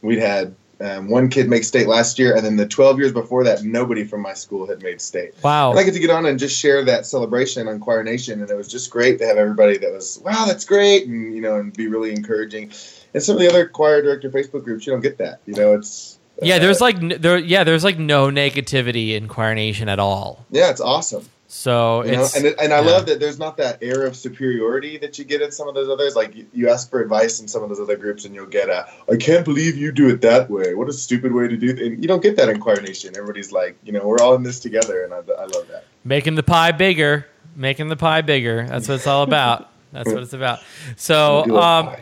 We'd 0.00 0.18
had 0.18 0.56
um, 0.80 1.08
one 1.08 1.28
kid 1.28 1.48
make 1.48 1.62
state 1.62 1.86
last 1.86 2.18
year, 2.18 2.34
and 2.34 2.44
then 2.44 2.56
the 2.56 2.66
12 2.66 2.98
years 2.98 3.12
before 3.12 3.44
that, 3.44 3.62
nobody 3.62 4.02
from 4.02 4.20
my 4.20 4.34
school 4.34 4.66
had 4.66 4.82
made 4.82 5.00
state. 5.00 5.32
Wow! 5.42 5.70
And 5.70 5.78
I 5.78 5.84
get 5.84 5.94
to 5.94 6.00
get 6.00 6.10
on 6.10 6.26
and 6.26 6.38
just 6.38 6.58
share 6.58 6.84
that 6.84 7.06
celebration 7.06 7.68
on 7.68 7.78
Choir 7.78 8.02
Nation, 8.02 8.40
and 8.40 8.50
it 8.50 8.56
was 8.56 8.68
just 8.68 8.90
great 8.90 9.18
to 9.18 9.26
have 9.26 9.36
everybody 9.36 9.78
that 9.78 9.92
was, 9.92 10.20
wow, 10.24 10.44
that's 10.46 10.64
great, 10.64 11.06
and 11.06 11.34
you 11.34 11.40
know, 11.40 11.56
and 11.56 11.72
be 11.72 11.86
really 11.86 12.10
encouraging. 12.10 12.72
And 13.14 13.22
some 13.22 13.36
of 13.36 13.40
the 13.40 13.48
other 13.48 13.66
choir 13.68 14.02
director 14.02 14.30
Facebook 14.30 14.64
groups, 14.64 14.86
you 14.86 14.92
don't 14.92 15.02
get 15.02 15.18
that. 15.18 15.40
You 15.46 15.54
know, 15.54 15.74
it's 15.74 16.18
yeah, 16.40 16.58
there's 16.58 16.80
uh, 16.80 16.86
like 16.86 17.20
there, 17.20 17.38
yeah, 17.38 17.62
there's 17.64 17.84
like 17.84 17.98
no 17.98 18.28
negativity 18.28 19.14
in 19.14 19.28
Choir 19.28 19.54
Nation 19.54 19.88
at 19.88 19.98
all. 19.98 20.44
Yeah, 20.50 20.70
it's 20.70 20.80
awesome. 20.80 21.28
So 21.54 22.02
you 22.02 22.12
know, 22.12 22.26
and 22.34 22.46
and 22.46 22.72
I 22.72 22.80
yeah. 22.80 22.90
love 22.90 23.04
that 23.04 23.20
there's 23.20 23.38
not 23.38 23.58
that 23.58 23.76
air 23.82 24.06
of 24.06 24.16
superiority 24.16 24.96
that 24.96 25.18
you 25.18 25.26
get 25.26 25.42
in 25.42 25.52
some 25.52 25.68
of 25.68 25.74
those 25.74 25.86
others. 25.86 26.16
Like 26.16 26.34
you, 26.34 26.46
you 26.54 26.70
ask 26.70 26.88
for 26.88 27.02
advice 27.02 27.40
in 27.40 27.46
some 27.46 27.62
of 27.62 27.68
those 27.68 27.78
other 27.78 27.94
groups, 27.94 28.24
and 28.24 28.34
you'll 28.34 28.46
get 28.46 28.70
a 28.70 28.88
"I 29.12 29.16
can't 29.16 29.44
believe 29.44 29.76
you 29.76 29.92
do 29.92 30.08
it 30.08 30.22
that 30.22 30.48
way. 30.48 30.74
What 30.74 30.88
a 30.88 30.94
stupid 30.94 31.30
way 31.30 31.48
to 31.48 31.56
do 31.58 31.68
it." 31.68 31.78
And 31.78 32.00
you 32.00 32.08
don't 32.08 32.22
get 32.22 32.36
that 32.36 32.48
in 32.48 32.58
Choir 32.58 32.80
Nation. 32.80 33.14
Everybody's 33.14 33.52
like, 33.52 33.76
you 33.84 33.92
know, 33.92 34.06
we're 34.06 34.18
all 34.20 34.34
in 34.34 34.42
this 34.42 34.60
together, 34.60 35.04
and 35.04 35.12
I, 35.12 35.18
I 35.18 35.44
love 35.44 35.68
that. 35.68 35.84
Making 36.04 36.36
the 36.36 36.42
pie 36.42 36.72
bigger, 36.72 37.26
making 37.54 37.88
the 37.88 37.96
pie 37.96 38.22
bigger. 38.22 38.66
That's 38.66 38.88
what 38.88 38.94
it's 38.94 39.06
all 39.06 39.22
about. 39.22 39.68
That's 39.92 40.10
what 40.10 40.22
it's 40.22 40.32
about. 40.32 40.60
So, 40.96 41.54
um, 41.60 41.94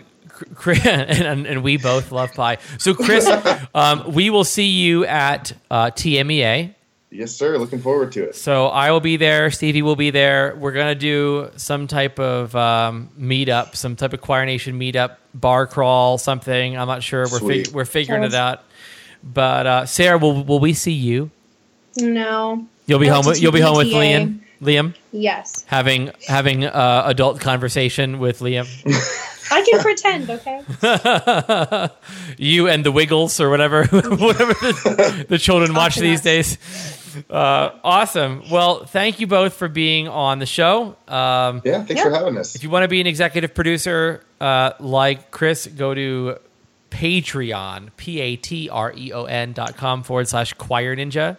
Chris, 0.54 0.86
and, 0.86 1.44
and, 1.44 1.64
we 1.64 1.76
both 1.76 2.12
love 2.12 2.32
pie. 2.34 2.58
So, 2.78 2.94
Chris, 2.94 3.28
um, 3.74 4.12
we 4.12 4.30
will 4.30 4.44
see 4.44 4.68
you 4.68 5.06
at 5.06 5.52
uh, 5.72 5.86
TMEA 5.86 6.76
Yes, 7.10 7.32
sir. 7.32 7.58
Looking 7.58 7.80
forward 7.80 8.12
to 8.12 8.28
it. 8.28 8.36
So 8.36 8.66
I 8.68 8.92
will 8.92 9.00
be 9.00 9.16
there. 9.16 9.50
Stevie 9.50 9.82
will 9.82 9.96
be 9.96 10.10
there. 10.10 10.54
We're 10.56 10.72
gonna 10.72 10.94
do 10.94 11.50
some 11.56 11.88
type 11.88 12.20
of 12.20 12.54
um, 12.54 13.10
meetup, 13.18 13.74
some 13.74 13.96
type 13.96 14.12
of 14.12 14.20
Choir 14.20 14.46
Nation 14.46 14.78
meetup, 14.78 15.16
bar 15.34 15.66
crawl, 15.66 16.18
something. 16.18 16.78
I'm 16.78 16.86
not 16.86 17.02
sure. 17.02 17.26
We're 17.30 17.40
fig- 17.40 17.68
we're 17.68 17.84
figuring 17.84 18.22
Sounds- 18.22 18.34
it 18.34 18.38
out. 18.38 18.62
But 19.22 19.66
uh, 19.66 19.86
Sarah, 19.86 20.18
will 20.18 20.44
will 20.44 20.60
we 20.60 20.72
see 20.72 20.92
you? 20.92 21.30
No. 21.96 22.66
You'll 22.86 23.00
be 23.00 23.08
home. 23.08 23.26
With, 23.26 23.42
you'll 23.42 23.52
be 23.52 23.60
home 23.60 23.76
with 23.76 23.88
Liam. 23.88 24.40
Liam. 24.62 24.94
Yes. 25.12 25.64
Having 25.66 26.12
having 26.28 26.64
uh, 26.64 27.02
adult 27.06 27.40
conversation 27.40 28.18
with 28.18 28.38
Liam. 28.40 28.66
I 29.52 29.62
can 29.62 29.80
pretend, 29.80 30.30
okay? 30.30 30.60
you 32.38 32.68
and 32.68 32.84
the 32.84 32.92
Wiggles 32.92 33.40
or 33.40 33.50
whatever, 33.50 33.84
whatever 33.86 34.54
the, 34.54 35.26
the 35.28 35.38
children 35.38 35.74
watch 35.74 35.96
these 35.96 36.20
days. 36.20 36.56
Uh, 37.28 37.70
awesome. 37.84 38.42
Well, 38.50 38.84
thank 38.84 39.20
you 39.20 39.26
both 39.26 39.54
for 39.54 39.68
being 39.68 40.08
on 40.08 40.38
the 40.38 40.46
show. 40.46 40.96
Um, 41.08 41.62
yeah, 41.64 41.84
thanks 41.84 41.94
yeah. 41.94 42.04
for 42.04 42.10
having 42.10 42.36
us. 42.36 42.54
If 42.54 42.62
you 42.62 42.70
want 42.70 42.84
to 42.84 42.88
be 42.88 43.00
an 43.00 43.06
executive 43.06 43.54
producer 43.54 44.24
uh, 44.40 44.72
like 44.80 45.30
Chris, 45.30 45.66
go 45.66 45.94
to 45.94 46.38
Patreon, 46.90 47.90
P 47.96 48.20
A 48.20 48.36
T 48.36 48.68
R 48.68 48.92
E 48.96 49.12
O 49.12 49.24
N 49.24 49.52
dot 49.52 49.76
com 49.76 50.02
forward 50.02 50.28
slash 50.28 50.52
choir 50.54 50.96
ninja. 50.96 51.36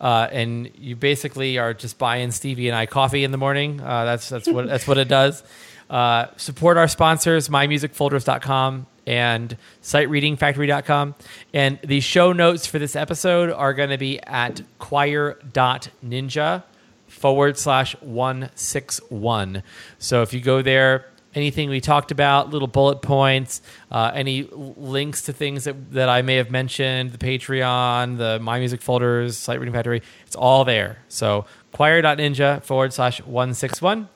Uh, 0.00 0.28
and 0.32 0.70
you 0.78 0.96
basically 0.96 1.58
are 1.58 1.74
just 1.74 1.98
buying 1.98 2.30
Stevie 2.30 2.68
and 2.68 2.76
I 2.76 2.86
coffee 2.86 3.22
in 3.22 3.32
the 3.32 3.38
morning. 3.38 3.80
Uh, 3.80 4.04
that's 4.04 4.28
that's 4.28 4.48
what 4.48 4.66
that's 4.66 4.86
what 4.86 4.98
it 4.98 5.08
does. 5.08 5.42
Uh, 5.90 6.26
support 6.36 6.76
our 6.76 6.88
sponsors, 6.88 7.48
mymusicfolders.com 7.48 8.86
and 9.10 9.56
sightreadingfactory.com. 9.82 11.16
And 11.52 11.80
the 11.82 11.98
show 11.98 12.32
notes 12.32 12.64
for 12.66 12.78
this 12.78 12.94
episode 12.94 13.50
are 13.50 13.74
going 13.74 13.90
to 13.90 13.98
be 13.98 14.20
at 14.20 14.62
choir.ninja 14.78 16.62
forward 17.08 17.58
slash 17.58 17.96
161. 18.00 19.64
So 19.98 20.22
if 20.22 20.32
you 20.32 20.40
go 20.40 20.62
there, 20.62 21.06
anything 21.34 21.70
we 21.70 21.80
talked 21.80 22.12
about, 22.12 22.50
little 22.50 22.68
bullet 22.68 23.02
points, 23.02 23.62
uh, 23.90 24.12
any 24.14 24.44
links 24.52 25.22
to 25.22 25.32
things 25.32 25.64
that, 25.64 25.90
that 25.90 26.08
I 26.08 26.22
may 26.22 26.36
have 26.36 26.52
mentioned, 26.52 27.10
the 27.10 27.18
Patreon, 27.18 28.16
the 28.16 28.38
My 28.38 28.60
Music 28.60 28.80
Folders, 28.80 29.36
Sight 29.36 29.58
Reading 29.58 29.74
Factory, 29.74 30.02
it's 30.24 30.36
all 30.36 30.64
there. 30.64 31.02
So 31.08 31.46
choir.ninja 31.72 32.62
forward 32.62 32.92
slash 32.92 33.20
161. 33.22 34.08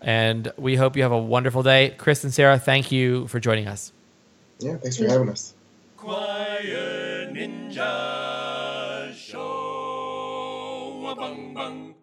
And 0.00 0.52
we 0.56 0.76
hope 0.76 0.96
you 0.96 1.02
have 1.02 1.12
a 1.12 1.18
wonderful 1.18 1.62
day. 1.62 1.94
Chris 1.98 2.24
and 2.24 2.32
Sarah, 2.32 2.58
thank 2.58 2.90
you 2.90 3.26
for 3.26 3.40
joining 3.40 3.68
us. 3.68 3.92
Yeah, 4.60 4.76
thanks 4.76 4.96
for 4.96 5.08
having 5.08 5.28
us. 5.28 5.54
Choir 5.96 7.30
Ninja 7.30 9.14
Show. 9.14 11.14
Bang, 11.16 11.54
bang. 11.54 11.94